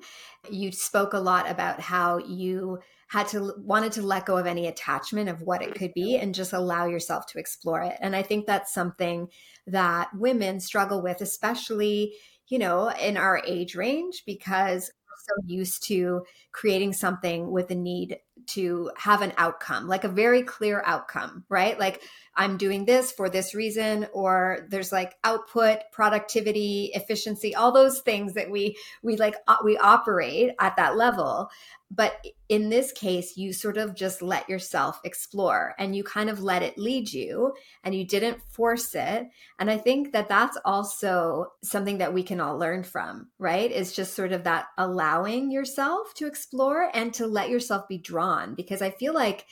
you 0.49 0.71
spoke 0.71 1.11
a 1.11 1.19
lot 1.19 1.51
about 1.51 1.81
how 1.81 2.19
you 2.19 2.79
had 3.07 3.27
to 3.29 3.53
wanted 3.57 3.93
to 3.93 4.01
let 4.01 4.25
go 4.25 4.37
of 4.37 4.45
any 4.45 4.67
attachment 4.67 5.29
of 5.29 5.41
what 5.41 5.61
it 5.61 5.75
could 5.75 5.93
be 5.93 6.13
mm-hmm. 6.13 6.23
and 6.23 6.35
just 6.35 6.53
allow 6.53 6.85
yourself 6.85 7.25
to 7.27 7.39
explore 7.39 7.81
it. 7.81 7.97
And 8.01 8.15
I 8.15 8.21
think 8.21 8.45
that's 8.45 8.73
something 8.73 9.29
that 9.67 10.09
women 10.13 10.59
struggle 10.59 11.01
with, 11.01 11.21
especially, 11.21 12.13
you 12.47 12.59
know, 12.59 12.89
in 12.89 13.17
our 13.17 13.41
age 13.45 13.75
range, 13.75 14.23
because 14.25 14.91
we're 15.05 15.35
so 15.35 15.47
used 15.47 15.87
to 15.87 16.23
creating 16.51 16.93
something 16.93 17.49
with 17.49 17.71
a 17.71 17.75
need 17.75 18.19
to 18.47 18.91
have 18.97 19.21
an 19.21 19.33
outcome, 19.37 19.87
like 19.87 20.03
a 20.03 20.09
very 20.09 20.43
clear 20.43 20.81
outcome, 20.85 21.43
right? 21.49 21.79
Like 21.79 22.01
I'm 22.37 22.57
doing 22.57 22.85
this 22.85 23.11
for 23.11 23.29
this 23.29 23.55
reason, 23.55 24.07
or 24.13 24.67
there's 24.69 24.91
like 24.91 25.15
output, 25.23 25.79
productivity, 25.91 26.91
efficiency, 26.93 27.55
all 27.55 27.71
those 27.71 28.01
things 28.01 28.33
that 28.35 28.51
we 28.51 28.77
we 29.01 29.17
like 29.17 29.35
we 29.65 29.77
operate 29.77 30.51
at 30.59 30.75
that 30.77 30.95
level. 30.95 31.49
But 31.89 32.25
in 32.49 32.69
this 32.69 32.91
case, 32.91 33.37
you 33.37 33.53
sort 33.53 33.77
of 33.77 33.95
just 33.95 34.21
let 34.21 34.49
yourself 34.49 34.99
explore 35.03 35.73
and 35.79 35.95
you 35.95 36.03
kind 36.03 36.29
of 36.29 36.41
let 36.41 36.61
it 36.61 36.77
lead 36.77 37.11
you 37.11 37.53
and 37.83 37.95
you 37.95 38.05
didn't 38.05 38.41
force 38.51 38.93
it. 38.93 39.27
And 39.57 39.71
I 39.71 39.77
think 39.77 40.11
that 40.11 40.27
that's 40.27 40.57
also 40.65 41.53
something 41.63 41.99
that 41.99 42.13
we 42.13 42.23
can 42.23 42.41
all 42.41 42.57
learn 42.57 42.83
from, 42.83 43.29
right? 43.39 43.71
Is 43.71 43.93
just 43.93 44.15
sort 44.15 44.33
of 44.33 44.43
that 44.43 44.65
allowing 44.77 45.49
yourself 45.49 46.13
to 46.15 46.27
explore 46.27 46.91
and 46.93 47.13
to 47.15 47.25
let 47.25 47.49
yourself 47.49 47.87
be 47.87 47.97
drawn. 47.97 48.53
Because 48.53 48.81
I 48.81 48.91
feel 48.91 49.13
like 49.13 49.45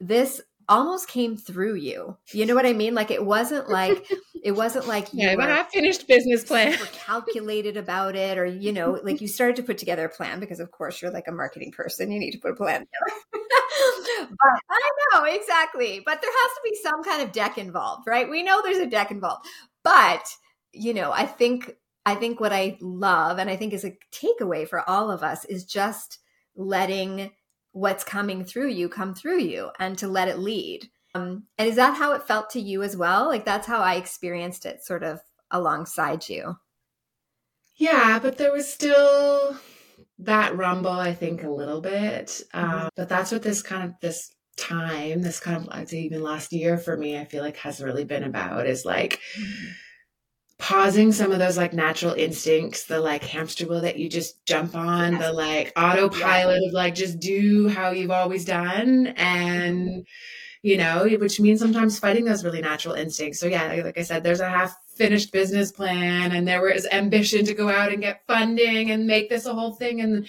this 0.00 0.40
almost 0.68 1.08
came 1.08 1.36
through 1.36 1.74
you. 1.74 2.16
You 2.32 2.46
know 2.46 2.54
what 2.54 2.66
I 2.66 2.72
mean? 2.72 2.94
Like 2.94 3.10
it 3.10 3.24
wasn't 3.24 3.68
like 3.68 4.06
it 4.44 4.52
wasn't 4.52 4.86
like 4.88 5.12
you 5.12 5.28
yeah, 5.28 5.34
were 5.34 5.42
I 5.42 5.64
finished 5.64 6.06
business 6.06 6.44
plan. 6.44 6.76
calculated 6.92 7.76
about 7.76 8.16
it, 8.16 8.38
or 8.38 8.44
you 8.46 8.72
know, 8.72 8.98
like 9.02 9.20
you 9.20 9.28
started 9.28 9.56
to 9.56 9.62
put 9.62 9.78
together 9.78 10.04
a 10.04 10.08
plan 10.08 10.40
because 10.40 10.60
of 10.60 10.70
course 10.70 11.00
you're 11.00 11.10
like 11.10 11.28
a 11.28 11.32
marketing 11.32 11.72
person. 11.72 12.10
You 12.10 12.18
need 12.18 12.32
to 12.32 12.38
put 12.38 12.52
a 12.52 12.56
plan 12.56 12.80
together. 12.80 13.20
but 14.30 14.60
I 14.70 14.90
know 15.12 15.24
exactly. 15.24 16.02
But 16.04 16.20
there 16.20 16.30
has 16.30 16.50
to 16.52 16.60
be 16.64 16.78
some 16.82 17.02
kind 17.02 17.22
of 17.22 17.32
deck 17.32 17.58
involved, 17.58 18.06
right? 18.06 18.28
We 18.28 18.42
know 18.42 18.62
there's 18.62 18.78
a 18.78 18.86
deck 18.86 19.10
involved. 19.10 19.46
But 19.84 20.24
you 20.72 20.94
know, 20.94 21.12
I 21.12 21.26
think 21.26 21.70
I 22.04 22.14
think 22.14 22.40
what 22.40 22.52
I 22.52 22.78
love 22.80 23.38
and 23.38 23.48
I 23.48 23.56
think 23.56 23.72
is 23.72 23.84
a 23.84 23.96
takeaway 24.12 24.66
for 24.68 24.88
all 24.88 25.10
of 25.10 25.22
us 25.22 25.44
is 25.44 25.64
just 25.64 26.18
letting 26.56 27.30
what's 27.72 28.04
coming 28.04 28.44
through 28.44 28.68
you 28.68 28.88
come 28.88 29.14
through 29.14 29.40
you 29.40 29.70
and 29.78 29.98
to 29.98 30.08
let 30.08 30.28
it 30.28 30.38
lead. 30.38 30.90
Um, 31.14 31.44
and 31.58 31.68
is 31.68 31.76
that 31.76 31.96
how 31.96 32.12
it 32.12 32.22
felt 32.22 32.50
to 32.50 32.60
you 32.60 32.82
as 32.82 32.96
well? 32.96 33.26
Like 33.26 33.44
that's 33.44 33.66
how 33.66 33.80
I 33.80 33.94
experienced 33.94 34.64
it 34.64 34.84
sort 34.84 35.02
of 35.02 35.20
alongside 35.50 36.28
you. 36.28 36.56
Yeah, 37.76 38.18
but 38.18 38.38
there 38.38 38.52
was 38.52 38.72
still 38.72 39.56
that 40.18 40.56
rumble, 40.56 40.90
I 40.90 41.14
think, 41.14 41.42
a 41.42 41.50
little 41.50 41.80
bit. 41.80 42.42
Um, 42.54 42.70
mm-hmm. 42.70 42.88
But 42.96 43.08
that's 43.08 43.32
what 43.32 43.42
this 43.42 43.62
kind 43.62 43.84
of 43.84 43.94
this 44.00 44.34
time, 44.56 45.22
this 45.22 45.40
kind 45.40 45.56
of 45.56 45.68
I'd 45.70 45.88
say 45.88 46.02
even 46.02 46.22
last 46.22 46.52
year 46.52 46.78
for 46.78 46.96
me, 46.96 47.18
I 47.18 47.24
feel 47.24 47.42
like 47.42 47.56
has 47.58 47.82
really 47.82 48.04
been 48.04 48.24
about 48.24 48.66
is 48.66 48.84
like 48.84 49.20
mm-hmm 49.38 49.72
pausing 50.62 51.10
some 51.10 51.32
of 51.32 51.40
those 51.40 51.56
like 51.56 51.72
natural 51.72 52.14
instincts, 52.14 52.84
the 52.84 53.00
like 53.00 53.24
hamster 53.24 53.66
wheel 53.66 53.80
that 53.80 53.98
you 53.98 54.08
just 54.08 54.46
jump 54.46 54.76
on, 54.76 55.18
the 55.18 55.32
like 55.32 55.72
autopilot 55.76 56.62
of 56.64 56.72
like 56.72 56.94
just 56.94 57.18
do 57.18 57.68
how 57.68 57.90
you've 57.90 58.12
always 58.12 58.44
done. 58.44 59.08
And, 59.16 60.06
you 60.62 60.76
know, 60.76 61.04
which 61.18 61.40
means 61.40 61.58
sometimes 61.58 61.98
fighting 61.98 62.24
those 62.24 62.44
really 62.44 62.60
natural 62.60 62.94
instincts. 62.94 63.40
So, 63.40 63.46
yeah, 63.46 63.82
like 63.84 63.98
I 63.98 64.02
said, 64.02 64.22
there's 64.22 64.38
a 64.38 64.48
half 64.48 64.72
finished 64.96 65.32
business 65.32 65.72
plan 65.72 66.32
and 66.32 66.46
there 66.46 66.60
was 66.60 66.86
ambition 66.92 67.44
to 67.44 67.54
go 67.54 67.68
out 67.68 67.92
and 67.92 68.02
get 68.02 68.22
funding 68.26 68.90
and 68.90 69.06
make 69.06 69.28
this 69.28 69.46
a 69.46 69.54
whole 69.54 69.72
thing. 69.72 70.00
And 70.00 70.26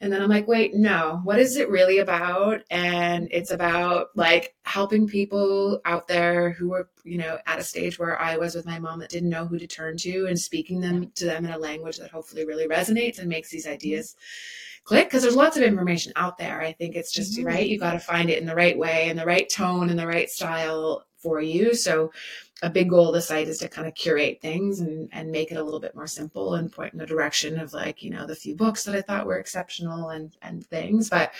and 0.00 0.12
then 0.12 0.22
I'm 0.22 0.30
like 0.30 0.46
wait 0.46 0.74
no 0.74 1.20
what 1.24 1.38
is 1.38 1.56
it 1.56 1.68
really 1.68 1.98
about? 1.98 2.62
And 2.70 3.28
it's 3.30 3.50
about 3.50 4.08
like 4.14 4.54
helping 4.64 5.06
people 5.06 5.80
out 5.84 6.08
there 6.08 6.50
who 6.50 6.68
were 6.70 6.88
you 7.04 7.18
know 7.18 7.38
at 7.46 7.58
a 7.58 7.64
stage 7.64 7.98
where 7.98 8.20
I 8.20 8.36
was 8.36 8.54
with 8.54 8.66
my 8.66 8.78
mom 8.78 9.00
that 9.00 9.10
didn't 9.10 9.30
know 9.30 9.46
who 9.46 9.58
to 9.58 9.66
turn 9.66 9.96
to 9.98 10.26
and 10.26 10.38
speaking 10.38 10.80
them 10.80 11.10
to 11.16 11.24
them 11.24 11.44
in 11.44 11.52
a 11.52 11.58
language 11.58 11.98
that 11.98 12.10
hopefully 12.10 12.46
really 12.46 12.68
resonates 12.68 13.18
and 13.18 13.28
makes 13.28 13.50
these 13.50 13.66
ideas 13.66 14.16
click. 14.84 15.08
Because 15.08 15.22
there's 15.22 15.36
lots 15.36 15.56
of 15.56 15.62
information 15.62 16.12
out 16.16 16.38
there 16.38 16.60
I 16.60 16.72
think 16.72 16.94
it's 16.94 17.12
just 17.12 17.36
mm-hmm. 17.36 17.46
right 17.46 17.66
you 17.66 17.78
got 17.78 17.92
to 17.94 18.00
find 18.00 18.30
it 18.30 18.38
in 18.38 18.46
the 18.46 18.54
right 18.54 18.78
way 18.78 19.08
in 19.08 19.16
the 19.16 19.26
right 19.26 19.48
tone 19.48 19.90
in 19.90 19.96
the 19.96 20.06
right 20.06 20.30
style 20.30 21.04
for 21.24 21.40
you 21.40 21.74
so 21.74 22.10
a 22.62 22.70
big 22.70 22.88
goal 22.88 23.08
of 23.08 23.14
the 23.14 23.20
site 23.20 23.48
is 23.48 23.58
to 23.58 23.68
kind 23.68 23.86
of 23.86 23.94
curate 23.94 24.40
things 24.40 24.80
and, 24.80 25.08
and 25.12 25.30
make 25.30 25.50
it 25.50 25.56
a 25.56 25.62
little 25.62 25.80
bit 25.80 25.94
more 25.94 26.06
simple 26.06 26.54
and 26.54 26.72
point 26.72 26.92
in 26.92 26.98
the 26.98 27.06
direction 27.06 27.58
of 27.58 27.72
like, 27.72 28.02
you 28.02 28.10
know, 28.10 28.26
the 28.26 28.34
few 28.34 28.56
books 28.56 28.84
that 28.84 28.94
I 28.94 29.02
thought 29.02 29.26
were 29.26 29.38
exceptional 29.38 30.08
and, 30.08 30.34
and 30.40 30.64
things. 30.64 31.10
But 31.10 31.32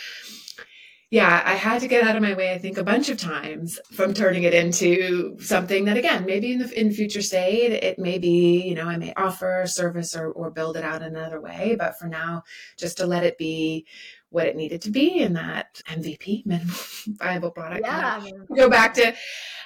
yeah, 1.10 1.42
I 1.44 1.54
had 1.54 1.80
to 1.82 1.88
get 1.88 2.02
out 2.02 2.16
of 2.16 2.22
my 2.22 2.34
way, 2.34 2.52
I 2.52 2.58
think, 2.58 2.76
a 2.76 2.82
bunch 2.82 3.08
of 3.08 3.18
times 3.18 3.78
from 3.92 4.14
turning 4.14 4.42
it 4.42 4.52
into 4.52 5.36
something 5.38 5.84
that, 5.84 5.96
again, 5.96 6.26
maybe 6.26 6.52
in 6.52 6.58
the 6.58 6.80
in 6.80 6.92
future 6.92 7.22
state, 7.22 7.70
it 7.70 7.98
may 8.00 8.18
be, 8.18 8.62
you 8.62 8.74
know, 8.74 8.88
I 8.88 8.96
may 8.96 9.12
offer 9.14 9.60
a 9.60 9.68
service 9.68 10.16
or, 10.16 10.32
or 10.32 10.50
build 10.50 10.76
it 10.76 10.82
out 10.82 11.02
another 11.02 11.40
way. 11.40 11.76
But 11.78 11.98
for 11.98 12.08
now, 12.08 12.42
just 12.76 12.96
to 12.96 13.06
let 13.06 13.22
it 13.22 13.38
be 13.38 13.86
what 14.34 14.48
it 14.48 14.56
needed 14.56 14.82
to 14.82 14.90
be 14.90 15.20
in 15.20 15.32
that 15.34 15.80
MVP 15.88 16.44
minimum 16.44 16.74
viable 17.06 17.52
product. 17.52 17.82
Yeah, 17.84 18.20
go 18.56 18.68
back 18.68 18.92
to 18.94 19.14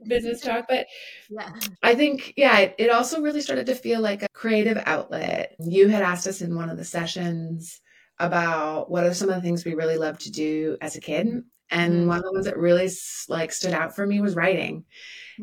business 0.06 0.42
talk, 0.42 0.66
but 0.68 0.86
yeah. 1.30 1.50
I 1.82 1.94
think 1.94 2.34
yeah, 2.36 2.58
it, 2.58 2.74
it 2.76 2.90
also 2.90 3.22
really 3.22 3.40
started 3.40 3.64
to 3.66 3.74
feel 3.74 4.02
like 4.02 4.22
a 4.22 4.28
creative 4.34 4.80
outlet. 4.84 5.56
You 5.58 5.88
had 5.88 6.02
asked 6.02 6.26
us 6.26 6.42
in 6.42 6.54
one 6.54 6.68
of 6.68 6.76
the 6.76 6.84
sessions 6.84 7.80
about 8.18 8.90
what 8.90 9.04
are 9.04 9.14
some 9.14 9.30
of 9.30 9.36
the 9.36 9.40
things 9.40 9.64
we 9.64 9.74
really 9.74 9.96
love 9.96 10.18
to 10.18 10.30
do 10.30 10.76
as 10.82 10.96
a 10.96 11.00
kid, 11.00 11.26
and 11.70 11.94
mm-hmm. 11.94 12.06
one 12.06 12.18
of 12.18 12.24
the 12.24 12.32
ones 12.32 12.44
that 12.44 12.58
really 12.58 12.90
like 13.30 13.52
stood 13.52 13.72
out 13.72 13.96
for 13.96 14.06
me 14.06 14.20
was 14.20 14.36
writing. 14.36 14.84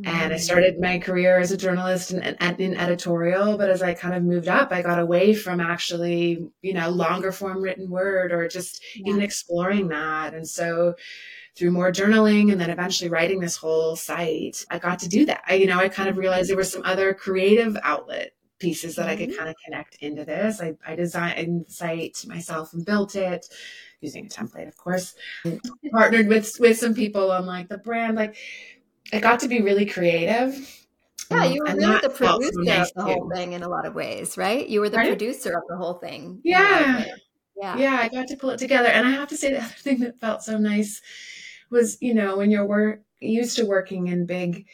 And 0.03 0.07
I 0.07 0.27
mm-hmm. 0.27 0.37
started 0.37 0.79
my 0.79 0.99
career 0.99 1.39
as 1.39 1.51
a 1.51 1.57
journalist 1.57 2.11
and 2.11 2.59
in, 2.59 2.75
editorial, 2.75 3.57
but 3.57 3.69
as 3.69 3.81
I 3.81 3.93
kind 3.93 4.13
of 4.13 4.23
moved 4.23 4.47
up, 4.47 4.71
I 4.71 4.81
got 4.81 4.99
away 4.99 5.33
from 5.33 5.61
actually, 5.61 6.45
you 6.61 6.73
know, 6.73 6.89
longer 6.89 7.31
form 7.31 7.61
written 7.61 7.89
word 7.89 8.31
or 8.31 8.47
just 8.47 8.83
yeah. 8.95 9.09
even 9.09 9.21
exploring 9.21 9.87
that. 9.89 10.33
And 10.33 10.47
so 10.47 10.95
through 11.55 11.71
more 11.71 11.91
journaling 11.91 12.51
and 12.51 12.59
then 12.59 12.69
eventually 12.69 13.09
writing 13.09 13.39
this 13.39 13.55
whole 13.55 13.95
site, 13.95 14.65
I 14.69 14.79
got 14.79 14.99
to 14.99 15.09
do 15.09 15.25
that. 15.27 15.43
I, 15.47 15.53
you 15.55 15.67
know, 15.67 15.79
I 15.79 15.87
kind 15.87 16.09
of 16.09 16.17
realized 16.17 16.49
there 16.49 16.57
were 16.57 16.65
some 16.65 16.83
other 16.83 17.13
creative 17.13 17.77
outlet 17.81 18.31
pieces 18.59 18.95
that 18.95 19.03
mm-hmm. 19.03 19.11
I 19.11 19.15
could 19.15 19.29
mm-hmm. 19.29 19.37
kind 19.37 19.49
of 19.49 19.55
connect 19.63 19.95
into 20.01 20.25
this. 20.25 20.61
I, 20.61 20.75
I 20.85 20.95
designed 20.95 21.65
the 21.67 21.71
site 21.71 22.25
myself 22.27 22.73
and 22.73 22.85
built 22.85 23.15
it 23.15 23.47
using 24.01 24.25
a 24.25 24.29
template, 24.29 24.67
of 24.67 24.77
course. 24.77 25.15
partnered 25.91 26.27
with 26.27 26.51
with 26.59 26.77
some 26.77 26.93
people 26.93 27.31
on 27.31 27.45
like 27.45 27.69
the 27.69 27.77
brand, 27.77 28.15
like 28.15 28.37
I 29.13 29.19
got 29.19 29.39
to 29.41 29.47
be 29.47 29.61
really 29.61 29.85
creative 29.85 30.57
Yeah, 31.31 31.45
um, 31.45 31.51
you 31.51 31.61
were 31.65 31.75
really 31.75 31.99
the 32.01 32.09
producer 32.09 32.51
nice 32.57 32.89
of 32.91 32.95
the 32.95 33.03
whole 33.03 33.31
thing 33.33 33.53
in 33.53 33.63
a 33.63 33.69
lot 33.69 33.85
of 33.85 33.95
ways, 33.95 34.37
right? 34.37 34.67
You 34.67 34.79
were 34.81 34.89
the 34.89 34.97
producer 34.97 35.57
of 35.57 35.63
the 35.67 35.77
whole 35.77 35.95
thing. 35.95 36.41
Yeah. 36.43 37.05
Yeah. 37.55 37.77
Yeah, 37.77 37.99
I 38.01 38.09
got 38.09 38.27
to 38.27 38.35
pull 38.35 38.49
it 38.51 38.59
together. 38.59 38.89
And 38.89 39.07
I 39.07 39.11
have 39.11 39.29
to 39.29 39.37
say 39.37 39.51
the 39.51 39.59
other 39.59 39.67
thing 39.67 39.99
that 40.01 40.19
felt 40.19 40.43
so 40.43 40.57
nice 40.57 41.01
was, 41.69 41.97
you 42.01 42.13
know, 42.13 42.37
when 42.37 42.51
you're 42.51 42.65
work 42.65 43.01
used 43.21 43.57
to 43.57 43.65
working 43.65 44.07
in 44.07 44.25
big 44.25 44.67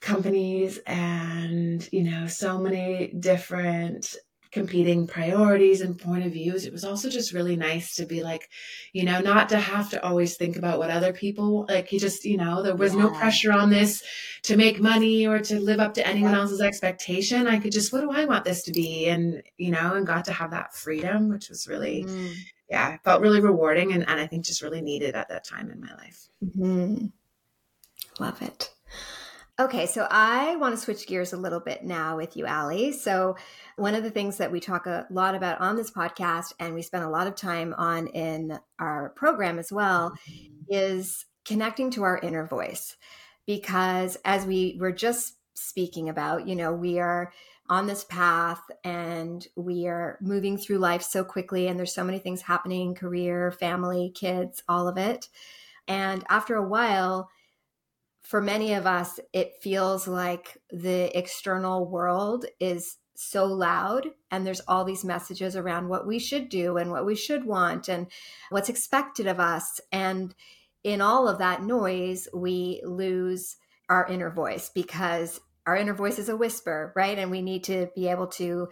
companies 0.00 0.78
and, 0.86 1.88
you 1.92 2.04
know, 2.04 2.26
so 2.26 2.58
many 2.58 3.08
different 3.18 4.14
competing 4.52 5.06
priorities 5.06 5.80
and 5.80 5.98
point 5.98 6.24
of 6.24 6.32
views. 6.32 6.66
It 6.66 6.72
was 6.72 6.84
also 6.84 7.08
just 7.08 7.32
really 7.32 7.56
nice 7.56 7.96
to 7.96 8.04
be 8.04 8.22
like, 8.22 8.50
you 8.92 9.04
know, 9.04 9.20
not 9.20 9.48
to 9.48 9.58
have 9.58 9.90
to 9.90 10.04
always 10.04 10.36
think 10.36 10.56
about 10.56 10.78
what 10.78 10.90
other 10.90 11.12
people 11.12 11.66
like. 11.68 11.90
You 11.90 11.98
just, 11.98 12.24
you 12.24 12.36
know, 12.36 12.62
there 12.62 12.76
was 12.76 12.94
yeah. 12.94 13.04
no 13.04 13.10
pressure 13.10 13.52
on 13.52 13.70
this 13.70 14.02
to 14.42 14.56
make 14.56 14.78
money 14.78 15.26
or 15.26 15.38
to 15.40 15.58
live 15.58 15.80
up 15.80 15.94
to 15.94 16.06
anyone 16.06 16.34
else's 16.34 16.60
expectation. 16.60 17.46
I 17.46 17.58
could 17.58 17.72
just, 17.72 17.92
what 17.92 18.02
do 18.02 18.10
I 18.10 18.26
want 18.26 18.44
this 18.44 18.62
to 18.64 18.72
be? 18.72 19.08
And, 19.08 19.42
you 19.56 19.70
know, 19.70 19.94
and 19.94 20.06
got 20.06 20.26
to 20.26 20.32
have 20.32 20.50
that 20.50 20.74
freedom, 20.74 21.30
which 21.30 21.48
was 21.48 21.66
really, 21.66 22.04
mm. 22.04 22.34
yeah, 22.68 22.98
felt 23.04 23.22
really 23.22 23.40
rewarding 23.40 23.92
and, 23.92 24.06
and 24.06 24.20
I 24.20 24.26
think 24.26 24.44
just 24.44 24.62
really 24.62 24.82
needed 24.82 25.14
at 25.14 25.30
that 25.30 25.44
time 25.44 25.70
in 25.70 25.80
my 25.80 25.94
life. 25.94 26.28
Mm-hmm. 26.44 27.06
Love 28.20 28.42
it. 28.42 28.70
Okay, 29.62 29.86
so 29.86 30.08
I 30.10 30.56
want 30.56 30.74
to 30.74 30.80
switch 30.80 31.06
gears 31.06 31.32
a 31.32 31.36
little 31.36 31.60
bit 31.60 31.84
now 31.84 32.16
with 32.16 32.36
you, 32.36 32.46
Allie. 32.46 32.90
So, 32.90 33.36
one 33.76 33.94
of 33.94 34.02
the 34.02 34.10
things 34.10 34.38
that 34.38 34.50
we 34.50 34.58
talk 34.58 34.88
a 34.88 35.06
lot 35.08 35.36
about 35.36 35.60
on 35.60 35.76
this 35.76 35.88
podcast 35.88 36.52
and 36.58 36.74
we 36.74 36.82
spend 36.82 37.04
a 37.04 37.08
lot 37.08 37.28
of 37.28 37.36
time 37.36 37.72
on 37.78 38.08
in 38.08 38.58
our 38.80 39.10
program 39.10 39.60
as 39.60 39.70
well 39.70 40.14
is 40.68 41.26
connecting 41.44 41.92
to 41.92 42.02
our 42.02 42.18
inner 42.18 42.44
voice. 42.44 42.96
Because 43.46 44.18
as 44.24 44.44
we 44.44 44.78
were 44.80 44.90
just 44.90 45.34
speaking 45.54 46.08
about, 46.08 46.48
you 46.48 46.56
know, 46.56 46.72
we 46.72 46.98
are 46.98 47.32
on 47.68 47.86
this 47.86 48.02
path 48.02 48.62
and 48.82 49.46
we 49.54 49.86
are 49.86 50.18
moving 50.20 50.58
through 50.58 50.78
life 50.78 51.02
so 51.02 51.22
quickly 51.22 51.68
and 51.68 51.78
there's 51.78 51.94
so 51.94 52.02
many 52.02 52.18
things 52.18 52.42
happening 52.42 52.96
career, 52.96 53.52
family, 53.52 54.10
kids, 54.12 54.60
all 54.68 54.88
of 54.88 54.98
it. 54.98 55.28
And 55.86 56.24
after 56.28 56.56
a 56.56 56.68
while, 56.68 57.30
for 58.22 58.40
many 58.40 58.72
of 58.74 58.86
us, 58.86 59.20
it 59.32 59.54
feels 59.60 60.06
like 60.06 60.58
the 60.70 61.16
external 61.16 61.88
world 61.88 62.46
is 62.60 62.98
so 63.14 63.44
loud 63.44 64.08
and 64.30 64.46
there's 64.46 64.62
all 64.66 64.84
these 64.84 65.04
messages 65.04 65.54
around 65.54 65.88
what 65.88 66.06
we 66.06 66.18
should 66.18 66.48
do 66.48 66.76
and 66.76 66.90
what 66.90 67.04
we 67.04 67.14
should 67.14 67.44
want 67.44 67.88
and 67.88 68.06
what's 68.50 68.68
expected 68.68 69.26
of 69.26 69.38
us. 69.38 69.80
And 69.90 70.34
in 70.82 71.00
all 71.00 71.28
of 71.28 71.38
that 71.38 71.62
noise, 71.62 72.26
we 72.32 72.80
lose 72.84 73.56
our 73.88 74.06
inner 74.06 74.30
voice 74.30 74.70
because 74.74 75.40
our 75.66 75.76
inner 75.76 75.94
voice 75.94 76.18
is 76.18 76.28
a 76.28 76.36
whisper, 76.36 76.92
right? 76.96 77.18
And 77.18 77.30
we 77.30 77.42
need 77.42 77.64
to 77.64 77.88
be 77.94 78.08
able 78.08 78.28
to 78.28 78.68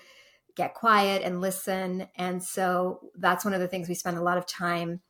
get 0.56 0.74
quiet 0.74 1.22
and 1.22 1.40
listen. 1.40 2.08
And 2.16 2.42
so 2.42 3.10
that's 3.16 3.44
one 3.44 3.54
of 3.54 3.60
the 3.60 3.68
things 3.68 3.88
we 3.88 3.94
spend 3.94 4.16
a 4.16 4.22
lot 4.22 4.38
of 4.38 4.46
time 4.46 5.00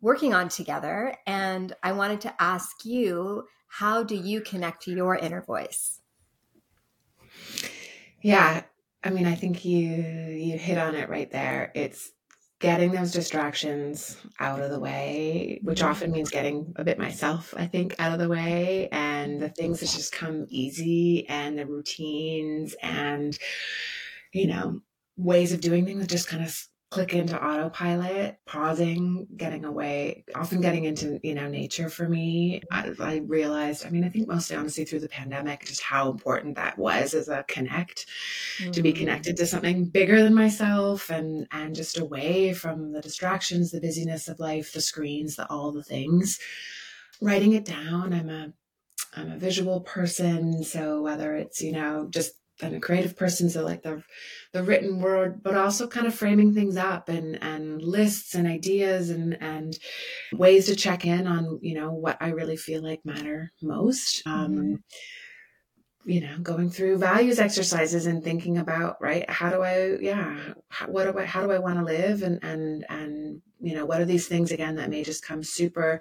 working 0.00 0.32
on 0.32 0.48
together. 0.48 1.14
And 1.26 1.74
I 1.82 1.92
wanted 1.92 2.22
to 2.22 2.34
ask 2.42 2.84
you 2.84 3.44
how 3.70 4.02
do 4.02 4.16
you 4.16 4.40
connect 4.40 4.82
to 4.82 4.90
your 4.90 5.16
inner 5.16 5.40
voice? 5.40 6.00
Yeah, 8.20 8.64
I 9.02 9.10
mean, 9.10 9.26
I 9.26 9.36
think 9.36 9.64
you 9.64 9.86
you 9.86 10.58
hit 10.58 10.76
on 10.76 10.94
it 10.94 11.08
right 11.08 11.30
there. 11.30 11.70
It's 11.74 12.10
getting 12.58 12.90
those 12.90 13.12
distractions 13.12 14.18
out 14.38 14.60
of 14.60 14.70
the 14.70 14.80
way, 14.80 15.60
which 15.62 15.80
mm-hmm. 15.80 15.88
often 15.88 16.10
means 16.10 16.30
getting 16.30 16.74
a 16.76 16.84
bit 16.84 16.98
myself, 16.98 17.54
I 17.56 17.66
think, 17.66 17.94
out 17.98 18.12
of 18.12 18.18
the 18.18 18.28
way, 18.28 18.88
and 18.90 19.40
the 19.40 19.48
things 19.48 19.80
that 19.80 19.86
just 19.86 20.12
come 20.12 20.46
easy, 20.48 21.26
and 21.28 21.56
the 21.56 21.64
routines, 21.64 22.74
and 22.82 23.38
you 24.32 24.48
know, 24.48 24.80
ways 25.16 25.52
of 25.52 25.60
doing 25.60 25.86
things 25.86 26.00
that 26.00 26.10
just 26.10 26.28
kind 26.28 26.44
of 26.44 26.68
click 26.90 27.14
into 27.14 27.40
autopilot, 27.40 28.36
pausing, 28.46 29.28
getting 29.36 29.64
away, 29.64 30.24
often 30.34 30.60
getting 30.60 30.84
into, 30.84 31.20
you 31.22 31.36
know, 31.36 31.48
nature 31.48 31.88
for 31.88 32.08
me. 32.08 32.62
I, 32.72 32.90
I, 32.98 33.16
realized, 33.18 33.86
I 33.86 33.90
mean, 33.90 34.02
I 34.02 34.08
think 34.08 34.26
mostly 34.26 34.56
honestly 34.56 34.84
through 34.84 35.00
the 35.00 35.08
pandemic, 35.08 35.64
just 35.64 35.82
how 35.82 36.10
important 36.10 36.56
that 36.56 36.76
was 36.78 37.14
as 37.14 37.28
a 37.28 37.44
connect, 37.44 38.06
mm-hmm. 38.58 38.72
to 38.72 38.82
be 38.82 38.92
connected 38.92 39.36
to 39.36 39.46
something 39.46 39.84
bigger 39.84 40.20
than 40.20 40.34
myself 40.34 41.10
and, 41.10 41.46
and 41.52 41.76
just 41.76 41.96
away 41.96 42.52
from 42.54 42.90
the 42.90 43.00
distractions, 43.00 43.70
the 43.70 43.80
busyness 43.80 44.26
of 44.26 44.40
life, 44.40 44.72
the 44.72 44.80
screens, 44.80 45.36
the, 45.36 45.48
all 45.48 45.70
the 45.70 45.84
things. 45.84 46.40
Writing 47.22 47.52
it 47.52 47.66
down. 47.66 48.12
I'm 48.12 48.30
a, 48.30 48.52
I'm 49.14 49.30
a 49.30 49.38
visual 49.38 49.82
person. 49.82 50.64
So 50.64 51.02
whether 51.02 51.36
it's, 51.36 51.62
you 51.62 51.70
know, 51.70 52.08
just 52.10 52.32
I'm 52.62 52.74
a 52.74 52.80
creative 52.80 53.16
person, 53.16 53.50
so 53.50 53.64
like 53.64 53.82
the 53.82 54.02
the 54.52 54.62
written 54.62 55.00
word, 55.00 55.42
but 55.42 55.56
also 55.56 55.86
kind 55.86 56.06
of 56.06 56.14
framing 56.14 56.54
things 56.54 56.76
up 56.76 57.08
and 57.08 57.42
and 57.42 57.82
lists 57.82 58.34
and 58.34 58.46
ideas 58.46 59.10
and 59.10 59.40
and 59.40 59.78
ways 60.32 60.66
to 60.66 60.76
check 60.76 61.04
in 61.06 61.26
on 61.26 61.58
you 61.62 61.74
know 61.74 61.92
what 61.92 62.16
I 62.20 62.30
really 62.30 62.56
feel 62.56 62.82
like 62.82 63.04
matter 63.04 63.52
most. 63.62 64.22
Um, 64.26 64.52
mm-hmm. 64.52 64.74
you 66.04 66.20
know, 66.20 66.38
going 66.42 66.70
through 66.70 66.98
values 66.98 67.38
exercises 67.38 68.06
and 68.06 68.24
thinking 68.24 68.58
about 68.58 69.00
right, 69.00 69.28
how 69.30 69.50
do 69.50 69.62
I, 69.62 69.96
yeah, 70.00 70.38
how, 70.68 70.86
what 70.86 71.04
do 71.04 71.18
I, 71.18 71.24
how 71.24 71.42
do 71.42 71.52
I 71.52 71.58
want 71.58 71.78
to 71.78 71.84
live, 71.84 72.22
and 72.22 72.42
and 72.42 72.84
and 72.88 73.42
you 73.60 73.74
know, 73.74 73.86
what 73.86 74.00
are 74.00 74.06
these 74.06 74.26
things 74.26 74.50
again 74.50 74.76
that 74.76 74.90
may 74.90 75.04
just 75.04 75.24
come 75.24 75.42
super 75.42 76.00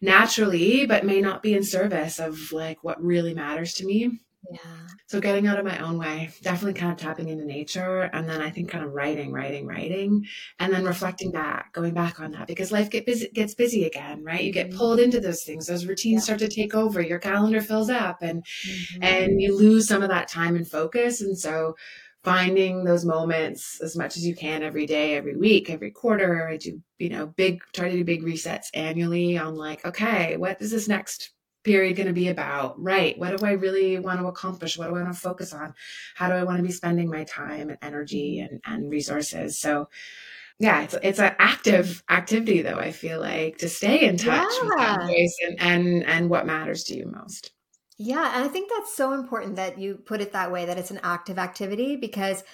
naturally, 0.00 0.86
but 0.86 1.04
may 1.04 1.20
not 1.20 1.42
be 1.42 1.54
in 1.54 1.64
service 1.64 2.18
of 2.18 2.52
like 2.52 2.82
what 2.82 3.02
really 3.02 3.34
matters 3.34 3.74
to 3.74 3.84
me. 3.84 4.20
Yeah. 4.50 4.58
So 5.06 5.20
getting 5.20 5.46
out 5.46 5.58
of 5.58 5.64
my 5.64 5.78
own 5.78 5.96
way, 5.96 6.30
definitely 6.42 6.78
kind 6.78 6.90
of 6.90 6.98
tapping 6.98 7.28
into 7.28 7.44
nature. 7.44 8.02
And 8.12 8.28
then 8.28 8.42
I 8.42 8.50
think 8.50 8.68
kind 8.68 8.84
of 8.84 8.92
writing, 8.92 9.32
writing, 9.32 9.66
writing, 9.66 10.26
and 10.58 10.72
then 10.72 10.84
reflecting 10.84 11.30
back, 11.30 11.72
going 11.72 11.94
back 11.94 12.18
on 12.18 12.32
that 12.32 12.48
because 12.48 12.72
life 12.72 12.90
get 12.90 13.06
busy, 13.06 13.28
gets 13.32 13.54
busy 13.54 13.84
again, 13.84 14.24
right? 14.24 14.42
You 14.42 14.52
get 14.52 14.70
mm-hmm. 14.70 14.78
pulled 14.78 14.98
into 14.98 15.20
those 15.20 15.44
things. 15.44 15.66
Those 15.66 15.86
routines 15.86 16.22
yeah. 16.22 16.24
start 16.24 16.38
to 16.40 16.48
take 16.48 16.74
over. 16.74 17.00
Your 17.00 17.20
calendar 17.20 17.60
fills 17.60 17.90
up 17.90 18.22
and, 18.22 18.42
mm-hmm. 18.44 19.02
and 19.02 19.40
you 19.40 19.56
lose 19.56 19.86
some 19.86 20.02
of 20.02 20.08
that 20.08 20.28
time 20.28 20.56
and 20.56 20.68
focus. 20.68 21.20
And 21.20 21.38
so 21.38 21.76
finding 22.24 22.84
those 22.84 23.04
moments 23.04 23.80
as 23.80 23.96
much 23.96 24.16
as 24.16 24.26
you 24.26 24.34
can 24.34 24.62
every 24.62 24.86
day, 24.86 25.14
every 25.14 25.36
week, 25.36 25.70
every 25.70 25.90
quarter. 25.90 26.48
I 26.48 26.56
do, 26.56 26.80
you 26.98 27.08
know, 27.08 27.26
big, 27.26 27.60
try 27.72 27.88
to 27.88 27.96
do 27.96 28.04
big 28.04 28.22
resets 28.22 28.66
annually 28.74 29.38
on 29.38 29.54
like, 29.54 29.86
okay, 29.86 30.36
what 30.36 30.60
is 30.60 30.70
this 30.70 30.88
next 30.88 31.30
period 31.64 31.96
going 31.96 32.06
to 32.06 32.12
be 32.12 32.28
about? 32.28 32.80
Right. 32.82 33.18
What 33.18 33.36
do 33.36 33.46
I 33.46 33.52
really 33.52 33.98
want 33.98 34.20
to 34.20 34.26
accomplish? 34.26 34.78
What 34.78 34.88
do 34.88 34.96
I 34.96 35.02
want 35.02 35.14
to 35.14 35.20
focus 35.20 35.52
on? 35.52 35.74
How 36.14 36.28
do 36.28 36.34
I 36.34 36.44
want 36.44 36.58
to 36.58 36.62
be 36.62 36.72
spending 36.72 37.10
my 37.10 37.24
time 37.24 37.70
and 37.70 37.78
energy 37.82 38.40
and, 38.40 38.60
and 38.64 38.90
resources? 38.90 39.58
So, 39.58 39.88
yeah, 40.58 40.82
it's 40.82 40.94
it's 41.02 41.18
an 41.18 41.34
active 41.38 42.02
activity 42.10 42.62
though. 42.62 42.78
I 42.78 42.92
feel 42.92 43.20
like 43.20 43.58
to 43.58 43.68
stay 43.68 44.06
in 44.06 44.16
touch 44.16 44.52
yeah. 44.52 44.68
with 44.68 44.78
that 44.78 45.06
voice 45.06 45.36
and, 45.46 45.60
and 45.60 46.04
and 46.04 46.30
what 46.30 46.46
matters 46.46 46.84
to 46.84 46.96
you 46.96 47.06
most. 47.06 47.52
Yeah, 47.96 48.34
and 48.34 48.44
I 48.44 48.48
think 48.48 48.70
that's 48.70 48.94
so 48.94 49.12
important 49.12 49.56
that 49.56 49.78
you 49.78 49.94
put 49.94 50.20
it 50.20 50.32
that 50.32 50.52
way. 50.52 50.66
That 50.66 50.78
it's 50.78 50.90
an 50.90 51.00
active 51.02 51.38
activity 51.38 51.96
because 51.96 52.44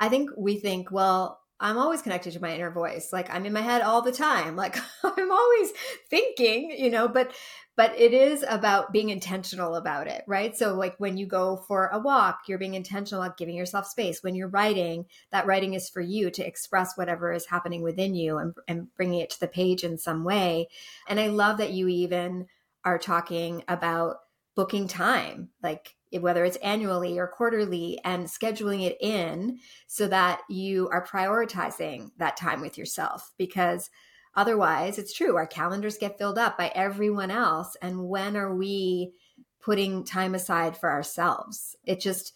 I 0.00 0.08
think 0.08 0.30
we 0.36 0.58
think, 0.58 0.90
well, 0.90 1.41
I'm 1.62 1.78
always 1.78 2.02
connected 2.02 2.32
to 2.32 2.40
my 2.40 2.54
inner 2.54 2.70
voice. 2.70 3.12
Like 3.12 3.32
I'm 3.32 3.46
in 3.46 3.52
my 3.52 3.60
head 3.60 3.82
all 3.82 4.02
the 4.02 4.12
time. 4.12 4.56
Like 4.62 4.76
I'm 5.02 5.32
always 5.32 5.72
thinking, 6.08 6.76
you 6.78 6.90
know, 6.90 7.08
but 7.08 7.32
but 7.74 7.98
it 7.98 8.12
is 8.12 8.44
about 8.46 8.92
being 8.92 9.08
intentional 9.08 9.76
about 9.76 10.06
it, 10.06 10.24
right? 10.26 10.56
So, 10.56 10.74
like 10.74 10.94
when 10.98 11.16
you 11.16 11.26
go 11.26 11.56
for 11.56 11.88
a 11.88 11.98
walk, 11.98 12.40
you're 12.46 12.58
being 12.58 12.74
intentional 12.74 13.22
about 13.22 13.38
giving 13.38 13.56
yourself 13.56 13.86
space. 13.86 14.22
When 14.22 14.34
you're 14.34 14.48
writing, 14.48 15.06
that 15.30 15.46
writing 15.46 15.74
is 15.74 15.88
for 15.88 16.02
you 16.02 16.30
to 16.32 16.46
express 16.46 16.96
whatever 16.96 17.32
is 17.32 17.46
happening 17.46 17.82
within 17.82 18.14
you 18.14 18.36
and, 18.36 18.54
and 18.68 18.94
bringing 18.94 19.20
it 19.20 19.30
to 19.30 19.40
the 19.40 19.48
page 19.48 19.84
in 19.84 19.96
some 19.96 20.22
way. 20.22 20.68
And 21.08 21.18
I 21.18 21.28
love 21.28 21.58
that 21.58 21.72
you 21.72 21.88
even 21.88 22.46
are 22.84 22.98
talking 22.98 23.64
about 23.68 24.16
booking 24.54 24.86
time, 24.86 25.48
like 25.62 25.96
whether 26.20 26.44
it's 26.44 26.56
annually 26.58 27.18
or 27.18 27.26
quarterly, 27.26 27.98
and 28.04 28.26
scheduling 28.26 28.82
it 28.82 28.96
in 29.00 29.58
so 29.86 30.08
that 30.08 30.42
you 30.48 30.88
are 30.90 31.06
prioritizing 31.06 32.10
that 32.18 32.36
time 32.36 32.60
with 32.60 32.76
yourself 32.76 33.32
because 33.38 33.90
Otherwise, 34.34 34.98
it's 34.98 35.12
true, 35.12 35.36
our 35.36 35.46
calendars 35.46 35.98
get 35.98 36.16
filled 36.16 36.38
up 36.38 36.56
by 36.56 36.72
everyone 36.74 37.30
else. 37.30 37.76
And 37.82 38.08
when 38.08 38.36
are 38.36 38.54
we 38.54 39.12
putting 39.60 40.04
time 40.04 40.34
aside 40.34 40.76
for 40.76 40.90
ourselves? 40.90 41.76
It 41.84 42.00
just, 42.00 42.32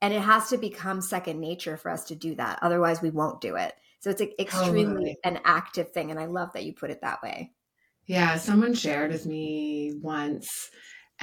and 0.00 0.14
it 0.14 0.22
has 0.22 0.48
to 0.48 0.56
become 0.56 1.00
second 1.02 1.40
nature 1.40 1.76
for 1.76 1.90
us 1.90 2.04
to 2.06 2.14
do 2.14 2.34
that. 2.36 2.60
Otherwise, 2.62 3.02
we 3.02 3.10
won't 3.10 3.42
do 3.42 3.56
it. 3.56 3.74
So 4.00 4.10
it's 4.10 4.22
extremely 4.38 4.84
totally. 4.84 5.18
an 5.24 5.40
active 5.44 5.90
thing. 5.90 6.10
And 6.10 6.18
I 6.18 6.26
love 6.26 6.52
that 6.54 6.64
you 6.64 6.72
put 6.72 6.90
it 6.90 7.02
that 7.02 7.22
way. 7.22 7.52
Yeah. 8.06 8.36
Someone 8.36 8.74
shared 8.74 9.12
with 9.12 9.26
me 9.26 9.92
once 10.00 10.70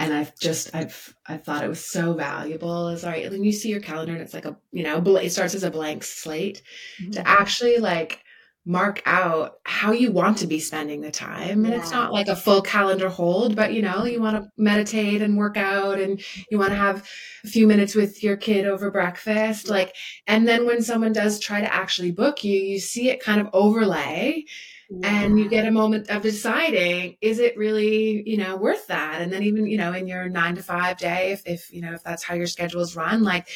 and 0.01 0.13
I've 0.13 0.37
just 0.39 0.73
I've 0.73 1.15
I 1.27 1.37
thought 1.37 1.63
it 1.63 1.69
was 1.69 1.85
so 1.85 2.13
valuable. 2.13 2.89
Is 2.89 3.03
all 3.03 3.11
right 3.11 3.29
when 3.29 3.43
you 3.43 3.51
see 3.51 3.69
your 3.69 3.79
calendar 3.79 4.13
and 4.13 4.21
it's 4.21 4.33
like 4.33 4.45
a 4.45 4.57
you 4.71 4.83
know 4.83 4.97
it 5.17 5.29
starts 5.31 5.55
as 5.55 5.63
a 5.63 5.71
blank 5.71 6.03
slate 6.03 6.63
mm-hmm. 6.99 7.11
to 7.11 7.27
actually 7.27 7.77
like 7.77 8.23
mark 8.63 9.01
out 9.07 9.53
how 9.63 9.91
you 9.91 10.11
want 10.11 10.37
to 10.37 10.47
be 10.47 10.59
spending 10.59 11.01
the 11.01 11.11
time. 11.11 11.65
And 11.65 11.73
yeah. 11.73 11.79
it's 11.79 11.91
not 11.91 12.13
like 12.13 12.27
a 12.27 12.35
full 12.35 12.61
calendar 12.61 13.09
hold, 13.09 13.55
but 13.55 13.73
you 13.73 13.81
know, 13.81 14.05
you 14.05 14.21
want 14.21 14.37
to 14.37 14.49
meditate 14.55 15.21
and 15.21 15.37
work 15.37 15.57
out 15.57 15.99
and 15.99 16.21
you 16.51 16.59
want 16.59 16.69
to 16.69 16.75
have 16.75 17.07
a 17.43 17.47
few 17.47 17.65
minutes 17.65 17.95
with 17.95 18.23
your 18.23 18.37
kid 18.37 18.67
over 18.67 18.91
breakfast. 18.91 19.67
Like, 19.67 19.95
and 20.27 20.47
then 20.47 20.67
when 20.67 20.83
someone 20.83 21.11
does 21.11 21.39
try 21.39 21.61
to 21.61 21.73
actually 21.73 22.11
book 22.11 22.43
you, 22.43 22.55
you 22.55 22.79
see 22.79 23.09
it 23.09 23.23
kind 23.23 23.41
of 23.41 23.49
overlay. 23.51 24.45
Yeah. 24.93 25.09
and 25.09 25.39
you 25.39 25.47
get 25.47 25.65
a 25.65 25.71
moment 25.71 26.09
of 26.09 26.21
deciding 26.21 27.15
is 27.21 27.39
it 27.39 27.55
really 27.55 28.27
you 28.29 28.35
know 28.35 28.57
worth 28.57 28.87
that 28.87 29.21
and 29.21 29.31
then 29.31 29.41
even 29.41 29.65
you 29.65 29.77
know 29.77 29.93
in 29.93 30.05
your 30.05 30.27
nine 30.27 30.55
to 30.55 30.63
five 30.63 30.97
day 30.97 31.31
if, 31.31 31.43
if 31.45 31.71
you 31.71 31.81
know 31.81 31.93
if 31.93 32.03
that's 32.03 32.23
how 32.23 32.33
your 32.35 32.45
schedule 32.45 32.81
is 32.81 32.93
run 32.93 33.23
like 33.23 33.47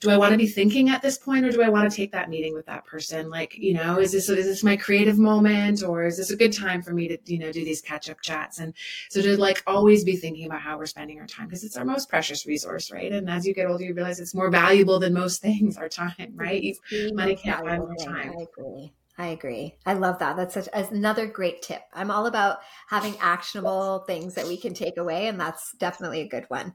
do 0.00 0.10
I 0.10 0.16
want 0.16 0.32
to 0.32 0.38
be 0.38 0.46
thinking 0.46 0.90
at 0.90 1.02
this 1.02 1.18
point 1.18 1.44
or 1.44 1.50
do 1.50 1.62
I 1.62 1.68
want 1.68 1.90
to 1.90 1.96
take 1.96 2.12
that 2.12 2.30
meeting 2.30 2.54
with 2.54 2.66
that 2.66 2.84
person? 2.84 3.30
Like, 3.30 3.56
you 3.56 3.74
know, 3.74 3.98
is 3.98 4.12
this 4.12 4.28
is 4.28 4.46
this 4.46 4.62
my 4.62 4.76
creative 4.76 5.18
moment 5.18 5.82
or 5.82 6.04
is 6.04 6.16
this 6.16 6.30
a 6.30 6.36
good 6.36 6.52
time 6.52 6.82
for 6.82 6.92
me 6.92 7.08
to, 7.08 7.18
you 7.24 7.38
know, 7.38 7.50
do 7.50 7.64
these 7.64 7.80
catch 7.80 8.08
up 8.08 8.20
chats? 8.20 8.60
And 8.60 8.74
so 9.10 9.20
to 9.22 9.36
like 9.36 9.62
always 9.66 10.04
be 10.04 10.16
thinking 10.16 10.46
about 10.46 10.60
how 10.60 10.78
we're 10.78 10.86
spending 10.86 11.18
our 11.18 11.26
time 11.26 11.46
because 11.46 11.64
it's 11.64 11.76
our 11.76 11.84
most 11.84 12.08
precious 12.08 12.46
resource, 12.46 12.92
right? 12.92 13.12
And 13.12 13.28
as 13.28 13.44
you 13.44 13.54
get 13.54 13.66
older, 13.66 13.84
you 13.84 13.94
realize 13.94 14.20
it's 14.20 14.34
more 14.34 14.50
valuable 14.50 15.00
than 15.00 15.14
most 15.14 15.42
things, 15.42 15.76
our 15.76 15.88
time, 15.88 16.32
right? 16.34 16.76
Money 17.12 17.34
can't 17.34 17.64
buy 17.64 17.78
more 17.78 17.96
time. 17.96 18.34
I 18.38 18.42
agree. 18.42 18.92
I 19.20 19.26
agree. 19.28 19.74
I 19.84 19.94
love 19.94 20.20
that. 20.20 20.36
That's 20.36 20.54
such 20.54 20.68
another 20.72 21.26
great 21.26 21.60
tip. 21.60 21.82
I'm 21.92 22.12
all 22.12 22.26
about 22.26 22.58
having 22.88 23.16
actionable 23.18 24.04
things 24.06 24.34
that 24.34 24.46
we 24.46 24.56
can 24.56 24.74
take 24.74 24.96
away, 24.96 25.26
and 25.26 25.40
that's 25.40 25.72
definitely 25.72 26.20
a 26.20 26.28
good 26.28 26.44
one. 26.46 26.74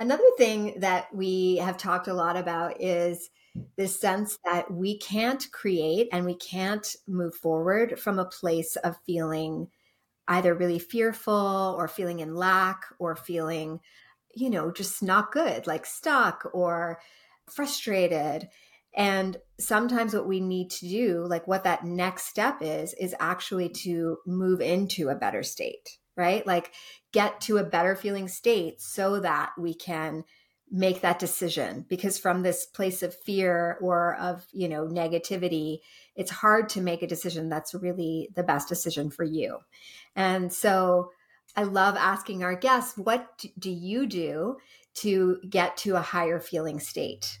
Another 0.00 0.24
thing 0.38 0.80
that 0.80 1.14
we 1.14 1.56
have 1.56 1.76
talked 1.76 2.08
a 2.08 2.14
lot 2.14 2.34
about 2.34 2.80
is 2.80 3.28
this 3.76 4.00
sense 4.00 4.38
that 4.46 4.70
we 4.72 4.96
can't 4.96 5.46
create 5.52 6.08
and 6.10 6.24
we 6.24 6.34
can't 6.34 6.96
move 7.06 7.34
forward 7.34 8.00
from 8.00 8.18
a 8.18 8.24
place 8.24 8.76
of 8.76 8.96
feeling 9.04 9.68
either 10.26 10.54
really 10.54 10.78
fearful 10.78 11.76
or 11.76 11.86
feeling 11.86 12.20
in 12.20 12.34
lack 12.34 12.86
or 12.98 13.14
feeling, 13.14 13.78
you 14.34 14.48
know, 14.48 14.72
just 14.72 15.02
not 15.02 15.32
good, 15.32 15.66
like 15.66 15.84
stuck 15.84 16.48
or 16.54 16.98
frustrated. 17.50 18.48
And 18.96 19.36
sometimes 19.58 20.14
what 20.14 20.26
we 20.26 20.40
need 20.40 20.70
to 20.70 20.88
do, 20.88 21.26
like 21.26 21.46
what 21.46 21.64
that 21.64 21.84
next 21.84 22.24
step 22.24 22.62
is, 22.62 22.94
is 22.94 23.14
actually 23.20 23.68
to 23.84 24.16
move 24.26 24.62
into 24.62 25.10
a 25.10 25.14
better 25.14 25.42
state 25.42 25.98
right? 26.20 26.46
Like 26.46 26.72
get 27.12 27.40
to 27.42 27.58
a 27.58 27.64
better 27.64 27.96
feeling 27.96 28.28
state 28.28 28.80
so 28.80 29.20
that 29.20 29.52
we 29.58 29.74
can 29.74 30.24
make 30.70 31.00
that 31.00 31.18
decision. 31.18 31.84
Because 31.88 32.18
from 32.18 32.42
this 32.42 32.64
place 32.64 33.02
of 33.02 33.14
fear 33.14 33.76
or 33.80 34.16
of 34.16 34.46
you 34.52 34.68
know 34.68 34.86
negativity 34.86 35.78
it's 36.16 36.30
hard 36.30 36.68
to 36.68 36.80
make 36.82 37.02
a 37.02 37.06
decision 37.06 37.48
that's 37.48 37.74
really 37.74 38.28
the 38.34 38.42
best 38.42 38.68
decision 38.68 39.10
for 39.10 39.24
you. 39.24 39.58
And 40.14 40.52
so 40.52 41.10
i 41.56 41.64
love 41.64 41.96
asking 41.96 42.44
our 42.44 42.54
guests 42.54 42.96
what 42.96 43.44
do 43.58 43.70
you 43.70 44.06
do 44.06 44.56
to 44.94 45.40
get 45.48 45.76
to 45.76 45.96
a 45.96 46.00
higher 46.00 46.38
feeling 46.38 46.78
state 46.78 47.38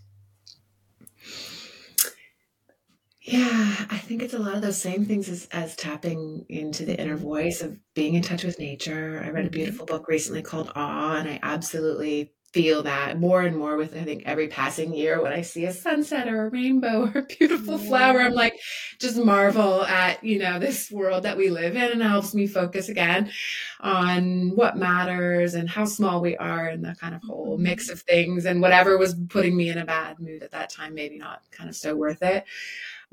yeah, 3.30 3.86
I 3.90 3.98
think 3.98 4.22
it's 4.22 4.34
a 4.34 4.38
lot 4.40 4.56
of 4.56 4.62
those 4.62 4.80
same 4.80 5.04
things 5.04 5.28
as, 5.28 5.46
as 5.52 5.76
tapping 5.76 6.44
into 6.48 6.84
the 6.84 7.00
inner 7.00 7.16
voice 7.16 7.62
of 7.62 7.78
being 7.94 8.14
in 8.14 8.22
touch 8.22 8.42
with 8.42 8.58
nature. 8.58 9.22
I 9.24 9.30
read 9.30 9.44
a 9.44 9.48
mm-hmm. 9.48 9.54
beautiful 9.54 9.86
book 9.86 10.08
recently 10.08 10.42
called 10.42 10.72
Awe, 10.74 11.16
and 11.16 11.28
I 11.28 11.38
absolutely 11.40 12.32
feel 12.52 12.82
that 12.82 13.20
more 13.20 13.42
and 13.42 13.56
more 13.56 13.76
with 13.76 13.96
I 13.96 14.02
think 14.02 14.24
every 14.26 14.48
passing 14.48 14.92
year 14.92 15.22
when 15.22 15.32
I 15.32 15.42
see 15.42 15.66
a 15.66 15.72
sunset 15.72 16.26
or 16.26 16.46
a 16.46 16.50
rainbow 16.50 17.04
or 17.14 17.20
a 17.20 17.22
beautiful 17.22 17.78
yeah. 17.78 17.88
flower, 17.88 18.20
I'm 18.20 18.34
like 18.34 18.58
just 18.98 19.16
marvel 19.16 19.84
at, 19.84 20.24
you 20.24 20.40
know, 20.40 20.58
this 20.58 20.90
world 20.90 21.22
that 21.22 21.36
we 21.36 21.50
live 21.50 21.76
in 21.76 21.92
and 21.92 22.02
it 22.02 22.04
helps 22.04 22.34
me 22.34 22.48
focus 22.48 22.88
again 22.88 23.30
on 23.78 24.56
what 24.56 24.76
matters 24.76 25.54
and 25.54 25.70
how 25.70 25.84
small 25.84 26.20
we 26.20 26.36
are 26.36 26.66
and 26.66 26.84
the 26.84 26.96
kind 26.96 27.14
of 27.14 27.22
whole 27.22 27.56
mix 27.58 27.84
mm-hmm. 27.84 27.92
of 27.92 28.02
things 28.02 28.44
and 28.44 28.60
whatever 28.60 28.98
was 28.98 29.14
putting 29.28 29.56
me 29.56 29.68
in 29.68 29.78
a 29.78 29.84
bad 29.84 30.18
mood 30.18 30.42
at 30.42 30.50
that 30.50 30.70
time, 30.70 30.94
maybe 30.94 31.16
not 31.16 31.42
kind 31.52 31.70
of 31.70 31.76
so 31.76 31.94
worth 31.94 32.22
it 32.22 32.44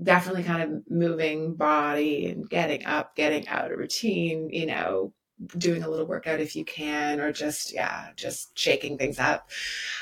definitely 0.01 0.43
kind 0.43 0.61
of 0.61 0.83
moving 0.89 1.55
body 1.55 2.27
and 2.27 2.49
getting 2.49 2.85
up, 2.85 3.15
getting 3.15 3.47
out 3.47 3.71
of 3.71 3.77
routine, 3.77 4.49
you 4.51 4.65
know, 4.65 5.13
doing 5.57 5.83
a 5.83 5.89
little 5.89 6.05
workout 6.05 6.39
if 6.39 6.55
you 6.55 6.65
can, 6.65 7.19
or 7.19 7.31
just, 7.31 7.73
yeah, 7.73 8.09
just 8.15 8.57
shaking 8.57 8.97
things 8.97 9.19
up. 9.19 9.49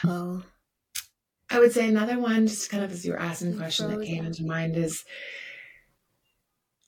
Oh. 0.03 0.43
I 1.49 1.59
would 1.59 1.71
say 1.71 1.87
another 1.87 2.19
one, 2.19 2.47
just 2.47 2.69
kind 2.69 2.83
of 2.83 2.91
as 2.91 3.05
you 3.05 3.11
were 3.11 3.19
asking 3.19 3.51
the 3.51 3.57
question 3.57 3.89
that 3.89 4.05
came 4.05 4.25
into 4.25 4.45
mind, 4.45 4.75
is 4.75 5.03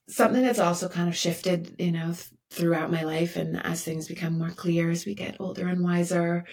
something 0.10 0.41
that's 0.41 0.60
also 0.60 0.89
kind 0.89 1.08
of 1.08 1.15
shifted, 1.15 1.76
you 1.78 1.91
know, 1.91 2.08
th- 2.08 2.30
throughout 2.50 2.91
my 2.91 3.04
life 3.04 3.36
and 3.36 3.63
as 3.65 3.84
things 3.84 4.08
become 4.08 4.38
more 4.38 4.50
clear 4.50 4.89
as 4.89 5.06
we 5.06 5.13
get 5.13 5.39
older 5.39 5.67
and 5.67 5.84
wiser, 5.84 6.46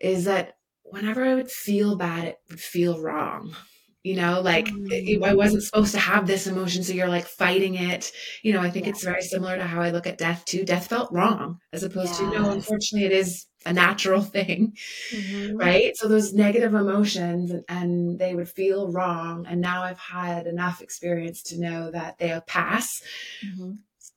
is 0.00 0.24
that 0.24 0.56
whenever 0.82 1.24
I 1.24 1.34
would 1.34 1.50
feel 1.50 1.96
bad, 1.96 2.24
it 2.24 2.38
would 2.48 2.60
feel 2.60 3.00
wrong 3.00 3.54
you 4.02 4.16
know 4.16 4.40
like 4.40 4.66
mm. 4.66 5.22
i 5.22 5.34
wasn't 5.34 5.62
supposed 5.62 5.92
to 5.92 5.98
have 5.98 6.26
this 6.26 6.46
emotion 6.46 6.82
so 6.82 6.92
you're 6.92 7.08
like 7.08 7.26
fighting 7.26 7.74
it 7.74 8.12
you 8.42 8.52
know 8.52 8.60
i 8.60 8.70
think 8.70 8.86
it's 8.86 9.04
very 9.04 9.22
similar 9.22 9.56
to 9.56 9.64
how 9.64 9.80
i 9.80 9.90
look 9.90 10.06
at 10.06 10.18
death 10.18 10.44
too 10.44 10.64
death 10.64 10.86
felt 10.86 11.12
wrong 11.12 11.58
as 11.72 11.82
opposed 11.82 12.08
yes. 12.08 12.18
to 12.18 12.30
no 12.30 12.50
unfortunately 12.50 13.06
it 13.06 13.12
is 13.12 13.46
a 13.66 13.72
natural 13.72 14.22
thing 14.36 14.72
mm-hmm. 15.12 15.56
right 15.56 15.96
so 15.96 16.08
those 16.08 16.32
negative 16.32 16.74
emotions 16.74 17.50
and, 17.50 17.64
and, 17.68 18.18
they 18.18 18.34
would 18.34 18.48
feel 18.48 18.90
wrong 18.90 19.46
and 19.46 19.60
now 19.60 19.82
i've 19.82 19.98
had 19.98 20.46
enough 20.46 20.80
experience 20.80 21.42
to 21.42 21.60
know 21.60 21.90
that 21.90 22.18
they'll 22.18 22.40
pass 22.42 23.02
mm-hmm 23.44 23.72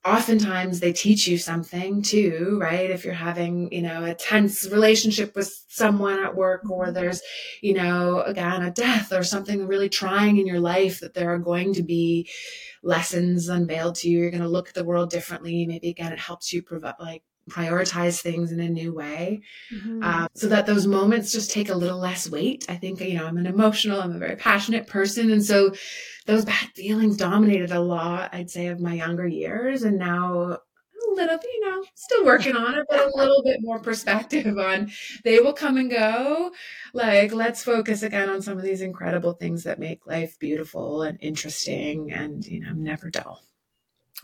oftentimes 0.05 0.79
they 0.79 0.91
teach 0.91 1.27
you 1.27 1.37
something 1.37 2.01
too, 2.01 2.57
right? 2.61 2.89
If 2.89 3.05
you're 3.05 3.13
having, 3.13 3.71
you 3.71 3.81
know, 3.81 4.03
a 4.03 4.13
tense 4.13 4.67
relationship 4.69 5.35
with 5.35 5.63
someone 5.69 6.19
at 6.23 6.35
work 6.35 6.69
or 6.69 6.85
mm-hmm. 6.85 6.93
there's, 6.93 7.21
you 7.61 7.73
know, 7.73 8.21
again, 8.21 8.63
a 8.63 8.71
death 8.71 9.13
or 9.13 9.23
something 9.23 9.65
really 9.65 9.89
trying 9.89 10.37
in 10.37 10.47
your 10.47 10.59
life 10.59 10.99
that 10.99 11.13
there 11.13 11.33
are 11.33 11.39
going 11.39 11.73
to 11.75 11.83
be 11.83 12.29
lessons 12.83 13.47
unveiled 13.47 13.95
to 13.95 14.09
you. 14.09 14.19
You're 14.19 14.31
going 14.31 14.43
to 14.43 14.49
look 14.49 14.67
at 14.67 14.75
the 14.75 14.83
world 14.83 15.09
differently. 15.09 15.65
Maybe 15.65 15.89
again, 15.89 16.11
it 16.11 16.19
helps 16.19 16.51
you 16.51 16.61
provide 16.61 16.95
like 16.99 17.23
prioritize 17.49 18.21
things 18.21 18.51
in 18.51 18.59
a 18.59 18.69
new 18.69 18.93
way 18.93 19.41
mm-hmm. 19.73 20.01
um, 20.03 20.27
so 20.33 20.47
that 20.47 20.65
those 20.65 20.87
moments 20.87 21.31
just 21.31 21.51
take 21.51 21.69
a 21.69 21.75
little 21.75 21.99
less 21.99 22.29
weight 22.29 22.65
i 22.69 22.75
think 22.75 23.01
you 23.01 23.15
know 23.15 23.25
i'm 23.25 23.37
an 23.37 23.45
emotional 23.45 24.01
i'm 24.01 24.15
a 24.15 24.19
very 24.19 24.35
passionate 24.35 24.87
person 24.87 25.31
and 25.31 25.43
so 25.43 25.73
those 26.25 26.45
bad 26.45 26.69
feelings 26.75 27.17
dominated 27.17 27.71
a 27.71 27.79
lot 27.79 28.33
i'd 28.33 28.49
say 28.49 28.67
of 28.67 28.79
my 28.79 28.93
younger 28.93 29.27
years 29.27 29.83
and 29.83 29.97
now 29.97 30.57
a 31.11 31.15
little 31.15 31.37
bit, 31.37 31.49
you 31.53 31.69
know, 31.69 31.83
still 31.95 32.25
working 32.25 32.55
on 32.55 32.75
it, 32.75 32.85
but 32.89 32.99
a 32.99 33.17
little 33.17 33.43
bit 33.43 33.59
more 33.61 33.79
perspective 33.79 34.57
on 34.57 34.91
they 35.23 35.39
will 35.39 35.53
come 35.53 35.77
and 35.77 35.89
go. 35.89 36.51
Like, 36.93 37.33
let's 37.33 37.63
focus 37.63 38.03
again 38.03 38.29
on 38.29 38.41
some 38.41 38.57
of 38.57 38.63
these 38.63 38.81
incredible 38.81 39.33
things 39.33 39.63
that 39.63 39.79
make 39.79 40.05
life 40.07 40.37
beautiful 40.39 41.03
and 41.03 41.17
interesting 41.21 42.11
and, 42.11 42.45
you 42.45 42.61
know, 42.61 42.73
never 42.73 43.09
dull. 43.09 43.41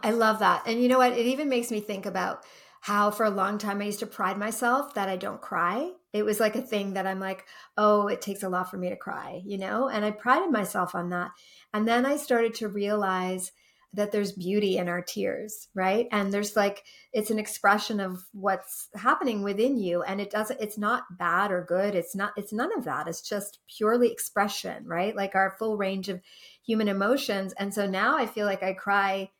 I 0.01 0.11
love 0.11 0.39
that. 0.39 0.63
And 0.65 0.81
you 0.81 0.87
know 0.87 0.97
what? 0.97 1.13
It 1.13 1.25
even 1.25 1.49
makes 1.49 1.71
me 1.71 1.81
think 1.81 2.05
about 2.05 2.45
how 2.81 3.11
for 3.11 3.25
a 3.25 3.29
long 3.29 3.57
time 3.57 3.81
I 3.81 3.85
used 3.85 3.99
to 3.99 4.07
pride 4.07 4.37
myself 4.37 4.93
that 4.93 5.09
I 5.09 5.15
don't 5.15 5.41
cry. 5.41 5.91
It 6.13 6.23
was 6.23 6.39
like 6.39 6.55
a 6.55 6.61
thing 6.61 6.93
that 6.93 7.05
I'm 7.05 7.19
like, 7.19 7.45
oh, 7.77 8.07
it 8.07 8.21
takes 8.21 8.43
a 8.43 8.49
lot 8.49 8.71
for 8.71 8.77
me 8.77 8.89
to 8.89 8.95
cry, 8.95 9.41
you 9.45 9.57
know? 9.57 9.89
And 9.89 10.03
I 10.05 10.11
prided 10.11 10.51
myself 10.51 10.95
on 10.95 11.09
that. 11.09 11.31
And 11.73 11.87
then 11.87 12.05
I 12.05 12.15
started 12.15 12.55
to 12.55 12.67
realize 12.67 13.51
that 13.93 14.11
there's 14.11 14.31
beauty 14.31 14.77
in 14.77 14.87
our 14.87 15.01
tears, 15.01 15.67
right? 15.73 16.07
And 16.11 16.31
there's 16.31 16.55
like 16.55 16.83
it's 17.11 17.31
an 17.31 17.39
expression 17.39 17.99
of 17.99 18.23
what's 18.33 18.87
happening 18.95 19.41
within 19.41 19.77
you 19.77 20.03
and 20.03 20.21
it 20.21 20.29
doesn't 20.29 20.61
it's 20.61 20.77
not 20.77 21.17
bad 21.17 21.51
or 21.51 21.65
good. 21.67 21.95
It's 21.95 22.15
not 22.15 22.33
it's 22.37 22.53
none 22.53 22.71
of 22.77 22.85
that. 22.85 23.07
It's 23.07 23.27
just 23.27 23.59
purely 23.67 24.11
expression, 24.11 24.85
right? 24.85 25.15
Like 25.15 25.33
our 25.33 25.55
full 25.57 25.75
range 25.75 26.07
of 26.07 26.21
human 26.63 26.87
emotions. 26.87 27.53
And 27.57 27.73
so 27.73 27.87
now 27.89 28.15
I 28.15 28.27
feel 28.27 28.45
like 28.45 28.61
I 28.61 28.73
cry 28.73 29.31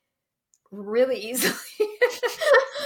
really 0.72 1.18
easily. 1.30 1.54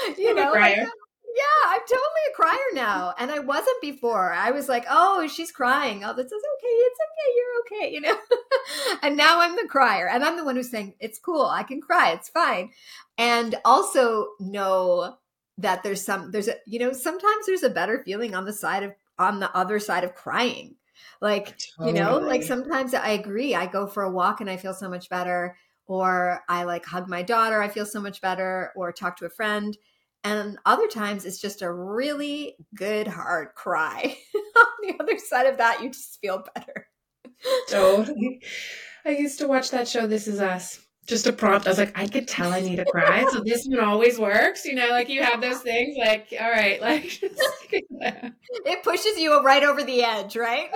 you 0.17 0.33
know, 0.33 0.51
like, 0.51 0.77
yeah, 0.77 1.63
I'm 1.67 1.79
totally 1.81 2.25
a 2.31 2.35
crier 2.35 2.57
now, 2.73 3.13
and 3.17 3.31
I 3.31 3.39
wasn't 3.39 3.81
before. 3.81 4.33
I 4.33 4.51
was 4.51 4.69
like, 4.69 4.85
"Oh, 4.89 5.27
she's 5.27 5.51
crying. 5.51 6.03
Oh, 6.03 6.13
this 6.13 6.31
is 6.31 6.31
okay. 6.31 6.67
It's 6.67 6.99
okay. 7.07 7.31
You're 7.35 7.87
okay." 7.87 7.93
You 7.93 8.01
know, 8.01 8.17
and 9.01 9.17
now 9.17 9.39
I'm 9.39 9.55
the 9.55 9.67
crier, 9.67 10.07
and 10.07 10.23
I'm 10.23 10.37
the 10.37 10.45
one 10.45 10.55
who's 10.55 10.71
saying, 10.71 10.95
"It's 10.99 11.19
cool. 11.19 11.45
I 11.45 11.63
can 11.63 11.81
cry. 11.81 12.11
It's 12.11 12.29
fine." 12.29 12.71
And 13.17 13.55
also 13.65 14.29
know 14.39 15.17
that 15.57 15.83
there's 15.83 16.03
some 16.03 16.31
there's 16.31 16.47
a 16.47 16.55
you 16.65 16.79
know 16.79 16.93
sometimes 16.93 17.45
there's 17.45 17.63
a 17.63 17.69
better 17.69 18.03
feeling 18.03 18.33
on 18.35 18.45
the 18.45 18.53
side 18.53 18.83
of 18.83 18.93
on 19.19 19.39
the 19.39 19.55
other 19.55 19.79
side 19.79 20.03
of 20.03 20.15
crying 20.15 20.75
like 21.21 21.55
totally. 21.77 21.93
you 21.95 22.03
know 22.03 22.17
like 22.17 22.41
sometimes 22.41 22.95
i 22.95 23.09
agree 23.09 23.53
i 23.53 23.67
go 23.67 23.85
for 23.85 24.01
a 24.01 24.09
walk 24.11 24.41
and 24.41 24.49
i 24.49 24.57
feel 24.57 24.73
so 24.73 24.89
much 24.89 25.09
better 25.09 25.55
or 25.85 26.41
I 26.47 26.63
like 26.63 26.85
hug 26.85 27.07
my 27.07 27.21
daughter, 27.21 27.61
I 27.61 27.67
feel 27.67 27.85
so 27.85 27.99
much 27.99 28.21
better, 28.21 28.71
or 28.75 28.91
talk 28.91 29.17
to 29.17 29.25
a 29.25 29.29
friend. 29.29 29.75
And 30.23 30.57
other 30.65 30.87
times 30.87 31.25
it's 31.25 31.39
just 31.41 31.61
a 31.61 31.71
really 31.71 32.55
good, 32.75 33.07
hard 33.07 33.49
cry. 33.55 34.17
On 34.57 34.65
the 34.81 34.95
other 35.03 35.17
side 35.17 35.47
of 35.47 35.57
that, 35.57 35.81
you 35.83 35.89
just 35.89 36.19
feel 36.21 36.43
better. 36.55 36.87
Totally. 37.69 38.41
I 39.05 39.09
used 39.09 39.39
to 39.39 39.47
watch 39.47 39.71
that 39.71 39.87
show, 39.87 40.07
This 40.07 40.27
Is 40.27 40.39
Us. 40.39 40.79
just 41.05 41.27
a 41.27 41.33
prompt. 41.33 41.67
I 41.67 41.71
was 41.71 41.77
like, 41.77 41.97
I 41.99 42.07
could 42.07 42.25
tell 42.27 42.53
I 42.53 42.61
need 42.61 42.77
to 42.77 42.85
cry. 42.85 43.25
So 43.31 43.41
this 43.41 43.65
one 43.67 43.83
always 43.83 44.17
works. 44.17 44.63
You 44.63 44.75
know, 44.75 44.87
like 44.89 45.09
you 45.09 45.21
have 45.23 45.41
those 45.41 45.59
things 45.61 45.97
like, 45.97 46.33
all 46.39 46.49
right, 46.49 46.79
like 46.81 47.19
it 47.71 48.83
pushes 48.83 49.17
you 49.17 49.41
right 49.43 49.63
over 49.63 49.83
the 49.83 50.03
edge, 50.03 50.37
right? 50.37 50.69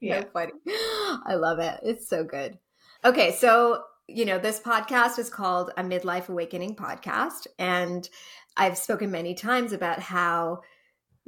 yeah. 0.00 0.20
So 0.20 0.28
funny. 0.34 0.52
I 0.68 1.34
love 1.36 1.60
it. 1.60 1.80
It's 1.82 2.08
so 2.08 2.24
good. 2.24 2.58
Okay. 3.04 3.32
So, 3.32 3.82
you 4.08 4.24
know, 4.24 4.38
this 4.38 4.58
podcast 4.58 5.18
is 5.18 5.28
called 5.28 5.70
a 5.76 5.82
midlife 5.82 6.28
awakening 6.28 6.74
podcast. 6.74 7.46
And 7.58 8.08
I've 8.56 8.78
spoken 8.78 9.10
many 9.10 9.34
times 9.34 9.72
about 9.72 10.00
how 10.00 10.62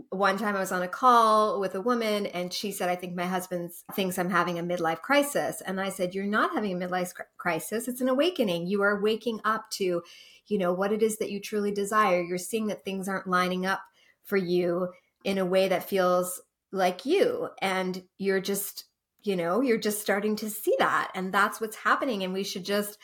one 0.09 0.39
time 0.39 0.57
I 0.57 0.61
was 0.61 0.73
on 0.73 0.83
a 0.83 0.89
call 0.89 1.61
with 1.61 1.75
a 1.75 1.81
woman 1.81 2.25
and 2.27 2.53
she 2.53 2.73
said, 2.73 2.89
I 2.89 2.97
think 2.97 3.15
my 3.15 3.27
husband 3.27 3.71
thinks 3.93 4.19
I'm 4.19 4.31
having 4.31 4.59
a 4.59 4.63
midlife 4.63 5.03
crisis. 5.03 5.61
And 5.61 5.79
I 5.79 5.91
said, 5.91 6.15
You're 6.15 6.25
not 6.25 6.55
having 6.55 6.73
a 6.73 6.87
midlife 6.87 7.13
crisis. 7.37 7.87
It's 7.87 8.01
an 8.01 8.09
awakening. 8.09 8.67
You 8.67 8.83
are 8.83 9.03
waking 9.03 9.41
up 9.45 9.71
to, 9.73 10.03
you 10.49 10.59
know, 10.59 10.73
what 10.73 10.93
it 10.93 11.03
is 11.03 11.19
that 11.19 11.31
you 11.31 11.39
truly 11.39 11.71
desire. 11.71 12.23
You're 12.23 12.39
seeing 12.39 12.69
that 12.69 12.85
things 12.85 13.09
aren't 13.09 13.27
lining 13.27 13.67
up 13.67 13.83
for 14.25 14.39
you 14.39 14.89
in 15.23 15.37
a 15.37 15.45
way 15.45 15.69
that 15.69 15.89
feels 15.89 16.41
like 16.73 17.05
you. 17.05 17.51
And 17.61 18.03
you're 18.17 18.41
just, 18.41 18.85
you 19.23 19.37
know, 19.37 19.61
you're 19.61 19.79
just 19.79 20.01
starting 20.01 20.37
to 20.37 20.51
see 20.51 20.75
that. 20.79 21.11
And 21.15 21.33
that's 21.33 21.61
what's 21.61 21.77
happening. 21.77 22.23
And 22.25 22.33
we 22.33 22.45
should 22.45 22.65
just 22.65 22.99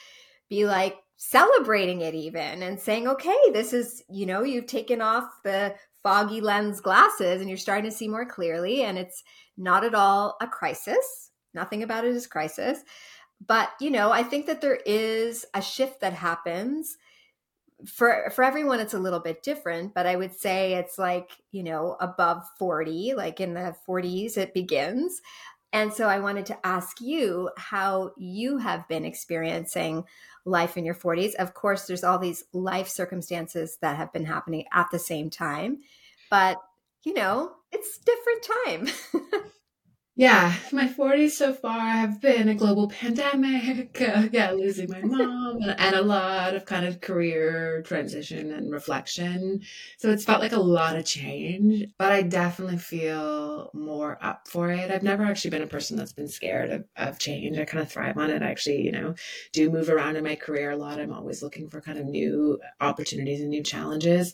be 0.49 0.67
like, 0.67 0.97
celebrating 1.19 2.03
it 2.03 2.15
even 2.15 2.63
and 2.63 2.79
saying 2.79 3.09
okay 3.09 3.39
this 3.53 3.73
is 3.73 4.05
you 4.11 4.27
know 4.27 4.43
you've 4.43 4.67
taken 4.67 5.01
off 5.01 5.25
the 5.45 5.75
foggy 6.03 6.43
lens 6.43 6.81
glasses 6.81 7.41
and 7.41 7.49
you're 7.49 7.57
starting 7.57 7.91
to 7.91 7.97
see 7.97 8.07
more 8.07 8.27
clearly 8.27 8.83
and 8.83 8.99
it's 8.99 9.25
not 9.57 9.83
at 9.83 9.95
all 9.95 10.37
a 10.43 10.47
crisis 10.47 11.31
nothing 11.55 11.83
about 11.83 12.05
it 12.05 12.15
is 12.15 12.27
crisis 12.27 12.81
but 13.47 13.71
you 13.81 13.91
know 13.91 14.13
i 14.13 14.23
think 14.23 14.45
that 14.45 14.61
there 14.61 14.79
is 14.85 15.47
a 15.55 15.63
shift 15.63 16.01
that 16.01 16.13
happens 16.13 16.99
for 17.87 18.31
for 18.35 18.45
everyone 18.45 18.79
it's 18.79 18.95
a 18.95 18.99
little 18.99 19.21
bit 19.21 19.43
different 19.43 19.95
but 19.95 20.07
i 20.07 20.17
would 20.17 20.35
say 20.35 20.75
it's 20.75 20.99
like 20.99 21.31
you 21.51 21.63
know 21.63 21.97
above 21.99 22.45
40 22.59 23.15
like 23.15 23.41
in 23.41 23.55
the 23.55 23.75
40s 23.89 24.37
it 24.37 24.53
begins 24.53 25.23
and 25.77 25.93
so 25.93 26.09
i 26.09 26.19
wanted 26.19 26.47
to 26.47 26.67
ask 26.67 27.01
you 27.01 27.51
how 27.57 28.11
you 28.17 28.59
have 28.59 28.89
been 28.89 29.05
experiencing 29.05 30.05
life 30.47 30.77
in 30.77 30.85
your 30.85 30.95
40s. 30.95 31.35
Of 31.35 31.53
course, 31.53 31.87
there's 31.87 32.05
all 32.05 32.19
these 32.19 32.45
life 32.53 32.89
circumstances 32.89 33.77
that 33.83 33.97
have 33.97 34.13
been 34.13 34.25
happening 34.25 34.65
at 34.73 34.87
the 34.91 34.99
same 34.99 35.29
time, 35.29 35.81
but 36.31 36.57
you 37.05 37.13
know, 37.13 37.53
it's 37.73 37.99
different 37.99 38.93
time. 39.13 39.43
yeah, 40.19 40.55
my 40.73 40.89
40s 40.89 41.33
so 41.33 41.53
far 41.53 41.79
have 41.79 42.23
been 42.23 42.49
a 42.49 42.55
global 42.55 42.89
pandemic, 42.89 44.01
uh, 44.01 44.27
yeah, 44.33 44.51
losing 44.53 44.89
my 44.89 45.03
mom, 45.03 45.59
and, 45.61 45.79
and, 45.79 45.95
a 45.95 46.01
lot 46.01 46.55
of 46.55 46.65
kind 46.65 46.87
of 46.87 47.03
career 47.03 47.83
transition 47.83 48.51
and 48.51 48.73
reflection. 48.73 49.61
So 49.99 50.11
it's 50.11 50.25
felt 50.25 50.41
like 50.41 50.53
a 50.53 50.59
lot 50.59 50.97
of 50.97 51.05
change, 51.05 51.85
but 51.99 52.13
I 52.13 52.23
definitely 52.23 52.79
feel 52.79 53.71
more 53.75 54.17
up 54.23 54.49
for 54.49 54.71
it. 54.71 54.91
I've 54.91 55.03
never 55.03 55.23
actually 55.23 55.51
been 55.51 55.61
a 55.61 55.67
person 55.67 55.99
that's 55.99 56.15
been 56.15 56.29
scared 56.29 56.71
of, 56.71 56.85
of 56.97 57.19
change. 57.19 57.59
I 57.59 57.67
kind 57.67 57.83
of 57.83 57.93
thrive 57.93 58.17
on 58.17 58.31
it. 58.31 58.43
I 58.43 58.51
actually, 58.51 58.81
you 58.81 58.93
know, 58.93 59.15
do 59.53 59.69
move 59.69 59.91
around 59.91 60.17
in 60.17 60.25
my 60.25 60.37
career 60.37 60.71
a 60.71 60.77
lot. 60.77 60.99
I'm 60.99 61.13
always 61.13 61.43
looking 61.43 61.69
for 61.69 61.83
kind 61.83 61.99
of 61.99 62.07
new 62.07 62.59
opportunities 62.81 63.43
and 63.43 63.51
new 63.51 63.63
challenges 63.63 64.33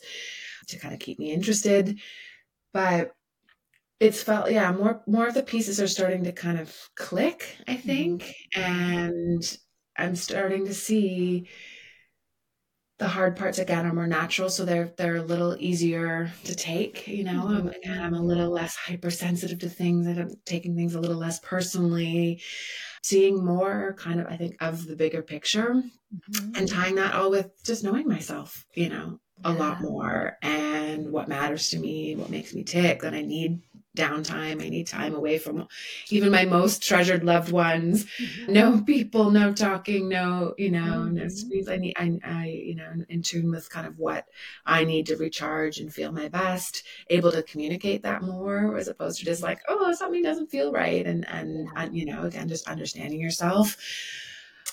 to 0.67 0.79
kind 0.79 0.93
of 0.93 1.01
keep 1.01 1.19
me 1.19 1.33
interested. 1.33 1.99
But 2.71 3.11
it's 3.99 4.23
felt 4.23 4.51
yeah 4.51 4.71
more 4.71 5.01
more 5.07 5.27
of 5.27 5.33
the 5.33 5.43
pieces 5.43 5.79
are 5.79 5.87
starting 5.87 6.23
to 6.23 6.31
kind 6.31 6.59
of 6.59 6.75
click 6.95 7.57
i 7.67 7.73
mm-hmm. 7.73 7.87
think 7.87 8.33
and 8.55 9.57
i'm 9.97 10.15
starting 10.15 10.65
to 10.65 10.73
see 10.73 11.47
the 12.99 13.07
hard 13.07 13.35
parts 13.35 13.59
again 13.59 13.85
are 13.85 13.93
more 13.93 14.07
natural 14.07 14.49
so 14.49 14.65
they're 14.65 14.93
they're 14.97 15.17
a 15.17 15.21
little 15.21 15.55
easier 15.59 16.31
to 16.43 16.55
take 16.55 17.07
you 17.07 17.23
know 17.23 17.43
mm-hmm. 17.45 17.91
I'm, 17.91 18.01
I'm 18.01 18.13
a 18.13 18.21
little 18.21 18.49
less 18.49 18.75
hypersensitive 18.75 19.59
to 19.59 19.69
things 19.69 20.07
and 20.07 20.19
i'm 20.19 20.29
taking 20.45 20.75
things 20.75 20.95
a 20.95 21.01
little 21.01 21.17
less 21.17 21.39
personally 21.39 22.41
seeing 23.01 23.43
more 23.43 23.95
kind 23.97 24.19
of 24.19 24.27
i 24.27 24.37
think 24.37 24.55
of 24.61 24.85
the 24.85 24.95
bigger 24.95 25.21
picture 25.21 25.73
mm-hmm. 25.73 26.55
and 26.55 26.69
tying 26.69 26.95
that 26.95 27.13
all 27.13 27.31
with 27.31 27.51
just 27.65 27.83
knowing 27.83 28.07
myself 28.07 28.65
you 28.75 28.89
know 28.89 29.19
a 29.43 29.51
yeah. 29.51 29.59
lot 29.59 29.81
more 29.81 30.37
and 30.41 31.11
what 31.11 31.27
matters 31.27 31.69
to 31.69 31.79
me 31.79 32.15
what 32.15 32.29
makes 32.29 32.53
me 32.53 32.63
tick 32.63 33.01
that 33.01 33.13
i 33.13 33.21
need 33.21 33.59
downtime. 33.95 34.61
I 34.61 34.69
need 34.69 34.87
time 34.87 35.13
away 35.13 35.37
from 35.37 35.67
even 36.09 36.31
my 36.31 36.45
most 36.45 36.81
treasured 36.81 37.23
loved 37.23 37.51
ones. 37.51 38.05
Mm-hmm. 38.05 38.53
No 38.53 38.81
people, 38.81 39.29
no 39.29 39.53
talking, 39.53 40.09
no, 40.09 40.55
you 40.57 40.71
know, 40.71 41.03
no 41.05 41.23
mm-hmm. 41.23 41.69
I 41.69 41.77
need, 41.77 41.93
I, 41.97 42.19
I, 42.23 42.45
you 42.47 42.75
know, 42.75 42.91
in 43.09 43.21
tune 43.21 43.51
with 43.51 43.69
kind 43.69 43.85
of 43.85 43.99
what 43.99 44.25
I 44.65 44.83
need 44.83 45.05
to 45.07 45.17
recharge 45.17 45.79
and 45.79 45.93
feel 45.93 46.11
my 46.11 46.27
best, 46.27 46.83
able 47.09 47.31
to 47.31 47.43
communicate 47.43 48.03
that 48.03 48.23
more 48.23 48.77
as 48.77 48.87
opposed 48.87 49.19
to 49.19 49.25
just 49.25 49.43
like, 49.43 49.61
oh, 49.67 49.93
something 49.93 50.23
doesn't 50.23 50.51
feel 50.51 50.71
right. 50.71 51.05
And, 51.05 51.27
and, 51.27 51.69
and 51.75 51.95
you 51.95 52.05
know, 52.05 52.23
again, 52.23 52.47
just 52.47 52.67
understanding 52.67 53.19
yourself. 53.19 53.77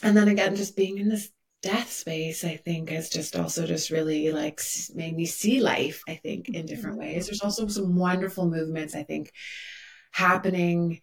And 0.02 0.16
then 0.16 0.28
again, 0.28 0.56
just 0.56 0.76
being 0.76 0.98
in 0.98 1.08
this 1.08 1.30
death 1.62 1.90
space 1.90 2.44
i 2.44 2.56
think 2.56 2.88
has 2.88 3.10
just 3.10 3.36
also 3.36 3.66
just 3.66 3.90
really 3.90 4.32
like 4.32 4.60
made 4.94 5.14
me 5.14 5.26
see 5.26 5.60
life 5.60 6.02
i 6.08 6.14
think 6.14 6.48
in 6.48 6.64
different 6.64 6.98
mm-hmm. 6.98 7.12
ways 7.12 7.26
there's 7.26 7.42
also 7.42 7.66
some 7.68 7.96
wonderful 7.96 8.48
movements 8.48 8.94
i 8.94 9.02
think 9.02 9.30
happening 10.12 11.00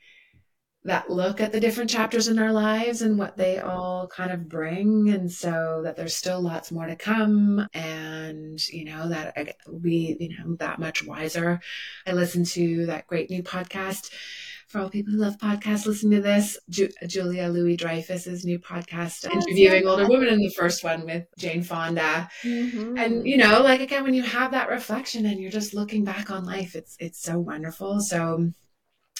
that 0.87 1.09
look 1.09 1.41
at 1.41 1.51
the 1.51 1.59
different 1.59 1.89
chapters 1.89 2.29
in 2.29 2.39
our 2.39 2.53
lives 2.53 3.01
and 3.01 3.19
what 3.19 3.35
they 3.35 3.59
all 3.59 4.07
kind 4.07 4.31
of 4.31 4.47
bring 4.47 5.09
and 5.09 5.29
so 5.29 5.81
that 5.83 5.97
there's 5.97 6.15
still 6.15 6.39
lots 6.39 6.71
more 6.71 6.87
to 6.87 6.95
come 6.95 7.67
and 7.73 8.65
you 8.69 8.85
know 8.85 9.09
that 9.09 9.57
we 9.69 10.15
you 10.19 10.29
know 10.29 10.55
that 10.55 10.79
much 10.79 11.05
wiser 11.05 11.59
i 12.07 12.13
listened 12.13 12.45
to 12.45 12.85
that 12.85 13.05
great 13.05 13.29
new 13.29 13.43
podcast 13.43 14.11
for 14.67 14.79
all 14.79 14.89
people 14.89 15.13
who 15.13 15.19
love 15.19 15.37
podcasts, 15.37 15.85
listen 15.85 16.11
to 16.11 16.21
this. 16.21 16.57
Ju- 16.69 16.91
Julia 17.07 17.47
Louis 17.47 17.77
Dreyfus's 17.77 18.45
new 18.45 18.59
podcast, 18.59 19.29
interviewing 19.31 19.83
yeah. 19.83 19.89
older 19.89 20.07
women 20.07 20.27
in 20.27 20.39
the 20.39 20.49
first 20.49 20.83
one 20.83 21.05
with 21.05 21.25
Jane 21.37 21.63
Fonda. 21.63 22.29
Mm-hmm. 22.43 22.97
And 22.97 23.27
you 23.27 23.37
know, 23.37 23.61
like 23.61 23.81
again, 23.81 24.03
when 24.03 24.13
you 24.13 24.23
have 24.23 24.51
that 24.51 24.69
reflection 24.69 25.25
and 25.25 25.39
you're 25.39 25.51
just 25.51 25.73
looking 25.73 26.03
back 26.03 26.29
on 26.29 26.45
life, 26.45 26.75
it's 26.75 26.97
it's 26.99 27.21
so 27.21 27.39
wonderful. 27.39 28.01
So 28.01 28.51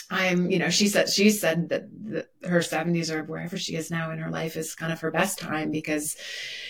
I'm, 0.10 0.50
you 0.50 0.58
know, 0.58 0.70
she 0.70 0.88
said 0.88 1.10
she 1.10 1.30
said 1.30 1.70
that 1.70 1.90
the, 1.92 2.28
her 2.48 2.62
70s 2.62 3.10
or 3.10 3.24
wherever 3.24 3.58
she 3.58 3.76
is 3.76 3.92
now 3.92 4.12
in 4.12 4.20
her 4.20 4.32
life 4.32 4.56
is 4.56 4.74
kind 4.74 4.94
of 4.94 5.02
her 5.02 5.12
best 5.12 5.38
time 5.38 5.70
because 5.70 6.16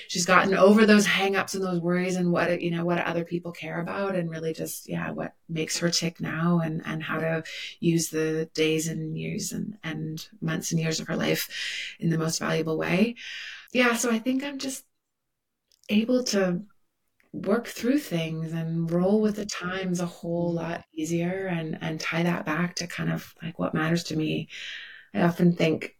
she's 0.07 0.25
gotten 0.25 0.55
over 0.55 0.85
those 0.85 1.05
hangups 1.05 1.53
and 1.53 1.63
those 1.63 1.79
worries 1.79 2.15
and 2.15 2.31
what 2.31 2.61
you 2.61 2.71
know 2.71 2.83
what 2.83 2.97
other 2.99 3.23
people 3.23 3.51
care 3.51 3.79
about 3.79 4.15
and 4.15 4.31
really 4.31 4.53
just 4.53 4.89
yeah 4.89 5.11
what 5.11 5.33
makes 5.49 5.77
her 5.77 5.89
tick 5.89 6.19
now 6.19 6.59
and 6.63 6.81
and 6.85 7.03
how 7.03 7.19
to 7.19 7.43
use 7.79 8.09
the 8.09 8.49
days 8.55 8.87
and 8.87 9.17
years 9.17 9.51
and 9.51 9.77
and 9.83 10.29
months 10.41 10.71
and 10.71 10.81
years 10.81 10.99
of 10.99 11.07
her 11.07 11.15
life 11.15 11.95
in 11.99 12.09
the 12.09 12.17
most 12.17 12.39
valuable 12.39 12.77
way. 12.77 13.15
Yeah, 13.71 13.95
so 13.95 14.09
I 14.09 14.17
think 14.17 14.43
I'm 14.43 14.57
just 14.57 14.83
able 15.89 16.23
to 16.25 16.61
work 17.33 17.67
through 17.67 17.99
things 17.99 18.53
and 18.53 18.89
roll 18.91 19.21
with 19.21 19.35
the 19.35 19.45
times 19.45 19.99
a 19.99 20.05
whole 20.05 20.49
mm-hmm. 20.55 20.69
lot 20.69 20.85
easier 20.93 21.47
and 21.47 21.77
and 21.81 21.99
tie 21.99 22.23
that 22.23 22.45
back 22.45 22.75
to 22.75 22.87
kind 22.87 23.11
of 23.11 23.33
like 23.41 23.59
what 23.59 23.73
matters 23.73 24.03
to 24.05 24.15
me. 24.15 24.49
I 25.13 25.21
often 25.21 25.55
think 25.55 25.97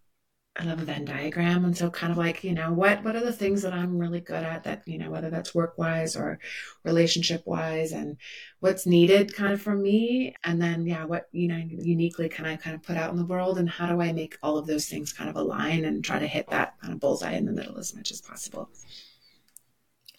i 0.60 0.64
love 0.64 0.82
a 0.82 0.86
venn 0.86 1.06
diagram 1.06 1.66
and 1.66 1.78
so 1.78 1.90
kind 1.90 2.12
of 2.12 2.18
like 2.18 2.44
you 2.44 2.54
know 2.54 2.74
what 2.74 3.04
what 3.04 3.16
are 3.16 3.24
the 3.24 3.32
things 3.32 3.62
that 3.62 3.74
i'm 3.74 3.98
really 3.98 4.20
good 4.20 4.44
at 4.44 4.64
that 4.64 4.82
you 4.88 4.98
know 4.98 5.10
whether 5.10 5.30
that's 5.30 5.54
work 5.54 5.78
wise 5.78 6.16
or 6.16 6.40
relationship 6.84 7.44
wise 7.46 7.92
and 7.92 8.18
what's 8.60 8.88
needed 8.88 9.36
kind 9.36 9.54
of 9.54 9.62
from 9.62 9.82
me? 9.82 10.34
And 10.44 10.62
then 10.62 10.86
yeah 10.88 11.06
what 11.06 11.28
you 11.32 11.48
know 11.48 11.58
uniquely 11.58 12.30
can 12.30 12.46
i 12.46 12.56
kind 12.56 12.76
of 12.76 12.84
put 12.84 12.98
out 12.98 13.12
in 13.12 13.18
the 13.18 13.26
world 13.26 13.60
and 13.60 13.70
how 13.70 13.88
do 13.88 14.02
i 14.02 14.12
make 14.12 14.38
all 14.42 14.58
of 14.58 14.68
those 14.68 14.88
things 14.88 15.14
kind 15.14 15.30
of 15.30 15.36
align 15.36 15.86
and 15.86 16.04
try 16.04 16.20
to 16.20 16.28
hit 16.28 16.50
that 16.50 16.74
kind 16.82 16.94
of 16.94 17.00
bullseye 17.00 17.34
in 17.34 17.46
the 17.46 17.52
middle 17.52 17.78
as 17.78 17.94
much 17.96 18.12
as 18.12 18.22
possible 18.22 18.70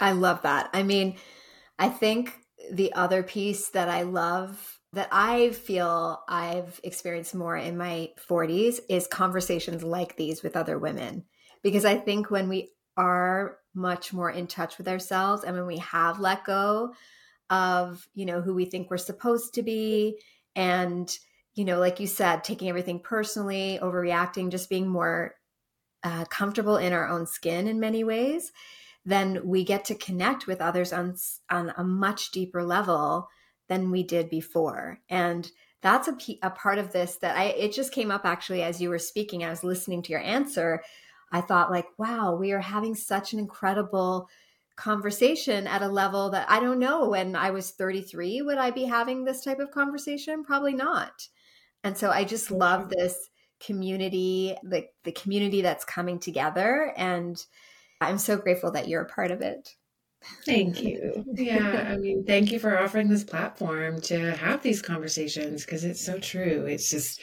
I 0.01 0.13
love 0.13 0.43
that. 0.43 0.71
I 0.73 0.83
mean, 0.83 1.17
I 1.79 1.89
think 1.89 2.33
the 2.71 2.93
other 2.93 3.23
piece 3.23 3.71
that 3.71 3.89
I 3.89 4.03
love 4.03 4.79
that 4.93 5.09
I 5.13 5.51
feel 5.51 6.23
I've 6.29 6.81
experienced 6.83 7.35
more 7.35 7.57
in 7.57 7.77
my 7.77 8.11
40s 8.29 8.81
is 8.89 9.07
conversations 9.07 9.83
like 9.83 10.17
these 10.17 10.43
with 10.43 10.57
other 10.57 10.79
women. 10.79 11.25
Because 11.63 11.85
I 11.85 11.97
think 11.97 12.31
when 12.31 12.49
we 12.49 12.71
are 12.97 13.59
much 13.75 14.13
more 14.13 14.31
in 14.31 14.47
touch 14.47 14.79
with 14.79 14.89
ourselves 14.89 15.45
and 15.45 15.57
when 15.57 15.67
we 15.67 15.79
have 15.79 16.21
let 16.21 16.45
go 16.45 16.95
of, 17.51 18.07
you 18.15 18.25
know, 18.25 18.41
who 18.41 18.55
we 18.55 18.65
think 18.65 18.91
we're 18.91 18.97
supposed 18.97 19.55
to 19.55 19.63
be 19.63 20.19
and, 20.57 21.17
you 21.55 21.65
know, 21.65 21.79
like 21.79 22.01
you 22.01 22.07
said, 22.07 22.43
taking 22.43 22.69
everything 22.69 23.01
personally, 23.01 23.79
overreacting, 23.83 24.51
just 24.51 24.71
being 24.71 24.89
more 24.89 25.35
uh, 26.03 26.25
comfortable 26.27 26.77
in 26.77 26.93
our 26.93 27.09
own 27.09 27.27
skin 27.27 27.69
in 27.69 27.79
many 27.79 28.05
ways, 28.05 28.53
then 29.09 29.41
we 29.45 29.65
get 29.65 29.87
to 29.87 29.95
connect 29.95 30.47
with 30.47 30.61
others 30.61 30.93
on 30.93 31.17
on 31.51 31.73
a 31.77 31.85
much 31.85 32.31
deeper 32.31 32.63
level 32.63 33.29
than 33.69 33.91
we 33.91 34.03
did 34.03 34.29
before. 34.31 35.01
And 35.09 35.51
that's 35.81 36.09
a, 36.09 36.17
a 36.43 36.51
part 36.51 36.79
of 36.79 36.93
this 36.93 37.17
that 37.19 37.37
i 37.37 37.45
it 37.45 37.73
just 37.73 37.93
came 37.93 38.11
up 38.11 38.23
actually 38.25 38.63
as 38.65 38.81
you 38.81 38.89
were 38.89 38.99
speaking 38.99 39.45
i 39.45 39.51
was 39.51 39.63
listening 39.63 40.03
to 40.03 40.11
your 40.11 40.23
answer. 40.23 40.83
I 41.31 41.41
thought, 41.43 41.71
like, 41.71 41.87
wow, 41.99 42.35
we 42.35 42.53
are 42.53 42.61
having 42.61 42.95
such 42.95 43.33
an 43.33 43.39
incredible 43.39 44.29
conversation 44.77 45.67
at 45.67 45.83
a 45.83 45.89
level 45.89 46.31
that 46.31 46.49
I 46.49 46.61
don't 46.61 46.79
know 46.79 47.09
when 47.09 47.35
I 47.37 47.51
was 47.51 47.73
33 47.73 48.43
would 48.43 48.59
I 48.59 48.71
be 48.71 48.85
having 48.85 49.25
this 49.25 49.43
type 49.43 49.59
of 49.59 49.73
conversation? 49.73 50.45
Probably 50.45 50.73
not. 50.73 51.29
And 51.83 51.99
so 51.99 52.11
I 52.11 52.25
just 52.25 52.51
love 52.51 52.89
this 52.89 53.29
community 53.61 54.57
the 54.63 54.87
the 55.03 55.13
community 55.13 55.63
that's 55.63 55.85
coming 55.85 56.21
together 56.21 56.93
and 56.97 57.45
I'm 58.01 58.19
so 58.19 58.37
grateful 58.37 58.73
that 58.73 58.89
you're 58.89 59.03
a 59.03 59.09
part 59.09 59.31
of 59.31 59.41
it 59.41 59.77
Thank 60.45 60.83
you. 60.83 61.25
Yeah, 61.35 61.89
I 61.93 61.97
mean, 61.97 62.25
thank 62.25 62.53
you 62.53 62.59
for 62.59 62.79
offering 62.79 63.09
this 63.09 63.25
platform 63.25 64.01
to 64.03 64.37
have 64.37 64.63
these 64.63 64.83
conversations 64.83 65.65
because 65.65 65.85
it's 65.85 66.05
so 66.05 66.19
true. 66.19 66.67
It's 66.67 66.91
just 66.91 67.21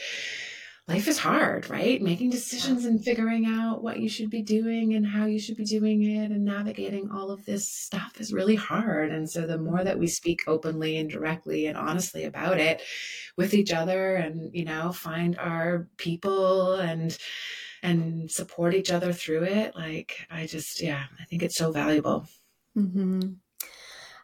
life 0.88 1.08
is 1.08 1.18
hard, 1.18 1.68
right? 1.70 2.00
Making 2.02 2.30
decisions 2.30 2.86
and 2.86 3.04
figuring 3.04 3.46
out 3.48 3.84
what 3.84 4.00
you 4.00 4.08
should 4.08 4.30
be 4.30 4.44
doing 4.44 4.94
and 4.94 5.06
how 5.06 5.26
you 5.26 5.40
should 5.40 5.58
be 5.58 5.66
doing 5.66 6.04
it 6.04 6.30
and 6.30 6.46
navigating 6.46 7.10
all 7.10 7.32
of 7.32 7.44
this 7.46 7.68
stuff 7.68 8.22
is 8.22 8.32
really 8.32 8.56
hard. 8.56 9.12
And 9.12 9.28
so 9.28 9.48
the 9.48 9.58
more 9.58 9.84
that 9.84 9.98
we 9.98 10.06
speak 10.06 10.42
openly 10.46 10.98
and 10.98 11.10
directly 11.10 11.66
and 11.66 11.76
honestly 11.76 12.26
about 12.26 12.60
it 12.60 12.84
with 13.36 13.56
each 13.56 13.74
other 13.74 14.16
and, 14.16 14.54
you 14.54 14.64
know, 14.64 14.92
find 14.92 15.40
our 15.40 15.88
people 15.98 16.76
and 16.76 17.18
and 17.86 18.32
support 18.32 18.74
each 18.74 18.92
other 18.92 19.14
through 19.14 19.44
it, 19.44 19.76
like 19.76 20.26
I 20.30 20.46
just 20.46 20.82
yeah, 20.82 21.04
I 21.20 21.26
think 21.26 21.44
it's 21.44 21.58
so 21.58 21.72
valuable. 21.72 22.28
Mm-hmm. 22.78 23.34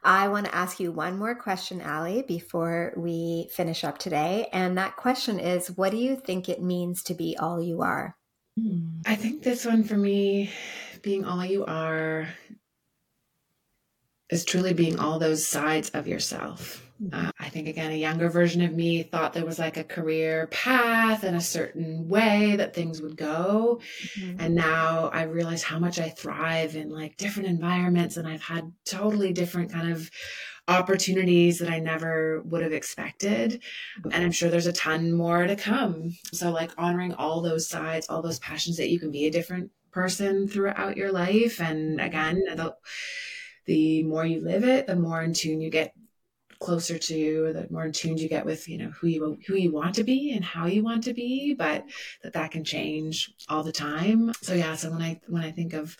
I 0.04 0.30
want 0.30 0.48
to 0.48 0.56
ask 0.56 0.80
you 0.80 0.92
one 0.92 1.20
more 1.20 1.36
question, 1.36 1.80
Allie, 1.80 2.24
before 2.28 2.94
we 2.98 3.50
finish 3.54 3.84
up 3.84 4.00
today. 4.00 4.48
And 4.52 4.78
that 4.78 4.96
question 4.96 5.40
is 5.40 5.72
what 5.72 5.92
do 5.92 5.98
you 5.98 6.16
think 6.16 6.50
it 6.50 6.62
means 6.62 7.04
to 7.04 7.14
be 7.14 7.38
all 7.40 7.62
you 7.62 7.82
are? 7.82 8.16
Hmm. 8.60 9.02
I 9.06 9.16
think 9.16 9.44
this 9.44 9.64
one 9.66 9.84
for 9.84 9.96
me, 9.96 10.50
being 11.04 11.24
all 11.24 11.46
you 11.46 11.66
are, 11.66 12.28
is 14.30 14.44
truly 14.44 14.74
being 14.74 14.98
all 14.98 15.20
those 15.20 15.46
sides 15.46 15.90
of 15.92 16.08
yourself. 16.08 16.91
Uh, 17.12 17.32
I 17.40 17.50
think, 17.50 17.68
again, 17.68 17.92
a 17.92 17.96
younger 17.96 18.30
version 18.30 18.62
of 18.62 18.74
me 18.74 19.02
thought 19.02 19.34
there 19.34 19.46
was 19.46 19.58
like 19.58 19.78
a 19.78 19.84
career 19.84 20.48
path 20.48 21.24
and 21.24 21.36
a 21.36 21.42
certain 21.42 22.08
way 22.08 22.56
that 22.58 22.76
things 22.76 23.02
would 23.02 23.18
go. 23.18 23.82
Mm-hmm. 24.20 24.40
And 24.40 24.56
now 24.56 25.10
I 25.12 25.24
realize 25.24 25.64
how 25.64 25.80
much 25.80 26.00
I 26.00 26.10
thrive 26.10 26.76
in 26.76 26.90
like 26.90 27.18
different 27.18 27.50
environments 27.50 28.18
and 28.18 28.28
I've 28.28 28.44
had 28.44 28.72
totally 28.86 29.34
different 29.34 29.72
kind 29.72 29.92
of 29.92 30.12
opportunities 30.68 31.58
that 31.60 31.72
I 31.72 31.80
never 31.80 32.42
would 32.44 32.62
have 32.62 32.72
expected. 32.72 33.64
And 34.04 34.24
I'm 34.24 34.32
sure 34.32 34.50
there's 34.50 34.68
a 34.68 34.74
ton 34.74 35.12
more 35.12 35.48
to 35.48 35.56
come. 35.56 36.16
So, 36.34 36.52
like, 36.52 36.72
honoring 36.78 37.14
all 37.14 37.42
those 37.42 37.68
sides, 37.68 38.08
all 38.10 38.22
those 38.22 38.40
passions 38.40 38.78
that 38.78 38.90
you 38.90 39.00
can 39.00 39.12
be 39.12 39.26
a 39.26 39.32
different 39.32 39.72
person 39.92 40.48
throughout 40.48 40.98
your 40.98 41.12
life. 41.12 41.60
And 41.60 42.00
again, 42.00 42.44
the, 42.56 42.76
the 43.66 44.04
more 44.04 44.26
you 44.26 44.40
live 44.40 44.64
it, 44.64 44.86
the 44.86 44.96
more 44.96 45.22
in 45.22 45.34
tune 45.34 45.62
you 45.62 45.72
get 45.72 45.94
closer 46.62 46.98
to 46.98 47.52
the 47.54 47.68
more 47.70 47.86
in 47.86 47.92
tune 47.92 48.18
you 48.18 48.30
get 48.30 48.46
with 48.46 48.70
you 48.70 48.78
know 48.78 48.92
who 48.92 49.08
you 49.08 49.40
who 49.48 49.56
you 49.56 49.72
want 49.72 49.96
to 49.96 50.04
be 50.04 50.32
and 50.32 50.46
how 50.46 50.68
you 50.68 50.84
want 50.84 51.04
to 51.04 51.14
be 51.14 51.54
but 51.54 51.86
that 52.24 52.34
that 52.34 52.52
can 52.52 52.64
change 52.64 53.34
all 53.50 53.64
the 53.64 53.72
time. 53.72 54.32
So 54.42 54.54
yeah 54.54 54.76
so 54.76 54.92
when 54.92 55.02
i 55.02 55.20
when 55.28 55.44
i 55.44 55.52
think 55.52 55.74
of 55.74 55.98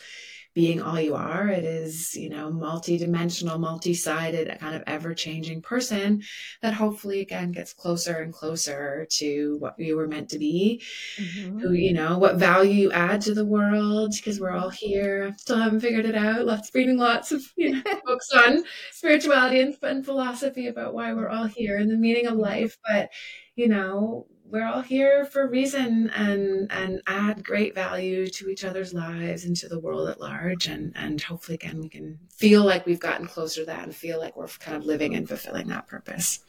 being 0.54 0.82
all 0.82 1.00
you 1.00 1.16
are. 1.16 1.48
It 1.48 1.64
is, 1.64 2.16
you 2.16 2.30
know, 2.30 2.52
multi-dimensional, 2.52 3.58
multi-sided, 3.58 4.60
kind 4.60 4.76
of 4.76 4.84
ever-changing 4.88 5.62
person 5.62 6.24
that 6.62 6.74
hopefully 6.74 7.22
again 7.22 7.52
gets 7.52 7.74
closer 7.74 8.18
and 8.18 8.34
closer 8.34 9.08
to 9.12 9.58
what 9.60 9.76
you 9.78 9.96
were 9.96 10.08
meant 10.08 10.30
to 10.30 10.40
be. 10.40 10.82
Mm-hmm. 11.18 11.60
Who, 11.60 11.74
you 11.74 11.94
know, 11.94 12.18
what 12.18 12.36
value 12.36 12.72
you 12.72 12.92
add 12.92 13.22
to 13.22 13.34
the 13.34 13.46
world 13.46 14.14
because 14.16 14.40
we're 14.40 14.56
all 14.56 14.70
here. 14.70 15.34
Still 15.38 15.58
haven't 15.58 15.82
figured 15.82 16.06
it 16.06 16.16
out. 16.16 16.46
Lots 16.46 16.72
reading 16.74 16.98
lots 16.98 17.32
of 17.32 17.42
you 17.56 17.72
know, 17.72 17.82
books 18.06 18.30
on 18.32 18.64
spirituality 18.92 19.62
and, 19.62 19.78
and 19.82 20.06
philosophy 20.06 20.68
about 20.68 20.94
why 20.94 21.14
we're 21.14 21.30
all 21.30 21.46
here 21.46 21.78
and 21.78 21.90
the 21.90 21.98
meaning 21.98 22.28
of 22.28 22.38
life. 22.38 22.78
But 22.90 23.10
you 23.56 23.68
know, 23.68 24.28
we're 24.52 24.68
all 24.68 24.82
here 24.82 25.26
for 25.26 25.44
a 25.44 25.50
reason 25.50 26.10
and 26.10 26.70
and 26.72 27.02
add 27.08 27.44
great 27.44 27.74
value 27.74 28.28
to 28.28 28.50
each 28.50 28.66
other's 28.66 28.94
lives 28.94 29.46
and 29.46 29.56
to 29.56 29.70
the 29.70 29.80
world 29.80 30.10
at 30.10 30.20
large. 30.20 30.68
And 30.68 30.92
and 30.96 31.22
hopefully 31.22 31.56
again 31.56 31.80
we 31.80 31.90
can 31.90 32.20
feel 32.30 32.66
like 32.66 32.86
we've 32.86 33.00
gotten 33.00 33.28
closer 33.28 33.62
to 33.62 33.68
that 33.68 33.84
and 33.84 33.96
feel 33.96 34.20
like 34.20 34.36
we're 34.36 34.48
kind 34.48 34.76
of 34.76 34.86
living 34.86 35.16
and 35.16 35.28
fulfilling 35.28 35.68
that 35.70 35.88
purpose. 35.88 36.40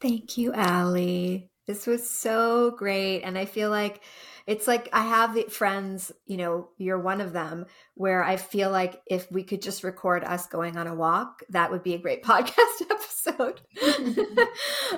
Thank 0.00 0.38
you 0.38 0.52
Allie. 0.52 1.50
This 1.66 1.86
was 1.86 2.08
so 2.08 2.70
great. 2.70 3.22
And 3.22 3.36
i 3.36 3.44
feel 3.46 3.70
like 3.70 4.00
it's 4.46 4.66
like 4.66 4.88
I 4.92 5.02
have 5.02 5.52
friends, 5.52 6.12
you 6.26 6.36
know, 6.36 6.68
you're 6.76 6.98
one 6.98 7.20
of 7.20 7.32
them, 7.32 7.66
where 7.94 8.22
I 8.22 8.36
feel 8.36 8.70
like 8.70 9.00
if 9.06 9.30
we 9.32 9.42
could 9.42 9.62
just 9.62 9.84
record 9.84 10.22
us 10.24 10.46
going 10.46 10.76
on 10.76 10.86
a 10.86 10.94
walk, 10.94 11.42
that 11.50 11.70
would 11.70 11.82
be 11.82 11.94
a 11.94 11.98
great 11.98 12.22
podcast 12.24 12.82
episode. 12.90 13.60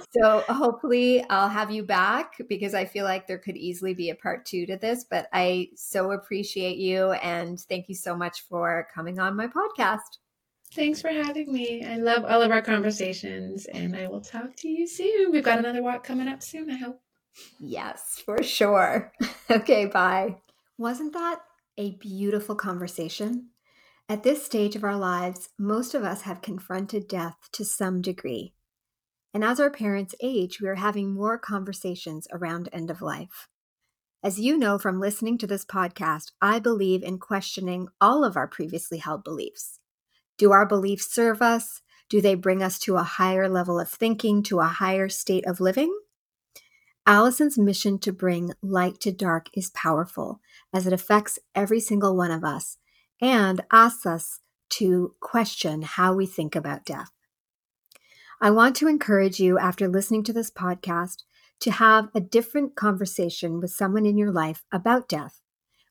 so 0.10 0.40
hopefully 0.48 1.24
I'll 1.30 1.48
have 1.48 1.70
you 1.70 1.84
back 1.84 2.34
because 2.48 2.74
I 2.74 2.84
feel 2.86 3.04
like 3.04 3.26
there 3.26 3.38
could 3.38 3.56
easily 3.56 3.94
be 3.94 4.10
a 4.10 4.16
part 4.16 4.46
two 4.46 4.66
to 4.66 4.76
this. 4.76 5.04
But 5.08 5.28
I 5.32 5.68
so 5.76 6.10
appreciate 6.10 6.78
you 6.78 7.12
and 7.12 7.60
thank 7.60 7.88
you 7.88 7.94
so 7.94 8.16
much 8.16 8.42
for 8.48 8.88
coming 8.94 9.18
on 9.18 9.36
my 9.36 9.46
podcast. 9.46 10.00
Thanks 10.72 11.00
for 11.00 11.08
having 11.08 11.52
me. 11.52 11.84
I 11.84 11.96
love 11.96 12.24
all 12.24 12.42
of 12.42 12.50
our 12.50 12.62
conversations 12.62 13.66
and 13.66 13.96
I 13.96 14.08
will 14.08 14.20
talk 14.20 14.56
to 14.56 14.68
you 14.68 14.86
soon. 14.88 15.30
We've 15.30 15.44
got 15.44 15.60
another 15.60 15.82
walk 15.82 16.02
coming 16.02 16.26
up 16.26 16.42
soon, 16.42 16.70
I 16.70 16.76
hope. 16.76 17.00
Yes, 17.60 18.22
for 18.24 18.42
sure. 18.42 19.12
okay, 19.50 19.86
bye. 19.86 20.36
Wasn't 20.78 21.12
that 21.12 21.40
a 21.78 21.92
beautiful 21.92 22.54
conversation? 22.54 23.50
At 24.08 24.22
this 24.22 24.44
stage 24.44 24.76
of 24.76 24.84
our 24.84 24.96
lives, 24.96 25.48
most 25.58 25.94
of 25.94 26.04
us 26.04 26.22
have 26.22 26.40
confronted 26.40 27.08
death 27.08 27.36
to 27.52 27.64
some 27.64 28.00
degree. 28.00 28.54
And 29.34 29.44
as 29.44 29.58
our 29.58 29.70
parents 29.70 30.14
age, 30.22 30.60
we 30.60 30.68
are 30.68 30.76
having 30.76 31.12
more 31.12 31.38
conversations 31.38 32.28
around 32.32 32.68
end 32.72 32.90
of 32.90 33.02
life. 33.02 33.48
As 34.22 34.40
you 34.40 34.56
know 34.56 34.78
from 34.78 35.00
listening 35.00 35.38
to 35.38 35.46
this 35.46 35.64
podcast, 35.64 36.32
I 36.40 36.58
believe 36.58 37.02
in 37.02 37.18
questioning 37.18 37.88
all 38.00 38.24
of 38.24 38.36
our 38.36 38.48
previously 38.48 38.98
held 38.98 39.24
beliefs. 39.24 39.78
Do 40.38 40.52
our 40.52 40.66
beliefs 40.66 41.12
serve 41.12 41.42
us? 41.42 41.82
Do 42.08 42.20
they 42.20 42.34
bring 42.34 42.62
us 42.62 42.78
to 42.80 42.96
a 42.96 43.02
higher 43.02 43.48
level 43.48 43.78
of 43.80 43.90
thinking, 43.90 44.42
to 44.44 44.60
a 44.60 44.64
higher 44.64 45.08
state 45.08 45.46
of 45.46 45.60
living? 45.60 45.96
Alison's 47.06 47.56
mission 47.56 47.98
to 48.00 48.12
bring 48.12 48.52
light 48.62 48.98
to 49.00 49.12
dark 49.12 49.48
is 49.54 49.70
powerful 49.70 50.40
as 50.72 50.88
it 50.88 50.92
affects 50.92 51.38
every 51.54 51.78
single 51.78 52.16
one 52.16 52.32
of 52.32 52.42
us 52.42 52.78
and 53.20 53.60
asks 53.72 54.04
us 54.04 54.40
to 54.68 55.14
question 55.20 55.82
how 55.82 56.12
we 56.12 56.26
think 56.26 56.56
about 56.56 56.84
death. 56.84 57.12
I 58.40 58.50
want 58.50 58.74
to 58.76 58.88
encourage 58.88 59.38
you, 59.38 59.56
after 59.56 59.88
listening 59.88 60.24
to 60.24 60.32
this 60.32 60.50
podcast, 60.50 61.22
to 61.60 61.70
have 61.70 62.08
a 62.14 62.20
different 62.20 62.74
conversation 62.74 63.60
with 63.60 63.70
someone 63.70 64.04
in 64.04 64.18
your 64.18 64.32
life 64.32 64.64
about 64.72 65.08
death, 65.08 65.40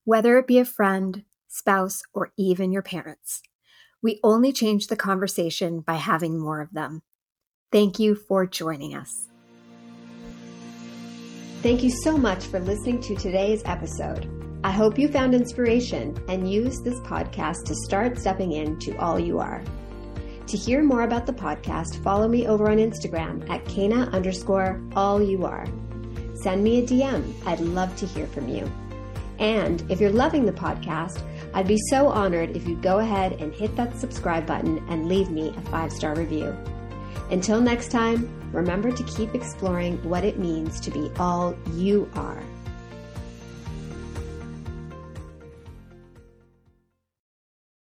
whether 0.03 0.38
it 0.38 0.45
be 0.45 0.59
a 0.59 0.66
friend, 0.66 1.24
spouse, 1.47 2.03
or 2.13 2.34
even 2.38 2.72
your 2.72 2.84
parents. 2.84 3.41
We 4.03 4.20
only 4.22 4.51
change 4.51 4.88
the 4.88 4.95
conversation 4.95 5.80
by 5.80 5.95
having 5.95 6.38
more 6.38 6.61
of 6.61 6.74
them. 6.74 7.01
Thank 7.72 7.99
you 7.99 8.13
for 8.16 8.45
joining 8.45 8.93
us. 8.93 9.30
Thank 11.66 11.82
you 11.82 11.89
so 11.89 12.16
much 12.16 12.45
for 12.45 12.59
listening 12.59 13.01
to 13.01 13.16
today's 13.16 13.63
episode. 13.66 14.30
I 14.63 14.70
hope 14.70 14.99
you 14.99 15.07
found 15.07 15.34
inspiration 15.34 16.16
and 16.28 16.47
use 16.47 16.80
this 16.80 16.99
podcast 16.99 17.63
to 17.66 17.74
start 17.74 18.20
stepping 18.20 18.51
into 18.51 18.95
all 18.99 19.20
you 19.20 19.39
are. 19.39 19.63
To 20.45 20.57
hear 20.57 20.84
more 20.84 21.01
about 21.01 21.26
the 21.26 21.34
podcast, 21.34 22.03
follow 22.03 22.28
me 22.28 22.45
over 22.45 22.70
on 22.70 22.78
Instagram 22.78 23.49
at 23.49 23.66
Kena 23.66 24.13
underscore 24.13 24.80
all 24.95 25.20
you 25.20 25.43
are. 25.43 25.66
Send 26.36 26.63
me 26.63 26.84
a 26.84 26.86
DM. 26.86 27.34
I'd 27.47 27.61
love 27.61 27.95
to 27.95 28.05
hear 28.05 28.28
from 28.28 28.47
you. 28.47 28.72
And 29.39 29.84
if 29.89 29.99
you're 29.99 30.11
loving 30.11 30.45
the 30.45 30.51
podcast, 30.51 31.20
I'd 31.55 31.68
be 31.68 31.80
so 31.89 32.09
honored 32.09 32.55
if 32.55 32.68
you'd 32.68 32.84
go 32.84 32.99
ahead 32.99 33.41
and 33.41 33.51
hit 33.51 33.76
that 33.76 33.97
subscribe 33.97 34.45
button 34.45 34.86
and 34.88 35.09
leave 35.09 35.32
me 35.32 35.49
a 35.49 35.61
five 35.72 35.91
star 35.91 36.13
review. 36.13 36.55
Until 37.32 37.59
next 37.59 37.91
time, 37.91 38.30
remember 38.51 38.91
to 38.91 39.03
keep 39.03 39.34
exploring 39.34 39.97
what 40.03 40.23
it 40.23 40.38
means 40.38 40.80
to 40.82 40.91
be 40.91 41.11
all 41.17 41.55
you 41.73 42.09
are. 42.15 42.43